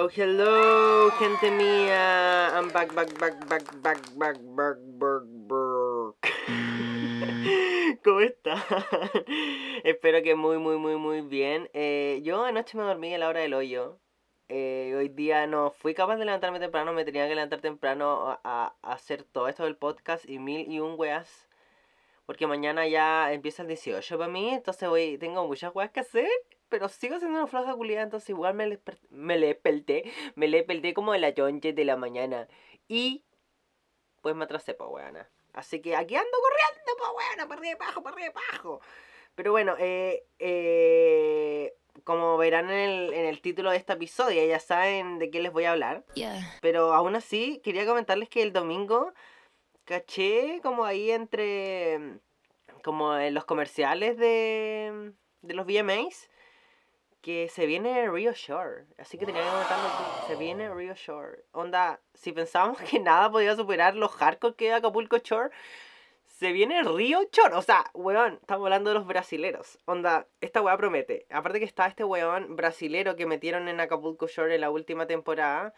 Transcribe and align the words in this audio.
Hello, 0.00 0.08
hello, 0.16 1.10
gente 1.18 1.50
mía. 1.50 2.48
I'm 2.54 2.72
back, 2.72 2.94
back, 2.94 3.12
back, 3.18 3.46
back, 3.46 3.82
back, 3.82 4.00
back, 4.16 4.38
back, 4.56 4.78
back, 4.98 5.22
back. 5.46 6.14
¿Cómo 8.02 8.20
están? 8.20 8.62
Espero 9.84 10.22
que 10.22 10.34
muy, 10.34 10.56
muy, 10.56 10.78
muy, 10.78 10.96
muy 10.96 11.20
bien. 11.20 11.68
Eh, 11.74 12.20
yo 12.22 12.42
anoche 12.46 12.78
me 12.78 12.84
dormí 12.84 13.12
a 13.12 13.18
la 13.18 13.28
hora 13.28 13.40
del 13.40 13.52
hoyo. 13.52 13.98
Eh, 14.48 14.94
hoy 14.96 15.10
día 15.10 15.46
no 15.46 15.70
fui 15.70 15.92
capaz 15.92 16.16
de 16.16 16.24
levantarme 16.24 16.60
temprano, 16.60 16.94
me 16.94 17.04
tenía 17.04 17.28
que 17.28 17.34
levantar 17.34 17.60
temprano 17.60 18.38
a, 18.42 18.74
a 18.82 18.92
hacer 18.92 19.24
todo 19.24 19.48
esto 19.48 19.64
del 19.64 19.76
podcast 19.76 20.26
y 20.26 20.38
mil 20.38 20.66
y 20.66 20.80
un 20.80 20.98
weas. 20.98 21.46
Porque 22.24 22.46
mañana 22.46 22.88
ya 22.88 23.34
empieza 23.34 23.60
el 23.60 23.68
18 23.68 24.16
para 24.16 24.32
mí, 24.32 24.48
entonces 24.48 24.88
voy, 24.88 25.18
tengo 25.18 25.46
muchas 25.46 25.74
weas 25.74 25.90
que 25.90 26.00
hacer 26.00 26.30
pero 26.70 26.88
sigo 26.88 27.18
siendo 27.18 27.38
una 27.38 27.46
floja 27.46 27.74
culiada, 27.74 28.04
entonces 28.04 28.30
igual 28.30 28.54
me, 28.54 28.66
le 28.66 28.80
me 29.10 29.36
le 29.36 29.54
pelté, 29.54 30.10
me 30.36 30.48
le 30.48 30.62
pelté 30.62 30.94
como 30.94 31.12
de 31.12 31.18
la 31.18 31.34
chonche 31.34 31.74
de 31.74 31.84
la 31.84 31.96
mañana. 31.96 32.48
Y 32.88 33.24
pues 34.22 34.34
me 34.34 34.44
atrasé, 34.44 34.72
pa' 34.72 34.86
weana. 34.86 35.28
Así 35.52 35.82
que 35.82 35.96
aquí 35.96 36.14
ando 36.14 36.30
corriendo, 36.30 36.92
pa' 36.98 37.12
weana, 37.12 37.48
para 37.48 37.60
arriba 37.60 37.76
y 37.78 37.82
abajo, 37.82 38.02
para 38.02 38.14
arriba 38.14 38.32
y 38.34 38.38
abajo. 38.38 38.80
Pero 39.34 39.50
bueno, 39.52 39.74
eh, 39.78 40.24
eh, 40.38 41.74
como 42.04 42.36
verán 42.38 42.70
en 42.70 42.78
el, 42.78 43.12
en 43.14 43.26
el 43.26 43.40
título 43.40 43.70
de 43.70 43.76
este 43.76 43.92
episodio, 43.92 44.46
ya 44.46 44.60
saben 44.60 45.18
de 45.18 45.30
qué 45.30 45.40
les 45.40 45.52
voy 45.52 45.64
a 45.64 45.72
hablar. 45.72 46.04
Pero 46.62 46.94
aún 46.94 47.16
así, 47.16 47.60
quería 47.64 47.84
comentarles 47.84 48.28
que 48.28 48.42
el 48.42 48.52
domingo 48.52 49.12
caché 49.84 50.60
como 50.62 50.84
ahí 50.84 51.10
entre, 51.10 52.20
como 52.84 53.16
en 53.16 53.34
los 53.34 53.44
comerciales 53.44 54.16
de, 54.16 55.12
de 55.42 55.54
los 55.54 55.66
VMAs, 55.66 56.29
que 57.20 57.48
se 57.48 57.66
viene 57.66 58.10
Rio 58.10 58.32
Shore. 58.32 58.86
Así 58.98 59.18
que 59.18 59.26
tenía 59.26 59.42
que 59.42 59.48
comentarlo 59.48 59.88
aquí. 59.88 60.26
Se 60.26 60.36
viene 60.36 60.72
Rio 60.72 60.94
Shore. 60.94 61.44
Onda, 61.52 62.00
si 62.14 62.32
pensábamos 62.32 62.78
que 62.80 62.98
nada 62.98 63.30
podía 63.30 63.56
superar 63.56 63.94
los 63.94 64.12
hardcore 64.12 64.54
que 64.54 64.72
Acapulco 64.72 65.18
Shore, 65.18 65.50
se 66.26 66.52
viene 66.52 66.82
Rio 66.82 67.28
Shore. 67.30 67.54
O 67.54 67.62
sea, 67.62 67.84
weón, 67.94 68.38
estamos 68.40 68.64
hablando 68.64 68.90
de 68.90 68.94
los 68.94 69.06
brasileros. 69.06 69.78
Onda, 69.84 70.26
esta 70.40 70.62
weá 70.62 70.76
promete. 70.76 71.26
Aparte 71.30 71.58
que 71.58 71.66
está 71.66 71.86
este 71.86 72.04
weón 72.04 72.56
brasilero 72.56 73.16
que 73.16 73.26
metieron 73.26 73.68
en 73.68 73.80
Acapulco 73.80 74.26
Shore 74.26 74.54
en 74.54 74.62
la 74.62 74.70
última 74.70 75.06
temporada 75.06 75.74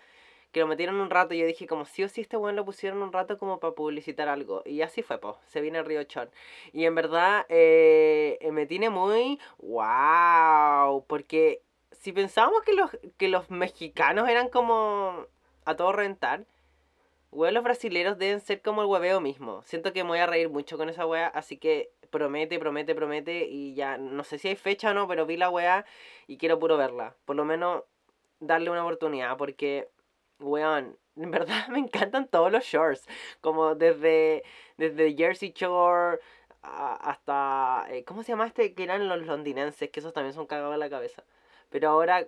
que 0.53 0.61
lo 0.61 0.67
metieron 0.67 1.01
un 1.01 1.11
rato 1.11 1.35
y 1.35 1.39
yo 1.39 1.47
dije 1.47 1.67
como 1.67 1.87
sí 1.87 2.05
o 2.05 2.09
sí 2.09 2.21
este 2.21 2.37
weón 2.37 2.57
lo 2.57 2.65
pusieron 2.65 3.03
un 3.03 3.13
rato 3.13 3.39
como 3.39 3.59
para 3.59 3.75
publicitar 3.75 4.29
algo. 4.29 4.63
Y 4.67 4.83
así 4.83 5.03
fue, 5.03 5.19
pues, 5.19 5.37
se 5.47 5.61
viene 5.61 5.83
Río 5.83 6.05
Chon. 6.05 6.31
Y 6.73 6.85
en 6.85 6.95
verdad 6.95 7.47
eh, 7.49 8.39
me 8.53 8.67
tiene 8.67 8.91
muy 8.91 9.41
wow, 9.59 11.05
porque 11.07 11.63
si 11.93 12.13
pensábamos 12.13 12.63
que 12.63 12.75
los, 12.75 12.91
que 13.17 13.29
los 13.29 13.51
mexicanos 13.51 14.29
eran 14.29 14.49
como 14.49 15.27
a 15.65 15.77
todo 15.77 15.93
rentar, 15.93 16.45
weón, 17.31 17.55
los 17.55 17.65
brasileros 17.65 18.19
deben 18.19 18.41
ser 18.41 18.61
como 18.61 18.83
el 18.83 18.89
hueveo 18.89 19.21
mismo. 19.21 19.63
Siento 19.63 19.93
que 19.93 20.05
me 20.05 20.11
voy 20.11 20.19
a 20.19 20.27
reír 20.27 20.51
mucho 20.51 20.77
con 20.77 20.91
esa 20.91 21.07
wea, 21.07 21.29
así 21.29 21.57
que 21.57 21.91
promete, 22.11 22.59
promete, 22.59 22.95
promete 22.95 23.47
y 23.47 23.75
ya 23.75 23.97
no 23.97 24.23
sé 24.23 24.39
si 24.39 24.49
hay 24.49 24.57
fecha 24.57 24.91
o 24.91 24.95
no, 24.95 25.09
pero 25.09 25.25
vi 25.25 25.39
la 25.39 25.49
wea 25.49 25.87
y 26.27 26.37
quiero 26.37 26.59
puro 26.59 26.77
verla. 26.77 27.17
Por 27.25 27.37
lo 27.37 27.45
menos 27.45 27.85
darle 28.39 28.71
una 28.71 28.83
oportunidad 28.83 29.37
porque 29.37 29.89
weón, 30.43 30.99
en 31.17 31.31
verdad 31.31 31.69
me 31.69 31.79
encantan 31.79 32.29
todos 32.29 32.51
los 32.51 32.65
shorts. 32.65 33.07
Como 33.41 33.75
desde, 33.75 34.43
desde 34.77 35.15
Jersey 35.15 35.53
Shore 35.55 36.19
hasta. 36.63 37.87
Eh, 37.91 38.05
¿Cómo 38.05 38.23
se 38.23 38.33
llama 38.33 38.47
este? 38.47 38.75
Que 38.75 38.85
eran 38.85 39.09
los 39.09 39.27
londinenses, 39.27 39.91
que 39.91 40.01
esos 40.01 40.13
también 40.13 40.35
son 40.35 40.47
cagados 40.47 40.75
en 40.75 40.81
la 40.81 40.91
cabeza. 40.91 41.25
Pero 41.71 41.91
ahora, 41.91 42.27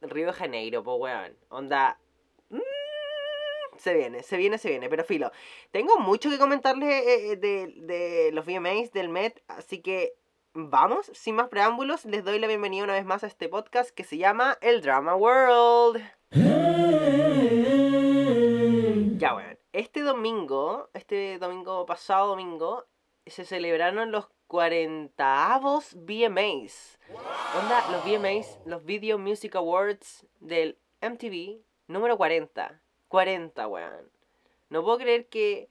Río 0.00 0.26
de 0.26 0.32
Janeiro, 0.32 0.82
pues 0.82 0.96
weón. 0.98 1.36
Onda. 1.48 1.98
Mm, 2.50 2.58
se 3.78 3.94
viene, 3.94 4.22
se 4.22 4.36
viene, 4.36 4.58
se 4.58 4.70
viene. 4.70 4.88
Pero 4.88 5.04
filo, 5.04 5.30
tengo 5.70 5.98
mucho 5.98 6.30
que 6.30 6.38
comentarles 6.38 6.88
eh, 6.88 7.32
eh, 7.32 7.36
de, 7.36 7.74
de 7.76 8.30
los 8.32 8.46
VMAs 8.46 8.92
del 8.92 9.08
Met, 9.08 9.42
así 9.48 9.80
que 9.80 10.14
vamos, 10.54 11.10
sin 11.14 11.34
más 11.34 11.48
preámbulos, 11.48 12.06
les 12.06 12.24
doy 12.24 12.38
la 12.38 12.46
bienvenida 12.46 12.84
una 12.84 12.94
vez 12.94 13.04
más 13.04 13.24
a 13.24 13.26
este 13.26 13.48
podcast 13.48 13.90
que 13.90 14.04
se 14.04 14.16
llama 14.16 14.56
El 14.62 14.80
Drama 14.80 15.14
World. 15.14 16.02
Ya, 19.26 19.32
bueno, 19.32 19.58
este 19.72 20.02
domingo, 20.02 20.88
este 20.94 21.40
domingo 21.40 21.84
pasado 21.84 22.28
domingo, 22.28 22.84
se 23.26 23.44
celebraron 23.44 24.12
los 24.12 24.28
40avos 24.46 25.96
VMAs. 25.96 27.00
Onda, 27.60 27.90
los 27.90 28.04
VMAs, 28.04 28.60
los 28.66 28.84
Video 28.84 29.18
Music 29.18 29.56
Awards 29.56 30.28
del 30.38 30.78
MTV 31.02 31.60
número 31.88 32.16
40. 32.16 32.80
40, 33.08 33.66
weón. 33.66 34.12
No 34.68 34.84
puedo 34.84 34.98
creer 34.98 35.26
que 35.26 35.68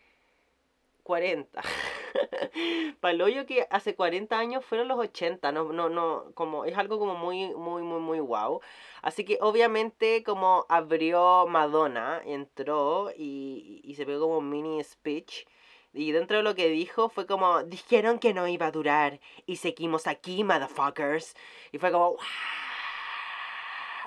40. 1.03 1.61
Paloyo 3.01 3.45
que 3.45 3.67
hace 3.69 3.95
40 3.95 4.37
años 4.37 4.65
fueron 4.65 4.87
los 4.87 4.99
80, 4.99 5.51
no, 5.51 5.71
no, 5.73 5.89
no, 5.89 6.31
como 6.33 6.65
es 6.65 6.77
algo 6.77 6.99
como 6.99 7.15
muy, 7.15 7.53
muy, 7.55 7.83
muy, 7.83 7.99
muy 7.99 8.19
wow. 8.19 8.61
Así 9.01 9.25
que 9.25 9.37
obviamente 9.41 10.23
como 10.23 10.65
abrió 10.69 11.45
Madonna, 11.47 12.21
entró 12.25 13.11
y, 13.15 13.81
y 13.83 13.95
se 13.95 14.05
pegó 14.05 14.27
como 14.27 14.41
mini 14.41 14.83
speech. 14.83 15.45
Y 15.93 16.11
dentro 16.11 16.37
de 16.37 16.43
lo 16.43 16.55
que 16.55 16.67
dijo 16.69 17.09
fue 17.09 17.25
como, 17.25 17.63
dijeron 17.63 18.19
que 18.19 18.33
no 18.33 18.47
iba 18.47 18.67
a 18.67 18.71
durar 18.71 19.19
y 19.45 19.57
seguimos 19.57 20.07
aquí, 20.07 20.43
motherfuckers. 20.43 21.35
Y 21.71 21.77
fue 21.79 21.91
como, 21.91 22.17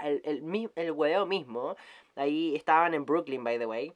el, 0.05 0.21
el, 0.25 0.71
el 0.75 0.91
huevo 0.93 1.27
mismo. 1.27 1.77
Ahí 2.17 2.55
estaban 2.57 2.95
en 2.95 3.05
Brooklyn, 3.05 3.45
by 3.45 3.59
the 3.59 3.67
way. 3.67 3.93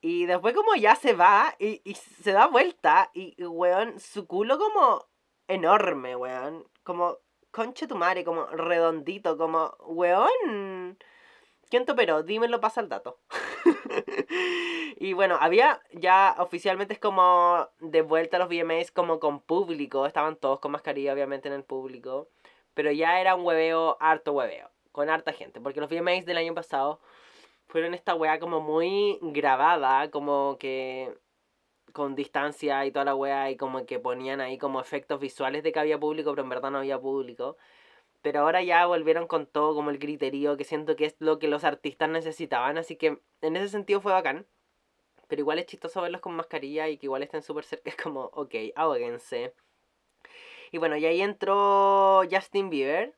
Y 0.00 0.26
después 0.26 0.54
como 0.54 0.74
ya 0.74 0.94
se 0.96 1.14
va 1.14 1.54
y, 1.58 1.80
y 1.84 1.94
se 1.94 2.32
da 2.32 2.46
vuelta 2.46 3.10
y, 3.14 3.42
weón, 3.44 3.98
su 3.98 4.26
culo 4.26 4.58
como 4.58 5.06
enorme, 5.48 6.16
weón. 6.16 6.64
Como, 6.82 7.18
concha 7.50 7.86
tu 7.88 7.96
madre, 7.96 8.24
como 8.24 8.46
redondito, 8.46 9.36
como, 9.38 9.74
weón. 9.86 10.98
¿Quién 11.68 11.84
te 11.84 11.92
operó? 11.92 12.22
Dímelo, 12.22 12.60
pasa 12.60 12.80
el 12.80 12.88
dato. 12.88 13.18
y 14.96 15.14
bueno, 15.14 15.36
había 15.40 15.82
ya 15.92 16.36
oficialmente 16.38 16.94
es 16.94 17.00
como 17.00 17.68
de 17.80 18.02
vuelta 18.02 18.36
a 18.36 18.40
los 18.40 18.48
VMAs 18.48 18.92
como 18.92 19.18
con 19.18 19.40
público. 19.40 20.06
Estaban 20.06 20.36
todos 20.36 20.60
con 20.60 20.72
mascarilla, 20.72 21.12
obviamente, 21.12 21.48
en 21.48 21.54
el 21.54 21.64
público. 21.64 22.28
Pero 22.74 22.92
ya 22.92 23.20
era 23.20 23.34
un 23.34 23.44
hueveo, 23.44 23.96
harto 24.00 24.32
hueveo. 24.32 24.70
Con 24.92 25.10
harta 25.10 25.32
gente. 25.32 25.60
Porque 25.60 25.80
los 25.80 25.90
VMAs 25.90 26.24
del 26.24 26.36
año 26.36 26.54
pasado 26.54 27.00
fueron 27.68 27.94
esta 27.94 28.14
weá 28.14 28.38
como 28.38 28.60
muy 28.60 29.18
grabada, 29.22 30.10
como 30.10 30.56
que 30.58 31.16
con 31.92 32.14
distancia 32.14 32.84
y 32.86 32.92
toda 32.92 33.06
la 33.06 33.14
weá 33.14 33.50
y 33.50 33.56
como 33.56 33.86
que 33.86 33.98
ponían 33.98 34.40
ahí 34.40 34.58
como 34.58 34.80
efectos 34.80 35.20
visuales 35.20 35.62
de 35.62 35.72
que 35.72 35.80
había 35.80 35.98
público, 35.98 36.30
pero 36.30 36.42
en 36.42 36.50
verdad 36.50 36.70
no 36.70 36.78
había 36.78 37.00
público. 37.00 37.56
Pero 38.22 38.40
ahora 38.40 38.62
ya 38.62 38.86
volvieron 38.86 39.26
con 39.28 39.46
todo 39.46 39.74
como 39.74 39.90
el 39.90 39.98
criterio, 39.98 40.56
que 40.56 40.64
siento 40.64 40.96
que 40.96 41.06
es 41.06 41.16
lo 41.20 41.38
que 41.38 41.48
los 41.48 41.64
artistas 41.64 42.08
necesitaban, 42.10 42.78
así 42.78 42.96
que 42.96 43.20
en 43.42 43.56
ese 43.56 43.68
sentido 43.68 44.00
fue 44.00 44.12
bacán. 44.12 44.46
Pero 45.28 45.40
igual 45.40 45.58
es 45.58 45.66
chistoso 45.66 46.02
verlos 46.02 46.20
con 46.20 46.34
mascarilla 46.36 46.88
y 46.88 46.98
que 46.98 47.06
igual 47.06 47.22
estén 47.22 47.42
súper 47.42 47.64
cerca, 47.64 47.90
es 47.90 47.96
como, 47.96 48.24
ok, 48.34 48.54
ahóguense. 48.76 49.54
Y 50.72 50.78
bueno, 50.78 50.96
y 50.96 51.06
ahí 51.06 51.20
entró 51.22 52.22
Justin 52.30 52.70
Bieber, 52.70 53.14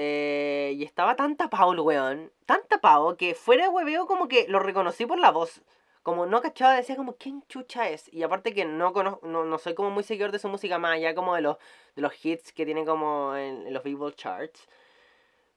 eh, 0.00 0.74
y 0.76 0.84
estaba 0.84 1.16
tan 1.16 1.36
tapado 1.36 1.72
el 1.72 1.80
weón, 1.80 2.32
tan 2.46 2.60
tapado 2.68 3.16
que 3.16 3.34
fuera 3.34 3.64
de 3.64 3.68
hueveo 3.68 4.06
como 4.06 4.28
que 4.28 4.46
lo 4.46 4.60
reconocí 4.60 5.06
por 5.06 5.18
la 5.18 5.32
voz. 5.32 5.60
Como 6.04 6.24
no 6.24 6.40
cachaba, 6.40 6.76
decía 6.76 6.94
como, 6.94 7.16
¿quién 7.16 7.42
chucha 7.48 7.88
es? 7.88 8.08
Y 8.14 8.22
aparte 8.22 8.54
que 8.54 8.64
no, 8.64 8.92
conozco, 8.92 9.26
no, 9.26 9.58
soy 9.58 9.74
como 9.74 9.90
muy 9.90 10.04
seguidor 10.04 10.30
de 10.30 10.38
su 10.38 10.48
música 10.48 10.78
más 10.78 10.92
allá 10.92 11.16
como 11.16 11.34
de 11.34 11.40
los, 11.40 11.56
de 11.96 12.02
los 12.02 12.24
hits 12.24 12.52
que 12.52 12.64
tiene 12.64 12.84
como 12.84 13.34
en, 13.34 13.72
los 13.74 13.82
Billboard 13.82 14.14
Charts. 14.14 14.68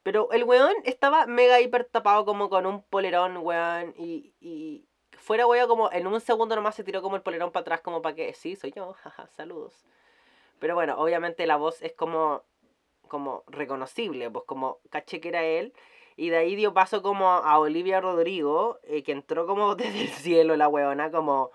Pero 0.02 0.32
el 0.32 0.44
weón 0.44 0.74
estaba 0.86 1.28
mega 1.28 1.62
hiper 1.62 1.86
tapado 1.86 2.26
como 2.26 2.50
con 2.50 2.66
un 2.66 2.82
polerón, 2.82 3.38
weón. 3.38 3.94
Y, 3.96 4.34
y 4.42 4.88
fuera 5.20 5.46
weón 5.46 5.68
como 5.68 5.92
en 5.92 6.08
un 6.08 6.20
segundo 6.20 6.56
nomás 6.56 6.74
se 6.74 6.84
tiró 6.84 7.04
como 7.04 7.16
el 7.16 7.22
polerón 7.22 7.52
para 7.52 7.62
atrás 7.62 7.82
como 7.82 8.02
para 8.02 8.16
que, 8.16 8.34
sí, 8.34 8.56
soy 8.56 8.72
yo, 8.76 8.94
jaja, 9.04 9.28
saludos. 9.28 9.86
Pero 10.60 10.74
bueno, 10.74 10.96
obviamente 10.98 11.46
la 11.46 11.58
voz 11.58 11.84
es 11.84 11.94
como 11.94 12.44
como 13.12 13.44
reconocible, 13.48 14.32
pues 14.32 14.46
como 14.48 14.80
caché 14.90 15.20
que 15.20 15.28
era 15.28 15.44
él. 15.44 15.74
Y 16.16 16.30
de 16.30 16.38
ahí 16.38 16.56
dio 16.56 16.74
paso 16.74 17.02
como 17.02 17.30
a 17.30 17.60
Olivia 17.60 18.00
Rodrigo, 18.00 18.80
eh, 18.84 19.04
que 19.04 19.12
entró 19.12 19.46
como 19.46 19.76
desde 19.76 20.04
el 20.04 20.08
cielo 20.08 20.56
la 20.56 20.70
weona, 20.70 21.12
como, 21.12 21.52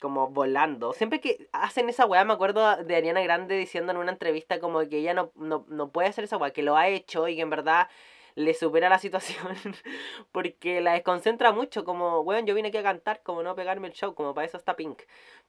como 0.00 0.28
volando. 0.28 0.94
Siempre 0.94 1.20
que 1.20 1.48
hacen 1.52 1.90
esa 1.90 2.06
weá, 2.06 2.24
me 2.24 2.32
acuerdo 2.32 2.76
de 2.84 2.96
Ariana 2.96 3.20
Grande 3.22 3.54
diciendo 3.58 3.92
en 3.92 3.98
una 3.98 4.12
entrevista 4.12 4.60
como 4.60 4.80
que 4.88 4.98
ella 4.98 5.12
no, 5.12 5.32
no, 5.36 5.90
puede 5.90 6.08
hacer 6.08 6.24
esa 6.24 6.38
weá, 6.38 6.52
que 6.52 6.62
lo 6.62 6.76
ha 6.76 6.88
hecho 6.88 7.28
y 7.28 7.36
que 7.36 7.42
en 7.42 7.50
verdad 7.50 7.88
le 8.34 8.54
supera 8.54 8.88
la 8.88 8.98
situación 8.98 9.46
porque 10.32 10.80
la 10.80 10.94
desconcentra 10.94 11.52
mucho, 11.52 11.84
como, 11.84 12.20
weón, 12.20 12.46
yo 12.46 12.54
vine 12.54 12.68
aquí 12.68 12.78
a 12.78 12.82
cantar, 12.82 13.22
como 13.22 13.42
no 13.42 13.54
pegarme 13.54 13.88
el 13.88 13.94
show, 13.94 14.14
como 14.14 14.32
para 14.34 14.46
eso 14.46 14.56
está 14.56 14.74
Pink. 14.74 15.02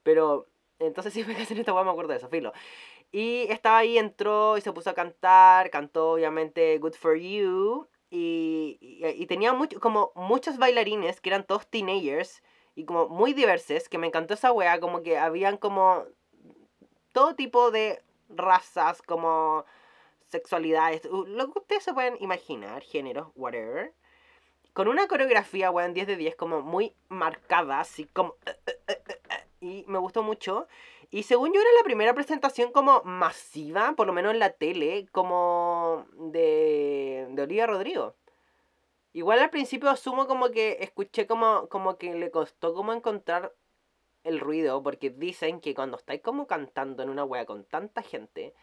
Pero 0.03 0.47
entonces 0.79 1.13
siempre 1.13 1.35
que 1.35 1.43
hacen 1.43 1.57
esta 1.59 1.73
weá 1.73 1.85
me 1.85 1.91
acuerdo 1.91 2.11
de 2.11 2.17
eso, 2.17 2.27
filo. 2.29 2.51
Y 3.13 3.43
estaba 3.49 3.77
ahí, 3.77 3.97
entró 3.97 4.57
y 4.57 4.61
se 4.61 4.73
puso 4.73 4.89
a 4.89 4.95
cantar, 4.95 5.69
cantó 5.69 6.13
obviamente 6.13 6.77
Good 6.79 6.95
For 6.95 7.15
You. 7.17 7.87
y, 8.09 8.77
y, 8.81 9.07
y 9.07 9.25
tenía 9.27 9.53
mucho, 9.53 9.79
como 9.79 10.11
muchos 10.15 10.57
bailarines 10.57 11.21
que 11.21 11.29
eran 11.29 11.45
todos 11.45 11.67
teenagers 11.67 12.43
y 12.75 12.85
como 12.85 13.07
muy 13.07 13.33
diversos, 13.33 13.87
que 13.87 13.97
me 13.99 14.07
encantó 14.07 14.33
esa 14.33 14.51
wea, 14.51 14.79
como 14.79 15.03
que 15.03 15.17
habían 15.17 15.57
como 15.57 16.05
todo 17.11 17.35
tipo 17.35 17.71
de 17.71 18.01
razas, 18.29 19.01
como 19.03 19.65
sexualidades, 20.27 21.05
lo 21.05 21.51
que 21.51 21.59
ustedes 21.59 21.83
se 21.83 21.93
pueden 21.93 22.17
imaginar, 22.19 22.81
géneros, 22.81 23.27
whatever. 23.35 23.93
Con 24.73 24.87
una 24.87 25.07
coreografía, 25.07 25.69
weón, 25.69 25.93
10 25.93 26.07
de 26.07 26.15
10, 26.15 26.35
como 26.35 26.61
muy 26.63 26.95
marcada, 27.09 27.79
así 27.79 28.05
como... 28.05 28.35
Y 29.63 29.85
me 29.87 29.97
gustó 29.97 30.23
mucho. 30.23 30.67
Y 31.09 31.23
según 31.23 31.53
yo 31.53 31.61
era 31.61 31.69
la 31.77 31.83
primera 31.83 32.13
presentación 32.13 32.73
como 32.73 33.01
masiva, 33.05 33.93
por 33.95 34.07
lo 34.07 34.13
menos 34.13 34.33
en 34.33 34.39
la 34.39 34.49
tele, 34.51 35.07
como 35.13 36.05
de, 36.17 37.27
de 37.31 37.41
Olivia 37.41 37.65
Rodrigo. 37.65 38.15
Igual 39.13 39.39
al 39.39 39.49
principio 39.49 39.89
asumo 39.89 40.27
como 40.27 40.49
que 40.51 40.79
escuché 40.81 41.27
como, 41.27 41.69
como 41.69 41.97
que 41.97 42.13
le 42.13 42.29
costó 42.29 42.73
como 42.73 42.91
encontrar 42.91 43.53
el 44.25 44.41
ruido, 44.41 44.83
porque 44.83 45.11
dicen 45.11 45.61
que 45.61 45.73
cuando 45.73 45.97
estáis 45.97 46.21
como 46.21 46.45
cantando 46.45 47.01
en 47.03 47.09
una 47.09 47.23
wea 47.23 47.45
con 47.45 47.63
tanta 47.63 48.01
gente, 48.01 48.53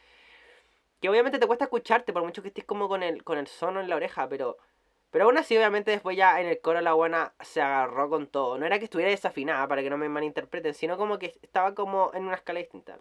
que 1.00 1.08
obviamente 1.08 1.38
te 1.38 1.46
cuesta 1.46 1.64
escucharte, 1.64 2.12
por 2.12 2.24
mucho 2.24 2.42
que 2.42 2.48
estés 2.48 2.64
como 2.64 2.88
con 2.88 3.02
el, 3.02 3.24
con 3.24 3.38
el 3.38 3.46
sono 3.46 3.80
en 3.80 3.88
la 3.88 3.96
oreja, 3.96 4.28
pero, 4.28 4.58
pero 5.10 5.24
aún 5.24 5.38
así 5.38 5.56
obviamente 5.56 5.90
después 5.90 6.16
ya 6.16 6.40
en 6.40 6.46
el 6.46 6.60
coro 6.60 6.80
la 6.80 6.92
buena 6.92 7.34
se 7.40 7.60
agarró 7.60 8.08
con 8.08 8.26
todo. 8.28 8.58
No 8.58 8.66
era 8.66 8.78
que 8.78 8.84
estuviera 8.84 9.10
desafinada, 9.10 9.66
para 9.68 9.82
que 9.82 9.90
no 9.90 9.98
me 9.98 10.08
malinterpreten, 10.08 10.74
sino 10.74 10.96
como 10.96 11.18
que 11.18 11.34
estaba 11.42 11.74
como 11.74 12.12
en 12.14 12.24
una 12.24 12.36
escala 12.36 12.60
distinta. 12.60 12.98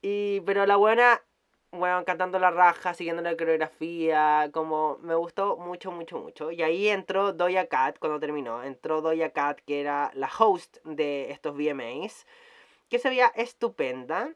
Y, 0.00 0.40
pero 0.42 0.66
la 0.66 0.76
buena, 0.76 1.22
bueno, 1.72 2.04
cantando 2.04 2.38
la 2.38 2.50
raja, 2.50 2.94
siguiendo 2.94 3.22
la 3.22 3.36
coreografía, 3.36 4.50
como 4.52 4.98
me 5.02 5.14
gustó 5.14 5.56
mucho, 5.56 5.92
mucho, 5.92 6.18
mucho. 6.18 6.50
Y 6.50 6.62
ahí 6.62 6.88
entró 6.88 7.32
Doja 7.32 7.66
Cat 7.66 7.98
cuando 7.98 8.20
terminó. 8.20 8.62
Entró 8.62 9.00
Doja 9.02 9.30
Cat, 9.30 9.60
que 9.66 9.80
era 9.80 10.10
la 10.14 10.30
host 10.38 10.78
de 10.84 11.30
estos 11.30 11.54
VMAs, 11.56 12.26
que 12.88 12.98
se 12.98 13.08
veía 13.08 13.28
estupenda. 13.34 14.34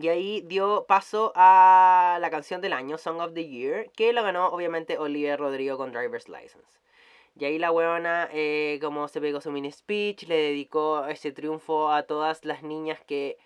Y 0.00 0.08
ahí 0.08 0.42
dio 0.42 0.84
paso 0.86 1.32
a 1.34 2.18
la 2.20 2.30
canción 2.30 2.60
del 2.60 2.72
año, 2.72 2.98
Song 2.98 3.20
of 3.20 3.34
the 3.34 3.48
Year, 3.48 3.90
que 3.96 4.12
lo 4.12 4.22
ganó 4.22 4.48
obviamente 4.48 4.98
Olivia 4.98 5.36
Rodrigo 5.36 5.76
con 5.76 5.92
Driver's 5.92 6.28
License. 6.28 6.78
Y 7.36 7.44
ahí 7.44 7.58
la 7.58 7.70
huevona, 7.70 8.28
eh, 8.32 8.78
como 8.82 9.06
se 9.08 9.20
pegó 9.20 9.40
su 9.40 9.50
mini 9.52 9.70
speech, 9.70 10.26
le 10.26 10.36
dedicó 10.36 11.06
ese 11.06 11.32
triunfo 11.32 11.90
a 11.90 12.02
todas 12.02 12.44
las 12.44 12.62
niñas 12.62 13.00
que, 13.06 13.38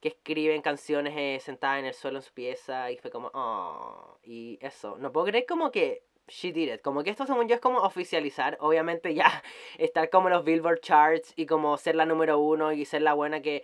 que 0.00 0.08
escriben 0.08 0.62
canciones 0.62 1.14
eh, 1.16 1.38
sentadas 1.40 1.80
en 1.80 1.86
el 1.86 1.94
suelo 1.94 2.18
en 2.18 2.22
su 2.22 2.32
pieza. 2.32 2.90
Y 2.90 2.96
fue 2.96 3.10
como, 3.10 3.30
oh, 3.34 4.18
y 4.22 4.58
eso. 4.62 4.96
No 4.98 5.12
puedo 5.12 5.26
creer 5.26 5.44
como 5.46 5.70
que 5.70 6.02
she 6.28 6.52
did 6.52 6.72
it. 6.72 6.80
Como 6.80 7.02
que 7.04 7.10
esto 7.10 7.26
según 7.26 7.48
yo 7.48 7.54
es 7.54 7.60
como 7.60 7.80
oficializar. 7.80 8.56
Obviamente 8.60 9.14
ya 9.14 9.42
estar 9.78 10.08
como 10.10 10.28
en 10.28 10.34
los 10.34 10.44
Billboard 10.44 10.80
Charts 10.80 11.34
y 11.36 11.46
como 11.46 11.76
ser 11.76 11.96
la 11.96 12.06
número 12.06 12.38
uno 12.38 12.72
y 12.72 12.84
ser 12.84 13.02
la 13.02 13.14
buena 13.14 13.42
que 13.42 13.62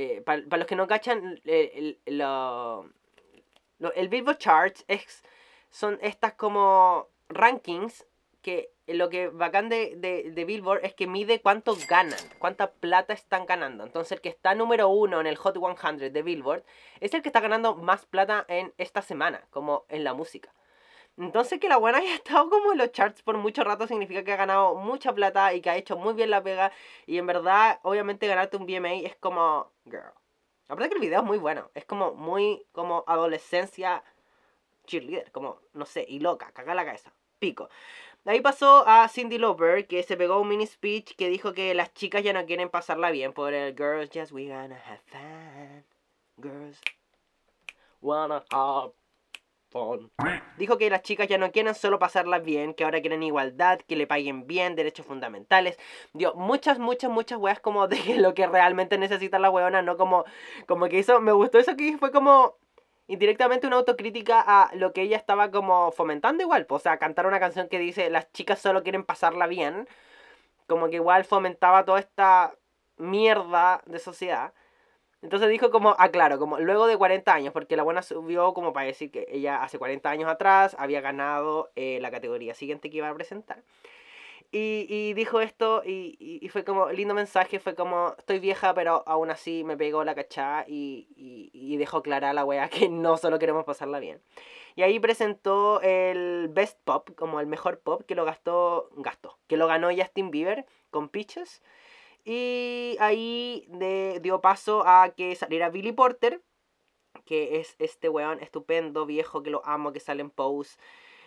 eh, 0.00 0.20
para 0.20 0.58
los 0.58 0.66
que 0.68 0.76
no 0.76 0.86
cachan, 0.86 1.40
el, 1.44 1.98
el, 2.06 2.18
lo, 2.18 2.84
el 3.96 4.08
Billboard 4.08 4.38
Charts 4.38 4.84
es, 4.86 5.24
son 5.70 5.98
estas 6.00 6.34
como 6.34 7.08
rankings 7.28 8.06
que 8.40 8.70
lo 8.86 9.08
que 9.08 9.26
bacán 9.26 9.68
de, 9.68 9.96
de, 9.96 10.30
de, 10.30 10.44
Billboard 10.44 10.84
es 10.84 10.94
que 10.94 11.08
mide 11.08 11.40
cuánto 11.40 11.76
ganan, 11.88 12.20
cuánta 12.38 12.70
plata 12.70 13.12
están 13.12 13.44
ganando. 13.44 13.82
Entonces 13.82 14.12
el 14.12 14.20
que 14.20 14.28
está 14.28 14.54
número 14.54 14.88
uno 14.88 15.20
en 15.20 15.26
el 15.26 15.34
Hot 15.34 15.58
100 15.58 16.12
de 16.12 16.22
Billboard 16.22 16.62
es 17.00 17.12
el 17.12 17.20
que 17.20 17.30
está 17.30 17.40
ganando 17.40 17.74
más 17.74 18.06
plata 18.06 18.44
en 18.46 18.72
esta 18.78 19.02
semana, 19.02 19.48
como 19.50 19.84
en 19.88 20.04
la 20.04 20.14
música. 20.14 20.54
Entonces 21.18 21.58
que 21.58 21.68
la 21.68 21.76
buena 21.76 21.98
haya 21.98 22.14
estado 22.14 22.48
como 22.48 22.72
en 22.72 22.78
los 22.78 22.92
charts 22.92 23.22
por 23.22 23.36
mucho 23.36 23.64
rato 23.64 23.86
significa 23.86 24.22
que 24.22 24.32
ha 24.32 24.36
ganado 24.36 24.74
mucha 24.76 25.12
plata 25.12 25.52
y 25.54 25.60
que 25.60 25.70
ha 25.70 25.76
hecho 25.76 25.96
muy 25.96 26.14
bien 26.14 26.30
la 26.30 26.42
pega. 26.42 26.72
Y 27.06 27.18
en 27.18 27.26
verdad, 27.26 27.80
obviamente 27.82 28.26
ganarte 28.26 28.56
un 28.56 28.66
BMA 28.66 28.94
es 29.04 29.16
como... 29.16 29.70
Girl. 29.84 30.12
Aparte 30.68 30.90
que 30.90 30.94
el 30.96 31.00
video 31.00 31.20
es 31.20 31.26
muy 31.26 31.38
bueno. 31.38 31.70
Es 31.74 31.84
como 31.84 32.14
muy 32.14 32.64
como 32.72 33.04
adolescencia 33.06 34.04
cheerleader. 34.86 35.30
Como, 35.32 35.60
no 35.72 35.86
sé, 35.86 36.04
y 36.08 36.20
loca. 36.20 36.52
Caga 36.52 36.74
la 36.74 36.84
cabeza. 36.84 37.12
Pico. 37.38 37.68
Ahí 38.24 38.40
pasó 38.40 38.84
a 38.86 39.08
Cindy 39.08 39.38
Lauper, 39.38 39.86
que 39.86 40.02
se 40.02 40.16
pegó 40.16 40.38
un 40.40 40.48
mini 40.48 40.66
speech 40.66 41.16
que 41.16 41.30
dijo 41.30 41.54
que 41.54 41.72
las 41.74 41.94
chicas 41.94 42.22
ya 42.22 42.34
no 42.34 42.44
quieren 42.44 42.68
pasarla 42.68 43.10
bien 43.10 43.32
por 43.32 43.54
el 43.54 43.74
Girls 43.74 44.10
Just 44.12 44.32
We 44.32 44.48
Gonna 44.48 44.76
Have 44.86 45.00
Fun. 45.06 45.84
Girls 46.36 46.78
Wanna 48.02 48.44
Have 48.50 48.97
Dijo 50.56 50.78
que 50.78 50.90
las 50.90 51.02
chicas 51.02 51.28
ya 51.28 51.38
no 51.38 51.52
quieren 51.52 51.74
solo 51.74 51.98
pasarlas 51.98 52.42
bien, 52.42 52.74
que 52.74 52.84
ahora 52.84 53.00
quieren 53.00 53.22
igualdad, 53.22 53.80
que 53.80 53.96
le 53.96 54.06
paguen 54.06 54.46
bien, 54.46 54.74
derechos 54.74 55.06
fundamentales. 55.06 55.78
Dio 56.14 56.34
muchas, 56.34 56.78
muchas, 56.78 57.10
muchas 57.10 57.38
weas 57.38 57.60
como 57.60 57.86
de 57.88 58.16
lo 58.16 58.34
que 58.34 58.46
realmente 58.46 58.98
necesita 58.98 59.38
la 59.38 59.50
weona, 59.50 59.82
no 59.82 59.96
como, 59.96 60.24
como 60.66 60.88
que 60.88 60.98
hizo, 60.98 61.20
me 61.20 61.32
gustó 61.32 61.58
eso 61.58 61.76
que 61.76 61.98
fue 61.98 62.10
como 62.10 62.56
indirectamente 63.08 63.66
una 63.66 63.76
autocrítica 63.76 64.40
a 64.40 64.70
lo 64.74 64.92
que 64.92 65.02
ella 65.02 65.16
estaba 65.16 65.50
como 65.50 65.90
fomentando 65.92 66.42
igual. 66.42 66.66
O 66.68 66.78
sea, 66.78 66.98
cantar 66.98 67.26
una 67.26 67.40
canción 67.40 67.68
que 67.68 67.78
dice 67.78 68.10
las 68.10 68.30
chicas 68.32 68.60
solo 68.60 68.82
quieren 68.82 69.04
pasarla 69.04 69.46
bien, 69.46 69.88
como 70.66 70.88
que 70.88 70.96
igual 70.96 71.24
fomentaba 71.24 71.84
toda 71.84 72.00
esta 72.00 72.54
mierda 72.98 73.82
de 73.86 73.98
sociedad. 73.98 74.52
Entonces 75.20 75.48
dijo 75.48 75.70
como, 75.70 75.96
ah, 75.98 76.10
claro, 76.10 76.38
como 76.38 76.58
luego 76.58 76.86
de 76.86 76.96
40 76.96 77.32
años, 77.34 77.52
porque 77.52 77.76
la 77.76 77.82
buena 77.82 78.02
subió 78.02 78.54
como 78.54 78.72
para 78.72 78.86
decir 78.86 79.10
que 79.10 79.26
ella 79.30 79.62
hace 79.62 79.78
40 79.78 80.08
años 80.08 80.30
atrás 80.30 80.76
había 80.78 81.00
ganado 81.00 81.70
eh, 81.74 81.98
la 82.00 82.10
categoría 82.10 82.54
siguiente 82.54 82.88
que 82.88 82.98
iba 82.98 83.08
a 83.08 83.14
presentar. 83.14 83.62
Y, 84.50 84.86
y 84.88 85.12
dijo 85.12 85.42
esto 85.42 85.82
y, 85.84 86.16
y, 86.18 86.48
fue 86.48 86.64
como, 86.64 86.88
lindo 86.90 87.12
mensaje, 87.12 87.58
fue 87.58 87.74
como, 87.74 88.14
estoy 88.16 88.38
vieja, 88.38 88.72
pero 88.72 89.02
aún 89.06 89.30
así 89.30 89.62
me 89.62 89.76
pegó 89.76 90.04
la 90.04 90.14
cachá 90.14 90.64
y, 90.66 91.06
y, 91.52 91.76
dejó 91.76 92.02
clara 92.02 92.30
a 92.30 92.32
la 92.32 92.46
wea 92.46 92.68
que 92.70 92.88
no 92.88 93.18
solo 93.18 93.38
queremos 93.38 93.64
pasarla 93.64 94.00
bien. 94.00 94.22
Y 94.74 94.82
ahí 94.82 94.98
presentó 95.00 95.82
el 95.82 96.48
Best 96.48 96.80
Pop, 96.84 97.10
como 97.14 97.40
el 97.40 97.46
mejor 97.46 97.80
pop, 97.80 98.02
que 98.06 98.14
lo 98.14 98.24
gastó, 98.24 98.88
gastó, 98.96 99.36
que 99.48 99.56
lo 99.58 99.66
ganó 99.66 99.90
Justin 99.94 100.30
Bieber 100.30 100.64
con 100.90 101.10
Peaches. 101.10 101.62
Y 102.30 102.98
ahí 103.00 103.64
de, 103.68 104.20
dio 104.20 104.42
paso 104.42 104.86
a 104.86 105.14
que 105.16 105.34
saliera 105.34 105.70
Billy 105.70 105.92
Porter, 105.92 106.42
que 107.24 107.58
es 107.58 107.74
este 107.78 108.10
weón 108.10 108.38
estupendo, 108.40 109.06
viejo, 109.06 109.42
que 109.42 109.48
lo 109.48 109.64
amo, 109.64 109.94
que 109.94 110.00
sale 110.00 110.20
en 110.20 110.28
Pose. 110.28 110.78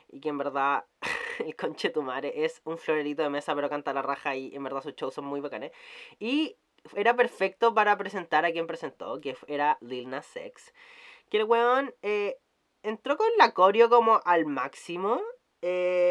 Y 0.09 0.19
que 0.19 0.29
en 0.29 0.37
verdad, 0.37 0.85
el 1.39 1.55
conche 1.55 1.89
tu 1.89 2.03
madre 2.03 2.45
es 2.45 2.61
un 2.65 2.77
florerito 2.77 3.23
de 3.23 3.31
mesa, 3.31 3.55
pero 3.55 3.67
canta 3.67 3.93
la 3.93 4.03
raja 4.03 4.35
y 4.35 4.53
en 4.53 4.63
verdad 4.63 4.83
sus 4.83 4.93
shows 4.93 5.15
son 5.15 5.25
muy 5.25 5.39
bacanes. 5.41 5.71
Y 6.19 6.55
era 6.95 7.15
perfecto 7.15 7.73
para 7.73 7.97
presentar 7.97 8.45
a 8.45 8.51
quien 8.51 8.67
presentó, 8.67 9.19
que 9.21 9.35
era 9.47 9.79
Lil 9.81 10.07
Nas. 10.07 10.31
Que 10.33 11.37
el 11.37 11.45
weón 11.45 11.95
eh, 12.03 12.37
entró 12.83 13.17
con 13.17 13.29
la 13.39 13.55
coreo 13.55 13.89
como 13.89 14.21
al 14.23 14.45
máximo. 14.45 15.19
Eh, 15.63 16.10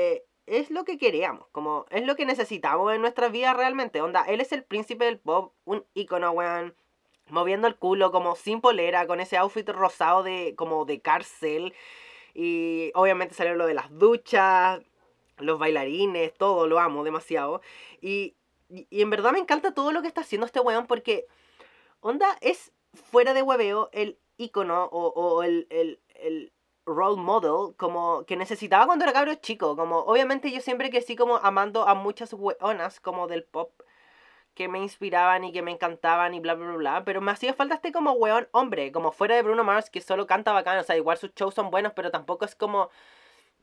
es 0.70 0.74
lo 0.74 0.84
que 0.84 0.98
queríamos, 0.98 1.46
como 1.50 1.84
es 1.90 2.06
lo 2.06 2.14
que 2.14 2.24
necesitamos 2.24 2.94
en 2.94 3.00
nuestra 3.00 3.28
vida 3.28 3.52
realmente. 3.52 4.00
Onda, 4.00 4.22
él 4.22 4.40
es 4.40 4.52
el 4.52 4.62
príncipe 4.62 5.04
del 5.04 5.18
pop, 5.18 5.52
un 5.64 5.84
icono, 5.94 6.30
weón. 6.30 6.74
Moviendo 7.28 7.68
el 7.68 7.76
culo 7.76 8.10
como 8.10 8.34
sin 8.34 8.60
polera, 8.60 9.06
con 9.06 9.20
ese 9.20 9.36
outfit 9.36 9.68
rosado 9.68 10.22
de 10.22 10.54
como 10.56 10.84
de 10.84 11.00
cárcel. 11.00 11.74
Y 12.34 12.92
obviamente 12.94 13.34
salió 13.34 13.54
lo 13.54 13.66
de 13.66 13.74
las 13.74 13.90
duchas, 13.98 14.80
los 15.38 15.58
bailarines, 15.58 16.34
todo, 16.34 16.66
lo 16.68 16.78
amo 16.78 17.04
demasiado. 17.04 17.62
Y, 18.00 18.36
y, 18.68 18.86
en 19.02 19.10
verdad 19.10 19.32
me 19.32 19.38
encanta 19.40 19.74
todo 19.74 19.92
lo 19.92 20.02
que 20.02 20.08
está 20.08 20.22
haciendo 20.22 20.46
este 20.46 20.60
weón 20.60 20.86
porque, 20.86 21.26
onda, 22.00 22.36
es 22.40 22.72
fuera 22.94 23.34
de 23.34 23.42
hueveo 23.42 23.90
el 23.92 24.18
icono 24.36 24.84
o, 24.84 25.08
o 25.08 25.42
el, 25.42 25.66
el, 25.70 26.00
el 26.14 26.52
role 26.94 27.20
model 27.20 27.74
como 27.76 28.24
que 28.26 28.36
necesitaba 28.36 28.86
cuando 28.86 29.04
era 29.04 29.12
cabro 29.12 29.34
chico. 29.36 29.76
Como 29.76 30.00
obviamente 30.00 30.50
yo 30.52 30.60
siempre 30.60 30.90
que 30.90 31.00
sí 31.02 31.16
como 31.16 31.36
amando 31.38 31.88
a 31.88 31.94
muchas 31.94 32.32
weonas 32.34 33.00
como 33.00 33.26
del 33.28 33.44
pop 33.44 33.70
que 34.54 34.68
me 34.68 34.80
inspiraban 34.80 35.44
y 35.44 35.52
que 35.52 35.62
me 35.62 35.70
encantaban 35.70 36.34
y 36.34 36.40
bla 36.40 36.54
bla 36.54 36.72
bla, 36.72 37.04
pero 37.04 37.20
me 37.20 37.32
hacía 37.32 37.54
falta 37.54 37.76
este 37.76 37.92
como 37.92 38.12
weón 38.12 38.48
hombre, 38.52 38.92
como 38.92 39.12
fuera 39.12 39.36
de 39.36 39.42
Bruno 39.42 39.64
Mars 39.64 39.90
que 39.90 40.00
solo 40.00 40.26
canta 40.26 40.52
bacán, 40.52 40.78
o 40.78 40.82
sea, 40.82 40.96
igual 40.96 41.16
sus 41.18 41.32
shows 41.34 41.54
son 41.54 41.70
buenos, 41.70 41.92
pero 41.94 42.10
tampoco 42.10 42.44
es 42.44 42.54
como 42.54 42.90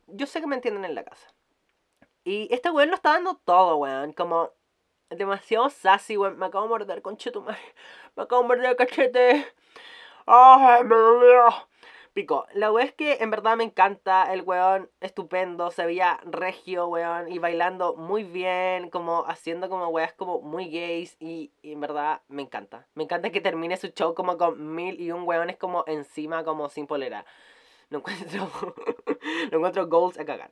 yo 0.08 0.26
sé 0.28 0.42
que 0.42 0.48
me 0.48 0.56
entienden 0.56 0.86
en 0.86 0.96
la 0.96 1.04
casa. 1.04 1.34
Y 2.24 2.48
este 2.54 2.72
weón 2.72 2.90
lo 2.90 2.96
está 2.96 3.12
dando 3.14 3.36
todo, 3.46 3.78
weón, 3.78 4.14
como 4.14 4.52
demasiado 5.10 5.70
sassy, 5.70 6.18
weón, 6.18 6.38
me 6.38 6.48
acabo 6.48 6.66
de 6.66 6.70
morder 6.70 7.02
con 7.02 7.18
madre. 7.46 7.60
Me 8.16 8.24
acabo 8.24 8.42
de 8.44 8.48
morder 8.48 8.66
el 8.72 8.76
cachete. 8.76 9.54
Ay, 10.26 10.84
me 10.84 10.96
dolió. 10.96 11.67
La 12.54 12.72
wea 12.72 12.86
es 12.86 12.94
que 12.94 13.18
en 13.20 13.30
verdad 13.30 13.56
me 13.58 13.64
encanta, 13.64 14.34
el 14.34 14.42
weón 14.42 14.90
estupendo, 15.02 15.70
se 15.70 15.86
veía 15.86 16.20
regio, 16.26 16.88
weón, 16.88 17.32
y 17.32 17.38
bailando 17.38 17.96
muy 17.96 18.24
bien, 18.24 18.90
como 18.90 19.26
haciendo 19.28 19.70
como 19.70 19.90
weas 19.90 20.14
como 20.14 20.42
muy 20.42 20.72
gays, 20.72 21.16
y, 21.20 21.52
en 21.62 21.80
verdad 21.80 22.22
me 22.28 22.42
encanta. 22.42 22.88
Me 22.96 23.04
encanta 23.04 23.30
que 23.30 23.40
termine 23.40 23.78
su 23.78 23.90
show 23.90 24.16
como 24.16 24.36
con 24.38 24.74
mil 24.74 25.00
y 25.00 25.12
un 25.12 25.28
weón 25.28 25.52
es 25.52 25.58
como 25.58 25.84
encima, 25.86 26.44
como 26.44 26.70
sin 26.70 26.88
polera. 26.88 27.24
No 27.92 28.00
encuentro, 28.00 28.50
no 29.52 29.58
encuentro 29.58 29.88
goals 29.88 30.18
a 30.18 30.26
cagar. 30.26 30.50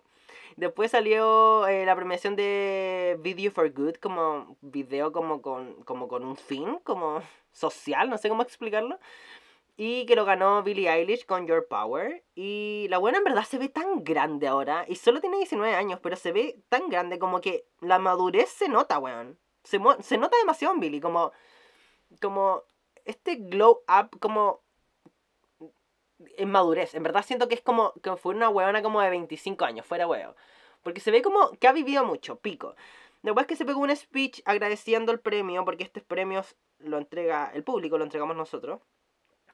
Después 0.58 0.92
salió 0.92 1.66
eh, 1.68 1.84
la 1.86 1.96
premiación 1.96 2.36
de 2.36 3.18
Video 3.22 3.52
for 3.52 3.72
Good, 3.74 3.96
como 3.96 4.56
video 4.62 5.12
como 5.12 5.42
con, 5.42 5.84
como 5.84 6.08
con 6.08 6.24
un 6.24 6.38
fin, 6.38 6.80
como 6.84 7.22
social, 7.52 8.08
no 8.08 8.20
sé 8.20 8.30
cómo 8.30 8.44
explicarlo. 8.44 9.00
Y 9.78 10.06
que 10.06 10.16
lo 10.16 10.24
ganó 10.24 10.64
Billie 10.64 10.90
Eilish 10.90 11.26
con 11.26 11.48
Your 11.48 11.68
Power. 11.68 12.24
Y 12.34 12.88
la 12.90 12.98
buena 12.98 13.18
en 13.18 13.26
verdad 13.26 13.44
se 13.44 13.58
ve 13.58 13.70
tan 13.70 14.04
grande 14.04 14.48
ahora. 14.48 14.86
Y 14.88 14.96
solo 14.96 15.20
tiene 15.20 15.38
19 15.38 15.76
años, 15.76 16.00
pero 16.02 16.16
se 16.16 16.32
ve 16.32 16.62
tan 16.70 16.90
grande 16.90 17.20
como 17.20 17.42
que 17.42 17.68
la 17.82 18.00
madurez 18.00 18.50
se 18.50 18.70
nota, 18.70 19.00
weón. 19.00 19.38
Se, 19.64 19.80
se 20.02 20.18
nota 20.18 20.38
demasiado 20.38 20.74
en 20.74 20.80
Billie, 20.80 21.02
como... 21.02 21.32
Como 22.22 22.64
este 23.04 23.36
glow 23.36 23.82
up, 23.88 24.18
como... 24.20 24.62
En 26.38 26.50
madurez. 26.50 26.96
En 26.96 27.04
verdad 27.04 27.26
siento 27.26 27.50
que 27.50 27.56
es 27.56 27.62
como 27.62 27.94
que 28.02 28.16
fue 28.16 28.34
una 28.34 28.48
weona 28.50 28.82
como 28.82 29.02
de 29.02 29.10
25 29.10 29.66
años, 29.66 29.86
fuera 29.86 30.08
weón. 30.08 30.34
Porque 30.82 31.02
se 31.02 31.12
ve 31.12 31.22
como 31.22 31.52
que 31.52 31.68
ha 31.68 31.74
vivido 31.74 32.06
mucho, 32.06 32.38
pico. 32.40 32.76
Después 33.26 33.48
que 33.48 33.56
se 33.56 33.66
pegó 33.66 33.80
un 33.80 33.94
speech 33.96 34.42
agradeciendo 34.46 35.12
el 35.12 35.20
premio, 35.20 35.66
porque 35.66 35.84
estos 35.84 36.04
premios 36.04 36.56
lo 36.78 37.00
entrega 37.00 37.52
el 37.56 37.64
público, 37.64 37.98
lo 37.98 38.04
entregamos 38.04 38.38
nosotros. 38.38 38.82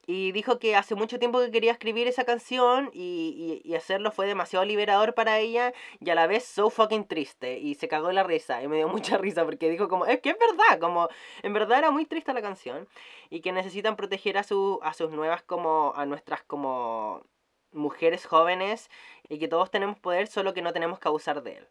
Y 0.07 0.31
dijo 0.31 0.57
que 0.59 0.75
hace 0.75 0.95
mucho 0.95 1.19
tiempo 1.19 1.39
que 1.39 1.51
quería 1.51 1.71
escribir 1.71 2.07
esa 2.07 2.25
canción 2.25 2.89
y, 2.93 3.61
y, 3.63 3.75
hacerlo 3.75 4.11
fue 4.11 4.25
demasiado 4.25 4.65
liberador 4.65 5.13
para 5.13 5.37
ella 5.39 5.73
y 5.99 6.09
a 6.09 6.15
la 6.15 6.27
vez 6.27 6.43
so 6.43 6.69
fucking 6.69 7.05
triste. 7.05 7.59
Y 7.59 7.75
se 7.75 7.87
cagó 7.87 8.11
la 8.11 8.23
risa 8.23 8.63
y 8.63 8.67
me 8.67 8.77
dio 8.77 8.87
mucha 8.89 9.17
risa 9.17 9.45
porque 9.45 9.69
dijo 9.69 9.87
como, 9.87 10.05
es 10.05 10.19
que 10.21 10.31
es 10.31 10.37
verdad, 10.39 10.79
como 10.79 11.09
en 11.43 11.53
verdad 11.53 11.79
era 11.79 11.91
muy 11.91 12.05
triste 12.05 12.33
la 12.33 12.41
canción 12.41 12.87
y 13.29 13.41
que 13.41 13.51
necesitan 13.51 13.95
proteger 13.95 14.37
a, 14.37 14.43
su, 14.43 14.79
a 14.83 14.93
sus 14.93 15.11
nuevas 15.11 15.43
como, 15.43 15.93
a 15.95 16.05
nuestras 16.05 16.43
como 16.43 17.23
mujeres 17.71 18.25
jóvenes 18.25 18.89
y 19.29 19.39
que 19.39 19.47
todos 19.47 19.71
tenemos 19.71 19.99
poder, 19.99 20.27
solo 20.27 20.53
que 20.53 20.61
no 20.61 20.73
tenemos 20.73 20.99
que 20.99 21.07
abusar 21.07 21.43
de 21.43 21.57
él. 21.57 21.67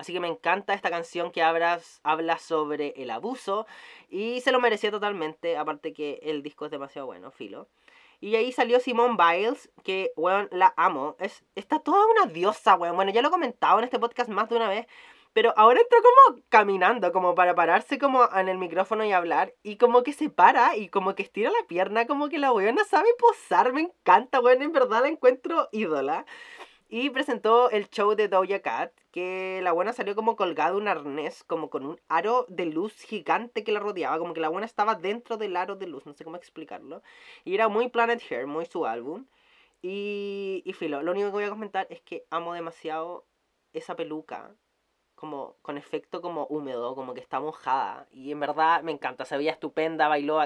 Así 0.00 0.14
que 0.14 0.20
me 0.20 0.28
encanta 0.28 0.72
esta 0.72 0.88
canción 0.88 1.30
que 1.30 1.42
habla 1.42 1.78
sobre 2.38 2.94
el 2.96 3.10
abuso 3.10 3.66
y 4.08 4.40
se 4.40 4.50
lo 4.50 4.58
merecía 4.58 4.90
totalmente, 4.90 5.58
aparte 5.58 5.92
que 5.92 6.20
el 6.22 6.42
disco 6.42 6.64
es 6.64 6.70
demasiado 6.70 7.06
bueno, 7.06 7.30
filo. 7.30 7.68
Y 8.18 8.34
ahí 8.36 8.50
salió 8.50 8.80
Simone 8.80 9.18
Biles, 9.18 9.70
que, 9.84 10.12
weón, 10.16 10.48
la 10.52 10.72
amo. 10.78 11.16
Es, 11.18 11.44
está 11.54 11.80
toda 11.80 12.06
una 12.06 12.32
diosa, 12.32 12.76
weón. 12.76 12.96
Bueno, 12.96 13.12
ya 13.12 13.20
lo 13.20 13.28
he 13.28 13.30
comentado 13.30 13.78
en 13.78 13.84
este 13.84 13.98
podcast 13.98 14.30
más 14.30 14.48
de 14.48 14.56
una 14.56 14.70
vez. 14.70 14.86
Pero 15.34 15.52
ahora 15.56 15.80
entró 15.80 15.98
como 16.02 16.42
caminando, 16.48 17.12
como 17.12 17.34
para 17.34 17.54
pararse 17.54 17.98
como 17.98 18.26
en 18.34 18.48
el 18.48 18.56
micrófono 18.56 19.04
y 19.04 19.12
hablar. 19.12 19.54
Y 19.62 19.76
como 19.76 20.02
que 20.02 20.14
se 20.14 20.30
para 20.30 20.76
y 20.76 20.88
como 20.88 21.14
que 21.14 21.22
estira 21.22 21.50
la 21.50 21.66
pierna, 21.66 22.06
como 22.06 22.30
que 22.30 22.38
la 22.38 22.52
weona 22.52 22.84
sabe 22.84 23.08
posar. 23.18 23.74
Me 23.74 23.82
encanta, 23.82 24.40
weón. 24.40 24.62
En 24.62 24.72
verdad 24.72 25.02
la 25.02 25.08
encuentro 25.08 25.68
ídola. 25.72 26.24
Y 26.88 27.10
presentó 27.10 27.70
el 27.70 27.88
show 27.90 28.14
de 28.14 28.28
Doja 28.28 28.60
Cat, 28.60 28.92
que 29.10 29.60
la 29.62 29.72
buena 29.72 29.92
salió 29.92 30.14
como 30.14 30.36
colgada 30.36 30.76
un 30.76 30.88
arnés, 30.88 31.44
como 31.44 31.70
con 31.70 31.86
un 31.86 32.00
aro 32.08 32.46
de 32.48 32.66
luz 32.66 32.94
gigante 33.00 33.64
que 33.64 33.72
la 33.72 33.80
rodeaba, 33.80 34.18
como 34.18 34.34
que 34.34 34.40
la 34.40 34.48
buena 34.48 34.66
estaba 34.66 34.94
dentro 34.94 35.36
del 35.36 35.56
aro 35.56 35.76
de 35.76 35.86
luz, 35.86 36.06
no 36.06 36.14
sé 36.14 36.24
cómo 36.24 36.36
explicarlo. 36.36 37.02
Y 37.44 37.54
era 37.54 37.68
muy 37.68 37.88
Planet 37.88 38.22
Hair, 38.30 38.46
muy 38.46 38.66
su 38.66 38.86
álbum. 38.86 39.26
Y, 39.82 40.62
y 40.64 40.72
filo, 40.74 41.02
lo 41.02 41.12
único 41.12 41.28
que 41.28 41.32
voy 41.32 41.44
a 41.44 41.50
comentar 41.50 41.86
es 41.90 42.00
que 42.02 42.26
amo 42.30 42.54
demasiado 42.54 43.26
esa 43.72 43.96
peluca 43.96 44.54
como 45.20 45.56
con 45.60 45.76
efecto 45.76 46.22
como 46.22 46.46
húmedo, 46.46 46.94
como 46.94 47.12
que 47.12 47.20
está 47.20 47.40
mojada. 47.40 48.06
Y 48.10 48.32
en 48.32 48.40
verdad 48.40 48.82
me 48.82 48.90
encanta, 48.92 49.26
se 49.26 49.36
veía 49.36 49.52
estupenda, 49.52 50.08
bailó, 50.08 50.40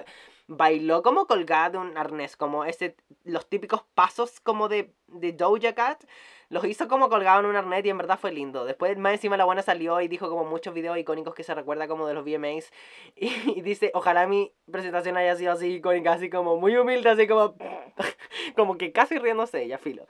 bailó 0.48 1.02
como 1.02 1.26
colgada 1.28 1.70
de 1.70 1.78
un 1.78 1.96
arnés, 1.96 2.36
como 2.36 2.64
ese, 2.64 2.96
los 3.22 3.48
típicos 3.48 3.84
pasos 3.94 4.40
como 4.40 4.68
de, 4.68 4.92
de 5.06 5.32
Doja 5.32 5.74
Cat, 5.74 6.04
los 6.48 6.64
hizo 6.64 6.88
como 6.88 7.08
colgado 7.08 7.40
en 7.40 7.46
un 7.46 7.56
arnés 7.56 7.84
y 7.84 7.90
en 7.90 7.98
verdad 7.98 8.18
fue 8.18 8.32
lindo. 8.32 8.64
Después 8.64 8.96
más 8.98 9.14
encima 9.14 9.36
la 9.36 9.44
buena 9.44 9.62
salió 9.62 10.00
y 10.00 10.08
dijo 10.08 10.28
como 10.28 10.44
muchos 10.44 10.74
videos 10.74 10.98
icónicos 10.98 11.34
que 11.34 11.42
se 11.42 11.54
recuerda 11.54 11.88
como 11.88 12.06
de 12.06 12.14
los 12.14 12.24
VMAs. 12.24 12.72
Y, 13.16 13.58
y 13.58 13.60
dice, 13.60 13.90
ojalá 13.94 14.26
mi 14.26 14.52
presentación 14.70 15.16
haya 15.16 15.36
sido 15.36 15.52
así 15.52 15.74
icónica, 15.74 16.12
así 16.12 16.28
como 16.30 16.56
muy 16.56 16.76
humilde, 16.76 17.10
así 17.10 17.26
como, 17.26 17.54
como 18.56 18.76
que 18.76 18.92
casi 18.92 19.18
riéndose 19.18 19.62
ella, 19.62 19.78
filo. 19.78 20.06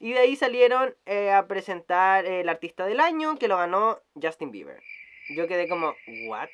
Y 0.00 0.14
de 0.14 0.20
ahí 0.20 0.34
salieron 0.34 0.96
eh, 1.04 1.30
a 1.30 1.46
presentar 1.46 2.24
el 2.24 2.48
artista 2.48 2.86
del 2.86 3.00
año 3.00 3.36
que 3.38 3.48
lo 3.48 3.58
ganó 3.58 4.00
Justin 4.20 4.50
Bieber. 4.50 4.80
Yo 5.28 5.46
quedé 5.46 5.68
como, 5.68 5.94
¿what? 6.26 6.48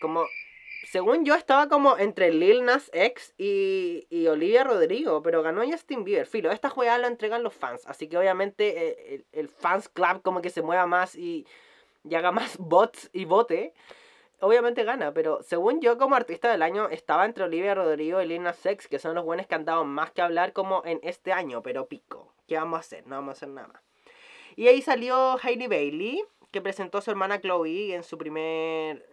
Como, 0.00 0.26
según 0.84 1.24
yo 1.24 1.34
estaba 1.34 1.68
como 1.68 1.96
entre 1.98 2.32
Lil 2.32 2.64
Nas 2.64 2.90
X 2.92 3.34
y, 3.38 4.06
y 4.10 4.26
Olivia 4.26 4.64
Rodrigo, 4.64 5.22
pero 5.22 5.42
ganó 5.42 5.62
Justin 5.64 6.04
Bieber. 6.04 6.26
Filo, 6.26 6.50
esta 6.50 6.70
jugada 6.70 6.98
lo 6.98 7.06
entregan 7.06 7.42
los 7.42 7.54
fans, 7.54 7.86
así 7.86 8.08
que 8.08 8.18
obviamente 8.18 8.88
eh, 8.88 9.14
el, 9.14 9.26
el, 9.32 9.48
fans 9.48 9.88
club 9.88 10.22
como 10.22 10.42
que 10.42 10.50
se 10.50 10.62
mueva 10.62 10.86
más 10.86 11.14
y, 11.14 11.46
y 12.04 12.14
haga 12.14 12.32
más 12.32 12.56
bots 12.58 13.10
y 13.12 13.24
vote 13.24 13.74
obviamente 14.42 14.82
gana, 14.82 15.14
pero 15.14 15.40
según 15.42 15.80
yo 15.80 15.96
como 15.98 16.16
artista 16.16 16.50
del 16.50 16.62
año 16.62 16.88
estaba 16.88 17.24
entre 17.24 17.44
Olivia 17.44 17.76
Rodrigo 17.76 18.20
y 18.20 18.26
Lil 18.26 18.42
Nas 18.42 18.66
X, 18.66 18.88
que 18.88 18.98
son 18.98 19.14
los 19.14 19.24
buenos 19.24 19.46
que 19.46 19.54
han 19.54 19.64
dado 19.64 19.84
más 19.84 20.10
que 20.10 20.20
hablar 20.20 20.52
como 20.52 20.82
en 20.84 20.98
este 21.04 21.32
año, 21.32 21.62
pero 21.62 21.86
pico. 21.86 22.34
¿Qué 22.48 22.56
vamos 22.56 22.78
a 22.78 22.80
hacer? 22.80 23.06
No 23.06 23.14
vamos 23.16 23.30
a 23.30 23.32
hacer 23.32 23.48
nada. 23.50 23.82
Y 24.56 24.66
ahí 24.66 24.82
salió 24.82 25.38
Heidi 25.38 25.68
Bailey, 25.68 26.24
que 26.50 26.60
presentó 26.60 26.98
a 26.98 27.02
su 27.02 27.10
hermana 27.12 27.40
Chloe 27.40 27.94
en 27.94 28.02
su 28.02 28.18
primer 28.18 29.11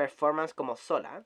performance 0.00 0.54
como 0.54 0.76
sola. 0.76 1.24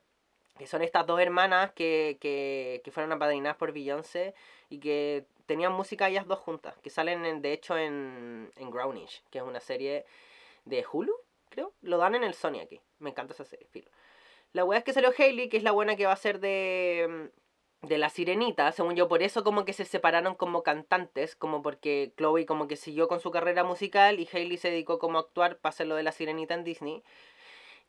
Que 0.57 0.67
son 0.67 0.81
estas 0.81 1.05
dos 1.05 1.19
hermanas 1.19 1.71
que, 1.73 2.17
que, 2.21 2.81
que 2.83 2.91
fueron 2.91 3.11
apadrinadas 3.11 3.57
por 3.57 3.73
Beyoncé 3.73 4.33
y 4.69 4.79
que 4.79 5.25
tenían 5.45 5.73
música 5.73 6.07
ellas 6.07 6.27
dos 6.27 6.39
juntas, 6.39 6.77
que 6.81 6.89
salen 6.89 7.41
de 7.41 7.53
hecho 7.53 7.77
en, 7.77 8.49
en 8.55 8.71
Grownish, 8.71 9.21
que 9.29 9.39
es 9.39 9.43
una 9.43 9.59
serie 9.59 10.05
de 10.63 10.85
Hulu, 10.89 11.13
creo. 11.49 11.73
Lo 11.81 11.97
dan 11.97 12.15
en 12.15 12.23
el 12.23 12.33
Sony 12.33 12.59
aquí. 12.63 12.79
Me 12.99 13.09
encanta 13.09 13.33
esa 13.33 13.45
serie, 13.45 13.67
filo. 13.67 13.89
La 14.53 14.63
weá 14.63 14.79
es 14.79 14.85
que 14.85 14.93
salió 14.93 15.11
Hailey, 15.17 15.49
que 15.49 15.57
es 15.57 15.63
la 15.63 15.71
buena 15.71 15.95
que 15.95 16.05
va 16.05 16.13
a 16.13 16.17
ser 16.17 16.39
de. 16.39 17.31
De 17.81 17.99
la 17.99 18.09
sirenita, 18.09 18.71
según 18.71 18.95
yo, 18.95 19.07
por 19.07 19.21
eso 19.21 19.43
como 19.43 19.63
que 19.63 19.73
se 19.73 19.85
separaron 19.85 20.33
como 20.33 20.63
cantantes, 20.63 21.35
como 21.35 21.61
porque 21.61 22.13
Chloe 22.17 22.47
como 22.47 22.67
que 22.67 22.77
siguió 22.77 23.07
con 23.07 23.19
su 23.19 23.29
carrera 23.29 23.63
musical 23.63 24.19
y 24.19 24.27
Hailey 24.31 24.57
se 24.57 24.71
dedicó 24.71 24.97
como 24.97 25.19
a 25.19 25.21
actuar 25.21 25.57
para 25.57 25.69
hacer 25.69 25.85
lo 25.85 25.95
de 25.95 26.01
la 26.01 26.11
sirenita 26.11 26.55
en 26.55 26.63
Disney. 26.63 27.03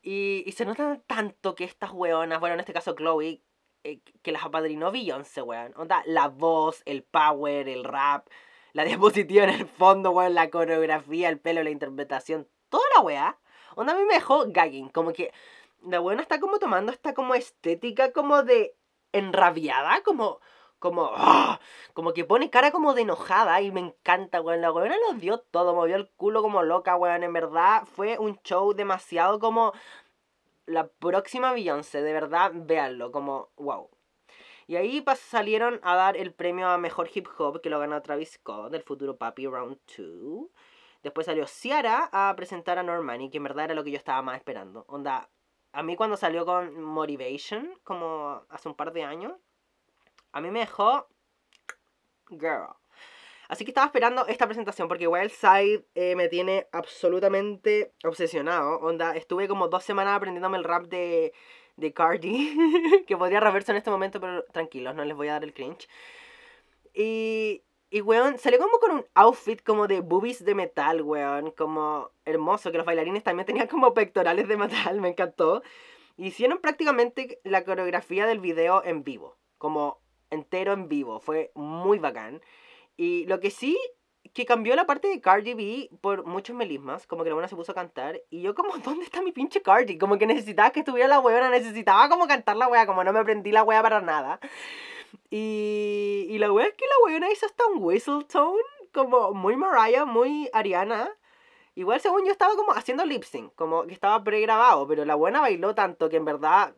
Y, 0.01 0.43
y 0.45 0.51
se 0.53 0.65
nota 0.65 1.01
tanto 1.07 1.55
que 1.55 1.63
estas 1.63 1.91
weonas, 1.91 2.39
bueno, 2.39 2.53
en 2.53 2.59
este 2.59 2.73
caso 2.73 2.95
Chloe, 2.95 3.41
eh, 3.83 4.01
que 4.21 4.31
las 4.31 4.43
apadrinó 4.43 4.91
Beyoncé, 4.91 5.41
weón. 5.41 5.73
Onda, 5.75 6.03
la 6.05 6.27
voz, 6.27 6.81
el 6.85 7.03
power, 7.03 7.67
el 7.69 7.83
rap, 7.83 8.27
la 8.73 8.83
diapositiva 8.85 9.43
en 9.43 9.51
el 9.51 9.67
fondo, 9.67 10.11
weón, 10.11 10.35
la 10.35 10.49
coreografía, 10.49 11.29
el 11.29 11.39
pelo, 11.39 11.63
la 11.63 11.69
interpretación, 11.69 12.47
toda 12.69 12.83
la 12.95 13.01
weá. 13.01 13.39
Onda 13.75 13.93
a 13.93 13.95
mí 13.95 14.03
me 14.05 14.15
dejó 14.15 14.45
gagging, 14.47 14.89
como 14.89 15.13
que 15.13 15.31
la 15.83 15.99
buena 15.99 16.21
está 16.21 16.39
como 16.39 16.59
tomando 16.59 16.91
esta 16.91 17.13
como 17.13 17.35
estética 17.35 18.11
como 18.11 18.43
de 18.43 18.75
enrabiada, 19.11 20.01
como 20.03 20.39
como 20.79 21.11
¡ah! 21.15 21.59
como 21.93 22.13
que 22.13 22.25
pone 22.25 22.49
cara 22.49 22.71
como 22.71 22.93
de 22.93 23.01
enojada 23.03 23.61
y 23.61 23.71
me 23.71 23.79
encanta, 23.79 24.41
weón. 24.41 24.61
La 24.61 24.71
weona 24.71 24.95
lo 25.09 25.17
dio 25.17 25.39
todo, 25.39 25.73
movió 25.73 25.95
el 25.95 26.09
culo 26.11 26.41
como 26.41 26.63
loca, 26.63 26.95
weón. 26.95 27.23
En 27.23 27.33
verdad 27.33 27.83
fue 27.85 28.17
un 28.19 28.39
show 28.43 28.73
demasiado 28.73 29.39
como 29.39 29.73
la 30.65 30.87
próxima 30.87 31.53
Beyoncé, 31.53 32.01
de 32.01 32.13
verdad, 32.13 32.51
véanlo, 32.53 33.11
como 33.11 33.49
wow. 33.57 33.89
Y 34.67 34.75
ahí 34.75 35.03
salieron 35.15 35.79
a 35.81 35.95
dar 35.95 36.17
el 36.17 36.33
premio 36.33 36.67
a 36.67 36.77
mejor 36.77 37.09
hip 37.13 37.27
hop 37.37 37.61
que 37.61 37.69
lo 37.69 37.79
ganó 37.79 38.01
Travis 38.01 38.33
Scott 38.33 38.71
del 38.71 38.83
futuro 38.83 39.17
Papi 39.17 39.47
Round 39.47 39.77
2. 39.97 40.49
Después 41.03 41.25
salió 41.25 41.47
Ciara 41.47 42.09
a 42.11 42.35
presentar 42.35 42.77
a 42.77 42.83
Normani, 42.83 43.29
que 43.29 43.37
en 43.37 43.43
verdad 43.43 43.65
era 43.65 43.75
lo 43.75 43.83
que 43.85 43.91
yo 43.91 43.97
estaba 43.97 44.21
más 44.21 44.35
esperando. 44.37 44.83
Onda, 44.89 45.29
a 45.71 45.83
mí 45.83 45.95
cuando 45.95 46.17
salió 46.17 46.45
con 46.45 46.81
Motivation, 46.81 47.79
como 47.83 48.43
hace 48.49 48.67
un 48.67 48.75
par 48.75 48.91
de 48.91 49.03
años, 49.03 49.33
a 50.31 50.41
mí 50.41 50.51
me 50.51 50.59
dejó 50.59 51.07
girl. 52.29 52.75
Así 53.47 53.63
que 53.63 53.71
estaba 53.71 53.87
esperando 53.87 54.27
esta 54.27 54.45
presentación 54.45 54.87
porque 54.87 55.07
Wildside 55.07 55.85
eh, 55.95 56.15
me 56.15 56.27
tiene 56.27 56.67
absolutamente 56.71 57.93
obsesionado. 58.03 58.79
Onda, 58.79 59.15
estuve 59.15 59.47
como 59.47 59.69
dos 59.69 59.83
semanas 59.83 60.17
aprendiéndome 60.17 60.57
el 60.57 60.65
rap 60.65 60.87
de, 60.87 61.33
de 61.77 61.93
Cardi, 61.93 62.57
que 63.07 63.15
podría 63.15 63.39
reverse 63.39 63.71
en 63.71 63.77
este 63.77 63.89
momento, 63.89 64.19
pero 64.19 64.43
tranquilos, 64.51 64.95
no 64.95 65.05
les 65.05 65.15
voy 65.15 65.29
a 65.29 65.33
dar 65.33 65.43
el 65.45 65.53
cringe. 65.53 65.87
Y, 66.93 67.63
y, 67.89 68.01
weón, 68.01 68.37
salió 68.37 68.59
como 68.59 68.79
con 68.79 68.91
un 68.91 69.05
outfit 69.13 69.61
como 69.63 69.87
de 69.87 70.01
boobies 70.01 70.43
de 70.43 70.55
metal, 70.55 71.01
weón. 71.01 71.51
Como 71.51 72.11
hermoso, 72.25 72.71
que 72.71 72.77
los 72.77 72.85
bailarines 72.85 73.23
también 73.23 73.45
tenían 73.45 73.67
como 73.67 73.93
pectorales 73.93 74.47
de 74.47 74.57
metal, 74.57 74.99
me 74.99 75.09
encantó. 75.09 75.63
Hicieron 76.17 76.57
prácticamente 76.59 77.39
la 77.43 77.63
coreografía 77.63 78.25
del 78.25 78.39
video 78.39 78.83
en 78.83 79.03
vivo. 79.03 79.37
Como 79.57 80.01
entero 80.29 80.73
en 80.73 80.87
vivo. 80.87 81.19
Fue 81.19 81.51
muy 81.55 81.99
bacán. 81.99 82.41
Y 82.95 83.25
lo 83.25 83.39
que 83.39 83.51
sí, 83.51 83.77
que 84.33 84.45
cambió 84.45 84.75
la 84.75 84.85
parte 84.85 85.07
de 85.07 85.21
Cardi 85.21 85.53
B 85.53 85.89
por 86.01 86.25
muchos 86.25 86.55
melismas. 86.55 87.07
Como 87.07 87.23
que 87.23 87.29
la 87.29 87.35
buena 87.35 87.47
se 87.47 87.55
puso 87.55 87.71
a 87.71 87.75
cantar. 87.75 88.21
Y 88.29 88.41
yo 88.41 88.55
como, 88.55 88.77
¿dónde 88.83 89.05
está 89.05 89.21
mi 89.21 89.31
pinche 89.31 89.61
Cardi? 89.61 89.97
Como 89.97 90.17
que 90.17 90.27
necesitaba 90.27 90.71
que 90.71 90.79
estuviera 90.79 91.07
la 91.07 91.19
weona. 91.19 91.49
Necesitaba 91.49 92.09
como 92.09 92.27
cantar 92.27 92.57
la 92.57 92.67
wea. 92.67 92.85
Como 92.85 93.03
no 93.03 93.13
me 93.13 93.19
aprendí 93.19 93.51
la 93.51 93.63
wea 93.63 93.81
para 93.81 94.01
nada. 94.01 94.39
Y, 95.29 96.27
y 96.29 96.37
la 96.37 96.51
wea 96.51 96.67
es 96.67 96.73
que 96.73 96.85
la 96.85 97.05
weona 97.05 97.31
hizo 97.31 97.45
hasta 97.45 97.65
un 97.67 97.81
whistle 97.81 98.23
tone 98.25 98.61
como 98.93 99.31
muy 99.33 99.55
Mariah, 99.55 100.05
muy 100.05 100.49
Ariana. 100.53 101.09
Igual 101.75 102.01
según 102.01 102.25
yo 102.25 102.31
estaba 102.31 102.55
como 102.55 102.71
haciendo 102.71 103.05
lip 103.05 103.23
sync, 103.23 103.53
como 103.53 103.85
que 103.85 103.93
estaba 103.93 104.23
pregrabado, 104.23 104.87
pero 104.87 105.05
la 105.05 105.13
buena 105.13 105.41
bailó 105.41 105.75
tanto 105.75 106.09
que 106.09 106.17
en 106.17 106.25
verdad 106.25 106.73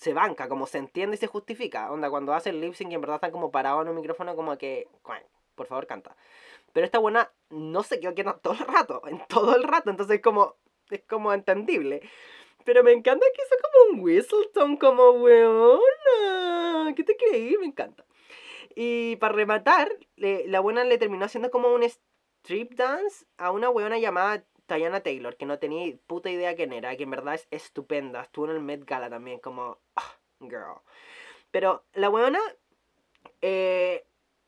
se 0.00 0.14
banca, 0.14 0.48
como 0.48 0.66
se 0.66 0.78
entiende 0.78 1.16
y 1.16 1.18
se 1.18 1.26
justifica. 1.26 1.92
Onda, 1.92 2.08
cuando 2.08 2.32
hace 2.32 2.50
el 2.50 2.60
lip 2.60 2.72
sync 2.74 2.90
y 2.90 2.94
en 2.94 3.02
verdad 3.02 3.16
están 3.16 3.32
como 3.32 3.50
parados 3.50 3.82
en 3.82 3.90
un 3.90 3.96
micrófono, 3.96 4.34
como 4.34 4.56
que, 4.56 4.88
por 5.54 5.66
favor, 5.66 5.86
canta. 5.86 6.16
Pero 6.72 6.86
esta 6.86 6.98
buena 6.98 7.30
no 7.50 7.82
se 7.82 8.00
quedó 8.00 8.14
quieta 8.14 8.38
todo 8.42 8.54
el 8.54 8.66
rato, 8.66 9.02
en 9.06 9.20
todo 9.28 9.54
el 9.54 9.62
rato, 9.64 9.90
entonces 9.90 10.22
como, 10.22 10.56
es 10.88 11.02
como 11.02 11.34
entendible. 11.34 12.00
Pero 12.64 12.82
me 12.82 12.92
encanta 12.92 13.26
que 13.34 13.42
hizo 13.42 13.56
como 13.62 13.92
un 13.92 14.04
whistletone, 14.04 14.78
como 14.78 15.10
weona. 15.10 16.94
¿Qué 16.94 17.04
te 17.04 17.16
creí? 17.16 17.58
Me 17.58 17.66
encanta. 17.66 18.06
Y 18.74 19.16
para 19.16 19.34
rematar, 19.34 19.90
la 20.16 20.60
buena 20.60 20.84
le 20.84 20.96
terminó 20.96 21.26
haciendo 21.26 21.50
como 21.50 21.74
un 21.74 21.82
strip 21.82 22.72
dance 22.72 23.26
a 23.36 23.50
una 23.50 23.68
weona 23.68 23.98
llamada 23.98 24.44
Diana 24.76 25.00
Taylor, 25.00 25.36
que 25.36 25.46
no 25.46 25.58
tenía 25.58 25.94
puta 26.06 26.30
idea 26.30 26.56
quién 26.56 26.72
era, 26.72 26.96
que 26.96 27.04
en 27.04 27.10
verdad 27.10 27.34
es 27.34 27.48
estupenda. 27.50 28.22
Estuvo 28.22 28.46
en 28.46 28.52
el 28.52 28.60
Met 28.60 28.84
Gala 28.84 29.10
también, 29.10 29.38
como, 29.40 29.78
ah, 29.96 30.16
girl. 30.40 30.80
Pero 31.50 31.84
la 31.94 32.10
weona 32.10 32.40
eh, 33.42 34.04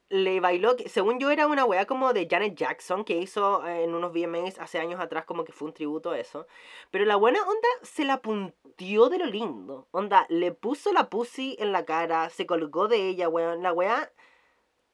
le 0.09 0.41
bailó, 0.41 0.77
según 0.87 1.19
yo 1.19 1.31
era 1.31 1.47
una 1.47 1.65
wea 1.65 1.87
como 1.87 2.13
de 2.13 2.29
Janet 2.31 2.55
Jackson 2.55 3.03
que 3.05 3.17
hizo 3.17 3.67
eh, 3.67 3.85
en 3.85 3.95
unos 3.95 4.13
VMAs 4.13 4.59
hace 4.59 4.79
años 4.79 5.01
atrás 5.01 5.25
como 5.25 5.45
que 5.45 5.53
fue 5.53 5.69
un 5.69 5.75
tributo 5.75 6.11
a 6.11 6.19
eso. 6.19 6.47
Pero 6.91 7.07
la 7.07 7.17
buena 7.17 7.41
onda 7.43 7.69
se 7.83 8.05
la 8.05 8.21
puntió 8.21 9.09
de 9.09 9.19
lo 9.19 9.27
lindo. 9.27 9.89
Onda, 9.91 10.27
le 10.29 10.53
puso 10.53 10.93
la 10.93 11.09
pussy 11.09 11.57
en 11.59 11.73
la 11.73 11.87
cara, 11.87 12.29
se 12.29 12.47
colgó 12.47 12.89
de 12.89 13.09
ella, 13.09 13.29
weón. 13.29 13.63
La 13.63 13.73
wea 13.73 14.13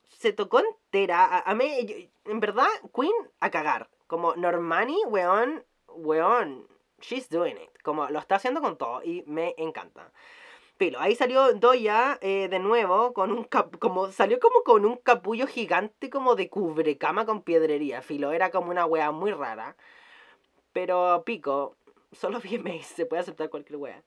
se 0.04 0.32
tocó 0.32 0.60
entera. 0.60 1.40
A, 1.40 1.54
mí, 1.54 2.10
en 2.24 2.40
verdad, 2.40 2.68
Queen 2.94 3.12
a 3.40 3.50
cagar. 3.50 3.90
Como 4.08 4.34
Normani, 4.34 4.96
weón, 5.06 5.64
weón, 5.86 6.66
she's 7.00 7.28
doing 7.28 7.56
it. 7.56 7.70
Como 7.84 8.08
lo 8.08 8.18
está 8.18 8.34
haciendo 8.36 8.60
con 8.60 8.76
todo 8.76 9.02
y 9.04 9.22
me 9.26 9.54
encanta. 9.58 10.12
Pero 10.78 11.00
ahí 11.00 11.14
salió 11.14 11.52
Doya 11.54 12.18
eh, 12.20 12.48
de 12.48 12.58
nuevo 12.58 13.12
con 13.12 13.32
un 13.32 13.44
como 13.44 14.10
salió 14.12 14.40
como 14.40 14.62
con 14.62 14.84
un 14.84 14.96
capullo 14.96 15.46
gigante 15.46 16.08
como 16.08 16.36
de 16.36 16.48
cubrecama 16.48 17.26
con 17.26 17.42
piedrería, 17.42 18.00
filo, 18.00 18.32
era 18.32 18.50
como 18.50 18.70
una 18.70 18.86
wea 18.86 19.10
muy 19.12 19.32
rara. 19.32 19.76
Pero 20.72 21.22
pico, 21.24 21.76
solo 22.12 22.40
VMAs, 22.44 22.86
se 22.86 23.06
puede 23.06 23.22
aceptar 23.22 23.50
cualquier 23.50 23.78
wea. 23.78 24.02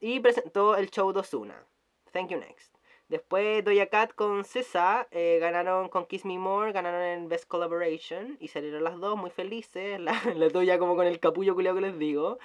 Y 0.00 0.20
presentó 0.20 0.76
el 0.76 0.90
show 0.90 1.12
Dosuna. 1.12 1.64
Thank 2.12 2.30
you 2.30 2.38
next. 2.38 2.75
Después 3.08 3.64
Doja 3.64 3.86
Cat 3.86 4.14
con 4.14 4.44
César 4.44 5.06
eh, 5.12 5.38
ganaron 5.40 5.88
con 5.88 6.06
Kiss 6.06 6.24
Me 6.24 6.38
More, 6.38 6.72
ganaron 6.72 7.02
en 7.02 7.28
Best 7.28 7.46
Collaboration 7.46 8.36
y 8.40 8.48
salieron 8.48 8.82
las 8.82 8.98
dos 8.98 9.16
muy 9.16 9.30
felices. 9.30 10.00
La, 10.06 10.20
la 10.34 10.78
como 10.78 10.96
con 10.96 11.06
el 11.06 11.20
capullo 11.20 11.54
culiado 11.54 11.76
que 11.76 11.82
les 11.82 11.98
digo. 11.98 12.38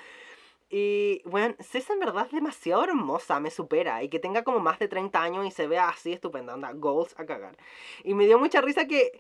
Y, 0.70 1.22
bueno, 1.25 1.53
César 1.60 1.96
en 1.96 2.00
verdad 2.00 2.27
es 2.27 2.32
demasiado 2.32 2.84
hermosa, 2.84 3.39
me 3.41 3.51
supera. 3.51 4.03
Y 4.03 4.10
que 4.10 4.20
tenga 4.20 4.44
como 4.44 4.60
más 4.60 4.80
de 4.80 4.88
30 4.88 5.22
años 5.22 5.46
y 5.46 5.51
se 5.51 5.68
vea 5.68 5.89
así 5.89 6.13
estupenda, 6.13 6.53
anda, 6.53 6.72
goals 6.72 7.13
a 7.20 7.25
cagar. 7.25 7.58
Y 8.03 8.13
me 8.13 8.25
dio 8.25 8.39
mucha 8.39 8.62
risa 8.62 8.88
que, 8.88 9.20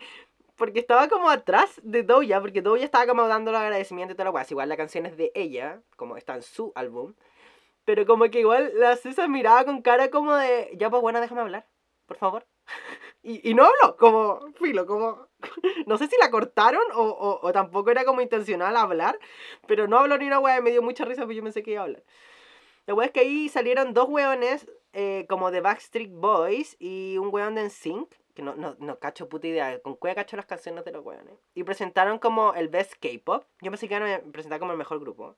porque 0.55 0.79
estaba 0.79 1.09
como 1.09 1.29
atrás 1.29 1.81
de 1.83 2.03
Doja, 2.03 2.39
porque 2.39 2.61
Doja 2.61 2.85
estaba 2.85 3.05
como 3.05 3.27
dando 3.27 3.51
el 3.51 3.57
agradecimiento 3.57 4.13
y 4.13 4.15
todo 4.15 4.25
lo 4.25 4.31
cual. 4.31 4.45
Igual 4.49 4.69
la 4.69 4.77
canción 4.77 5.05
es 5.05 5.17
de 5.17 5.31
ella, 5.35 5.81
como 5.97 6.15
está 6.15 6.35
en 6.35 6.43
su 6.43 6.71
álbum. 6.75 7.15
Pero 7.91 8.05
como 8.05 8.23
que 8.29 8.39
igual 8.39 8.71
la 8.75 8.95
César 8.95 9.27
miraba 9.27 9.65
con 9.65 9.81
cara 9.81 10.09
como 10.09 10.33
de, 10.37 10.71
ya 10.77 10.89
pues 10.89 11.01
bueno, 11.01 11.19
déjame 11.19 11.41
hablar, 11.41 11.67
por 12.05 12.15
favor. 12.15 12.47
Y, 13.23 13.47
y 13.47 13.53
no 13.53 13.65
habló, 13.65 13.97
como, 13.97 14.39
filo, 14.53 14.87
como, 14.87 15.27
no 15.85 15.97
sé 15.97 16.07
si 16.07 16.15
la 16.17 16.31
cortaron 16.31 16.81
o, 16.95 17.39
o, 17.43 17.51
tampoco 17.51 17.91
era 17.91 18.03
como 18.03 18.21
intencional 18.21 18.75
hablar, 18.75 19.19
pero 19.67 19.87
no 19.87 19.99
habló 19.99 20.17
ni 20.17 20.25
una 20.25 20.39
wea, 20.39 20.59
me 20.59 20.71
dio 20.71 20.81
mucha 20.81 21.05
risa 21.05 21.21
porque 21.21 21.35
yo 21.35 21.43
pensé 21.43 21.61
que 21.61 21.71
iba 21.71 21.81
a 21.81 21.83
hablar. 21.83 22.03
La 22.87 22.95
wea 22.95 23.07
es 23.07 23.11
que 23.11 23.19
ahí 23.19 23.47
salieron 23.47 23.93
dos 23.93 24.09
weones 24.09 24.65
eh, 24.93 25.27
como 25.29 25.51
de 25.51 25.61
Backstreet 25.61 26.09
Boys 26.11 26.77
y 26.79 27.17
un 27.19 27.27
weón 27.31 27.53
de 27.53 27.65
NSYNC, 27.65 28.15
que 28.33 28.41
no, 28.41 28.55
no, 28.55 28.75
no 28.79 28.97
cacho 28.97 29.29
puta 29.29 29.47
idea, 29.47 29.79
con 29.81 29.95
cuál 29.95 30.15
cacho 30.15 30.37
las 30.37 30.47
canciones 30.47 30.83
de 30.85 30.93
los 30.93 31.05
weones. 31.05 31.37
Y 31.53 31.63
presentaron 31.63 32.17
como 32.17 32.55
el 32.55 32.69
Best 32.69 32.93
K-Pop. 32.93 33.43
Yo 33.61 33.69
pensé 33.69 33.87
que 33.87 33.95
iban 33.95 34.09
a 34.09 34.19
presentar 34.31 34.59
como 34.59 34.71
el 34.71 34.79
mejor 34.79 34.99
grupo. 34.99 35.35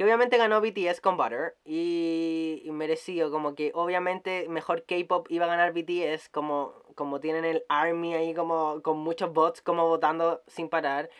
Que 0.00 0.04
obviamente 0.04 0.38
ganó 0.38 0.62
BTS 0.62 1.02
con 1.02 1.18
Butter. 1.18 1.58
Y, 1.62 2.62
merecido, 2.72 3.30
como 3.30 3.54
que 3.54 3.70
obviamente 3.74 4.48
mejor 4.48 4.86
K-pop 4.86 5.26
iba 5.28 5.44
a 5.44 5.48
ganar 5.48 5.74
BTS. 5.74 6.30
Como, 6.30 6.72
como 6.94 7.20
tienen 7.20 7.44
el 7.44 7.66
Army 7.68 8.14
ahí, 8.14 8.32
como 8.32 8.80
con 8.80 8.96
muchos 8.96 9.30
bots 9.34 9.60
como 9.60 9.86
votando 9.88 10.40
sin 10.46 10.70
parar. 10.70 11.10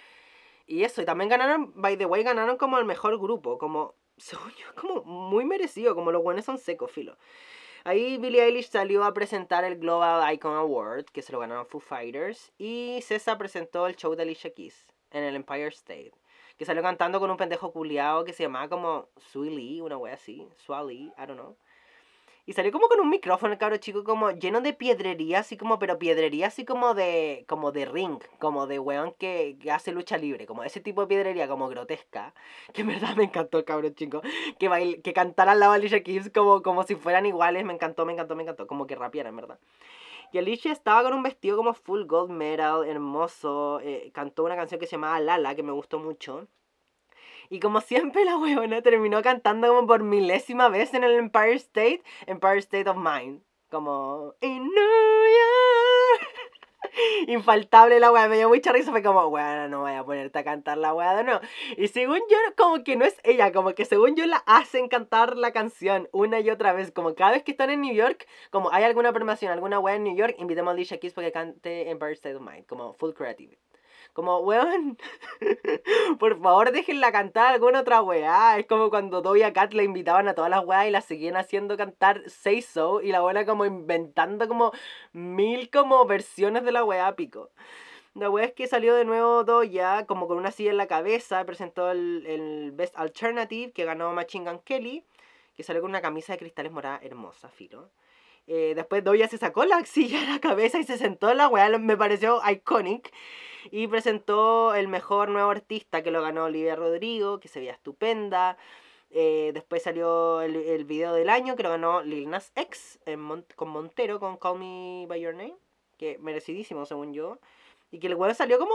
Y 0.67 0.85
eso, 0.85 1.03
y 1.03 1.05
también 1.05 1.29
ganaron, 1.29 1.75
by 1.75 1.99
the 1.99 2.07
way, 2.07 2.23
ganaron 2.23 2.57
como 2.57 2.79
el 2.79 2.87
mejor 2.87 3.19
grupo. 3.19 3.59
Como, 3.59 3.97
yo, 4.17 4.39
como 4.81 5.03
muy 5.03 5.45
merecido. 5.45 5.95
Como 5.95 6.11
los 6.11 6.23
buenos 6.23 6.47
son 6.47 6.57
secos, 6.57 6.91
filo. 6.91 7.19
Ahí 7.85 8.17
Billie 8.17 8.43
Eilish 8.43 8.71
salió 8.71 9.05
a 9.05 9.13
presentar 9.13 9.63
el 9.65 9.77
Global 9.77 10.33
Icon 10.33 10.57
Award, 10.57 11.05
que 11.13 11.21
se 11.21 11.33
lo 11.33 11.39
ganaron 11.41 11.67
Foo 11.67 11.81
Fighters. 11.81 12.51
Y 12.57 13.01
César 13.03 13.37
presentó 13.37 13.87
el 13.87 13.97
show 13.97 14.15
de 14.15 14.23
Alicia 14.23 14.55
Keys 14.55 14.87
en 15.11 15.25
el 15.25 15.37
Empire 15.37 15.69
State 15.69 16.13
que 16.61 16.67
salió 16.67 16.83
cantando 16.83 17.21
con 17.21 17.31
un 17.31 17.39
pendejo 17.39 17.73
culiado 17.73 18.23
que 18.23 18.35
se 18.35 18.43
llamaba 18.43 18.69
como 18.69 19.09
Sui 19.17 19.49
Lee, 19.49 19.81
una 19.81 19.97
wea 19.97 20.13
así, 20.13 20.47
Swali, 20.59 21.11
I 21.17 21.27
don't 21.27 21.41
know. 21.41 21.57
Y 22.45 22.53
salió 22.53 22.71
como 22.71 22.87
con 22.89 23.01
un 23.01 23.09
micrófono 23.09 23.55
el 23.55 23.59
cabro 23.59 23.79
chico 23.79 24.05
como 24.05 24.33
lleno 24.33 24.61
de 24.61 24.75
piedrería, 24.75 25.39
así 25.39 25.57
como, 25.57 25.79
pero 25.79 25.99
piedrería 25.99 26.49
así 26.49 26.67
como 26.67 26.93
de, 26.93 27.47
como 27.49 27.73
de 27.73 27.87
ring, 27.87 28.19
como 28.39 28.67
de 28.67 28.79
weón 28.79 29.15
que, 29.19 29.57
hace 29.73 29.91
lucha 29.91 30.19
libre, 30.19 30.45
como 30.45 30.63
ese 30.63 30.81
tipo 30.81 31.01
de 31.01 31.07
piedrería 31.07 31.49
como 31.49 31.67
grotesca, 31.71 32.35
que 32.75 32.83
en 32.83 32.89
verdad 32.89 33.17
me 33.17 33.25
encantó 33.25 33.57
el 33.57 33.65
cabro 33.65 33.89
chico, 33.89 34.21
que 34.59 34.69
bail, 34.69 35.01
que 35.01 35.15
cantaran 35.15 35.61
la 35.61 35.73
Alicia 35.73 36.03
Keys 36.03 36.29
como, 36.29 36.61
como 36.61 36.83
si 36.83 36.95
fueran 36.95 37.25
iguales, 37.25 37.65
me 37.65 37.73
encantó, 37.73 38.05
me 38.05 38.13
encantó, 38.13 38.37
me 38.37 38.43
encantó, 38.43 38.67
como 38.67 38.87
que 38.87 38.97
rapiera 38.97 39.31
en 39.31 39.37
verdad. 39.37 39.59
Y 40.33 40.39
Alicia 40.39 40.73
estaba 40.73 41.03
con 41.03 41.13
un 41.13 41.23
vestido 41.23 41.57
como 41.57 41.75
full 41.75 42.05
gold 42.05 42.31
metal, 42.31 42.85
hermoso. 42.87 43.81
Eh, 43.81 44.11
cantó 44.15 44.45
una 44.45 44.57
canción 44.57 44.79
que 44.79 44.87
se 44.87 44.93
llamaba 44.93 45.19
Lala, 45.21 45.55
que 45.55 45.63
me 45.63 45.73
gustó 45.73 45.99
mucho. 45.99 46.47
Y 47.49 47.59
como 47.59 47.81
siempre 47.81 48.25
la 48.25 48.39
huevona 48.39 48.81
terminó 48.83 49.23
cantando 49.23 49.69
como 49.69 49.87
por 49.87 50.03
milésima 50.03 50.69
vez 50.69 50.95
en 50.95 51.05
el 51.05 51.13
Empire 51.13 51.55
State, 51.55 52.03
Empire 52.27 52.59
State 52.59 52.89
of 52.89 52.97
Mind. 52.97 53.43
Como, 53.71 54.35
in 54.41 54.63
New 54.63 54.73
York. 54.73 55.90
Infaltable 57.27 58.01
la 58.01 58.11
weá, 58.13 58.29
me 58.29 58.37
dio 58.37 58.49
mucha 58.49 58.73
risa, 58.73 58.91
fue 58.91 59.03
como, 59.03 59.27
weá, 59.27 59.69
no 59.69 59.81
voy 59.81 59.93
a 59.93 60.05
ponerte 60.05 60.39
a 60.39 60.45
cantar 60.45 60.79
la 60.79 60.95
weá 60.95 61.23
nuevo. 61.23 61.41
Y 61.77 61.89
según 61.89 62.21
yo, 62.31 62.37
como 62.57 62.83
que 62.85 62.97
no 62.97 63.05
es 63.05 63.17
ella, 63.25 63.53
como 63.53 63.75
que 63.75 63.85
según 63.85 64.17
yo 64.17 64.27
la 64.27 64.39
hacen 64.47 64.89
cantar 64.89 65.37
la 65.37 65.53
canción 65.53 66.09
una 66.13 66.41
y 66.41 66.51
otra 66.51 66.73
vez, 66.73 66.91
como 66.91 67.15
cada 67.15 67.33
vez 67.33 67.43
que 67.43 67.53
están 67.53 67.71
en 67.71 67.81
New 67.81 67.95
York, 67.95 68.27
como 68.51 68.73
hay 68.73 68.85
alguna 68.85 69.13
promoción, 69.13 69.53
alguna 69.53 69.79
weá 69.79 69.97
en 69.97 70.05
New 70.05 70.17
York, 70.17 70.35
invitemos 70.39 70.71
a 70.71 70.75
Alicia 70.75 70.99
Keys 70.99 71.13
para 71.13 71.29
que 71.29 71.33
cante 71.33 71.91
Empire 71.91 72.13
State 72.13 72.37
of 72.37 72.43
Mind, 72.43 72.67
como 72.67 72.95
full 72.95 73.13
creative. 73.13 73.57
Como, 74.13 74.39
weón, 74.41 74.99
por 76.19 76.41
favor 76.41 76.73
déjenla 76.73 77.13
cantar 77.13 77.55
alguna 77.55 77.81
otra 77.81 78.03
weá. 78.03 78.59
Es 78.59 78.67
como 78.67 78.91
cuando 78.91 79.23
Doja 79.23 79.53
Cat 79.53 79.73
la 79.73 79.83
invitaban 79.83 80.29
a 80.29 80.35
todas 80.35 80.51
las 80.51 80.65
weas 80.65 80.87
y 80.89 80.91
la 80.91 81.01
seguían 81.01 81.37
haciendo 81.37 81.77
cantar 81.77 82.23
Say 82.29 82.63
So 82.63 83.01
y 83.01 83.13
la 83.13 83.21
buena 83.21 83.47
como 83.47 83.65
inventando 83.65 84.49
como 84.49 84.73
mil 85.13 85.71
como 85.71 86.05
versiones 86.07 86.65
de 86.65 86.73
la 86.73 86.85
weá 86.85 87.15
pico. 87.17 87.51
La 88.15 88.29
weá 88.29 88.47
es 88.47 88.53
que 88.53 88.67
salió 88.67 88.95
de 88.95 89.05
nuevo 89.05 89.45
Doja 89.45 90.07
como 90.07 90.27
con 90.27 90.39
una 90.39 90.51
silla 90.51 90.71
en 90.71 90.77
la 90.77 90.89
cabeza, 90.89 91.45
presentó 91.45 91.91
el, 91.91 92.25
el 92.27 92.73
Best 92.73 92.97
Alternative 92.99 93.73
que 93.73 93.85
ganó 93.85 94.13
Machine 94.13 94.51
Gun 94.51 94.61
Kelly, 94.65 95.05
que 95.57 95.63
salió 95.63 95.81
con 95.81 95.91
una 95.91 96.01
camisa 96.01 96.33
de 96.33 96.39
cristales 96.39 96.73
morada 96.73 96.99
hermosa, 97.03 97.49
filo. 97.49 97.91
Eh, 98.53 98.75
después 98.75 99.05
Doja 99.05 99.29
se 99.29 99.39
sacó 99.39 99.65
la 99.65 99.85
silla 99.87 100.21
de 100.23 100.27
la 100.27 100.41
cabeza 100.41 100.81
y 100.81 100.83
se 100.83 100.99
sentó 100.99 101.31
en 101.31 101.37
la 101.37 101.47
weá, 101.47 101.79
me 101.79 101.97
pareció 101.97 102.41
iconic. 102.51 103.13
Y 103.71 103.87
presentó 103.87 104.75
el 104.75 104.89
mejor 104.89 105.29
nuevo 105.29 105.51
artista 105.51 106.03
que 106.03 106.11
lo 106.11 106.21
ganó 106.21 106.47
Olivia 106.47 106.75
Rodrigo, 106.75 107.39
que 107.39 107.47
se 107.47 107.61
veía 107.61 107.73
estupenda. 107.73 108.57
Eh, 109.11 109.53
después 109.55 109.85
salió 109.85 110.41
el, 110.41 110.57
el, 110.57 110.85
video 110.85 111.13
del 111.15 111.31
año 111.31 111.55
que 111.55 111.63
lo 111.63 111.69
ganó 111.69 112.03
Lil 112.03 112.29
Nas 112.29 112.51
X 112.57 112.99
con 113.55 113.69
Montero, 113.69 114.19
con 114.19 114.37
Call 114.37 114.59
Me 114.59 115.07
By 115.07 115.21
Your 115.21 115.35
Name, 115.35 115.55
que 115.97 116.19
merecidísimo 116.19 116.87
según 116.87 117.13
yo. 117.13 117.39
Y 117.93 118.01
que 118.01 118.09
el 118.09 118.17
weón 118.17 118.35
salió 118.35 118.59
como 118.59 118.75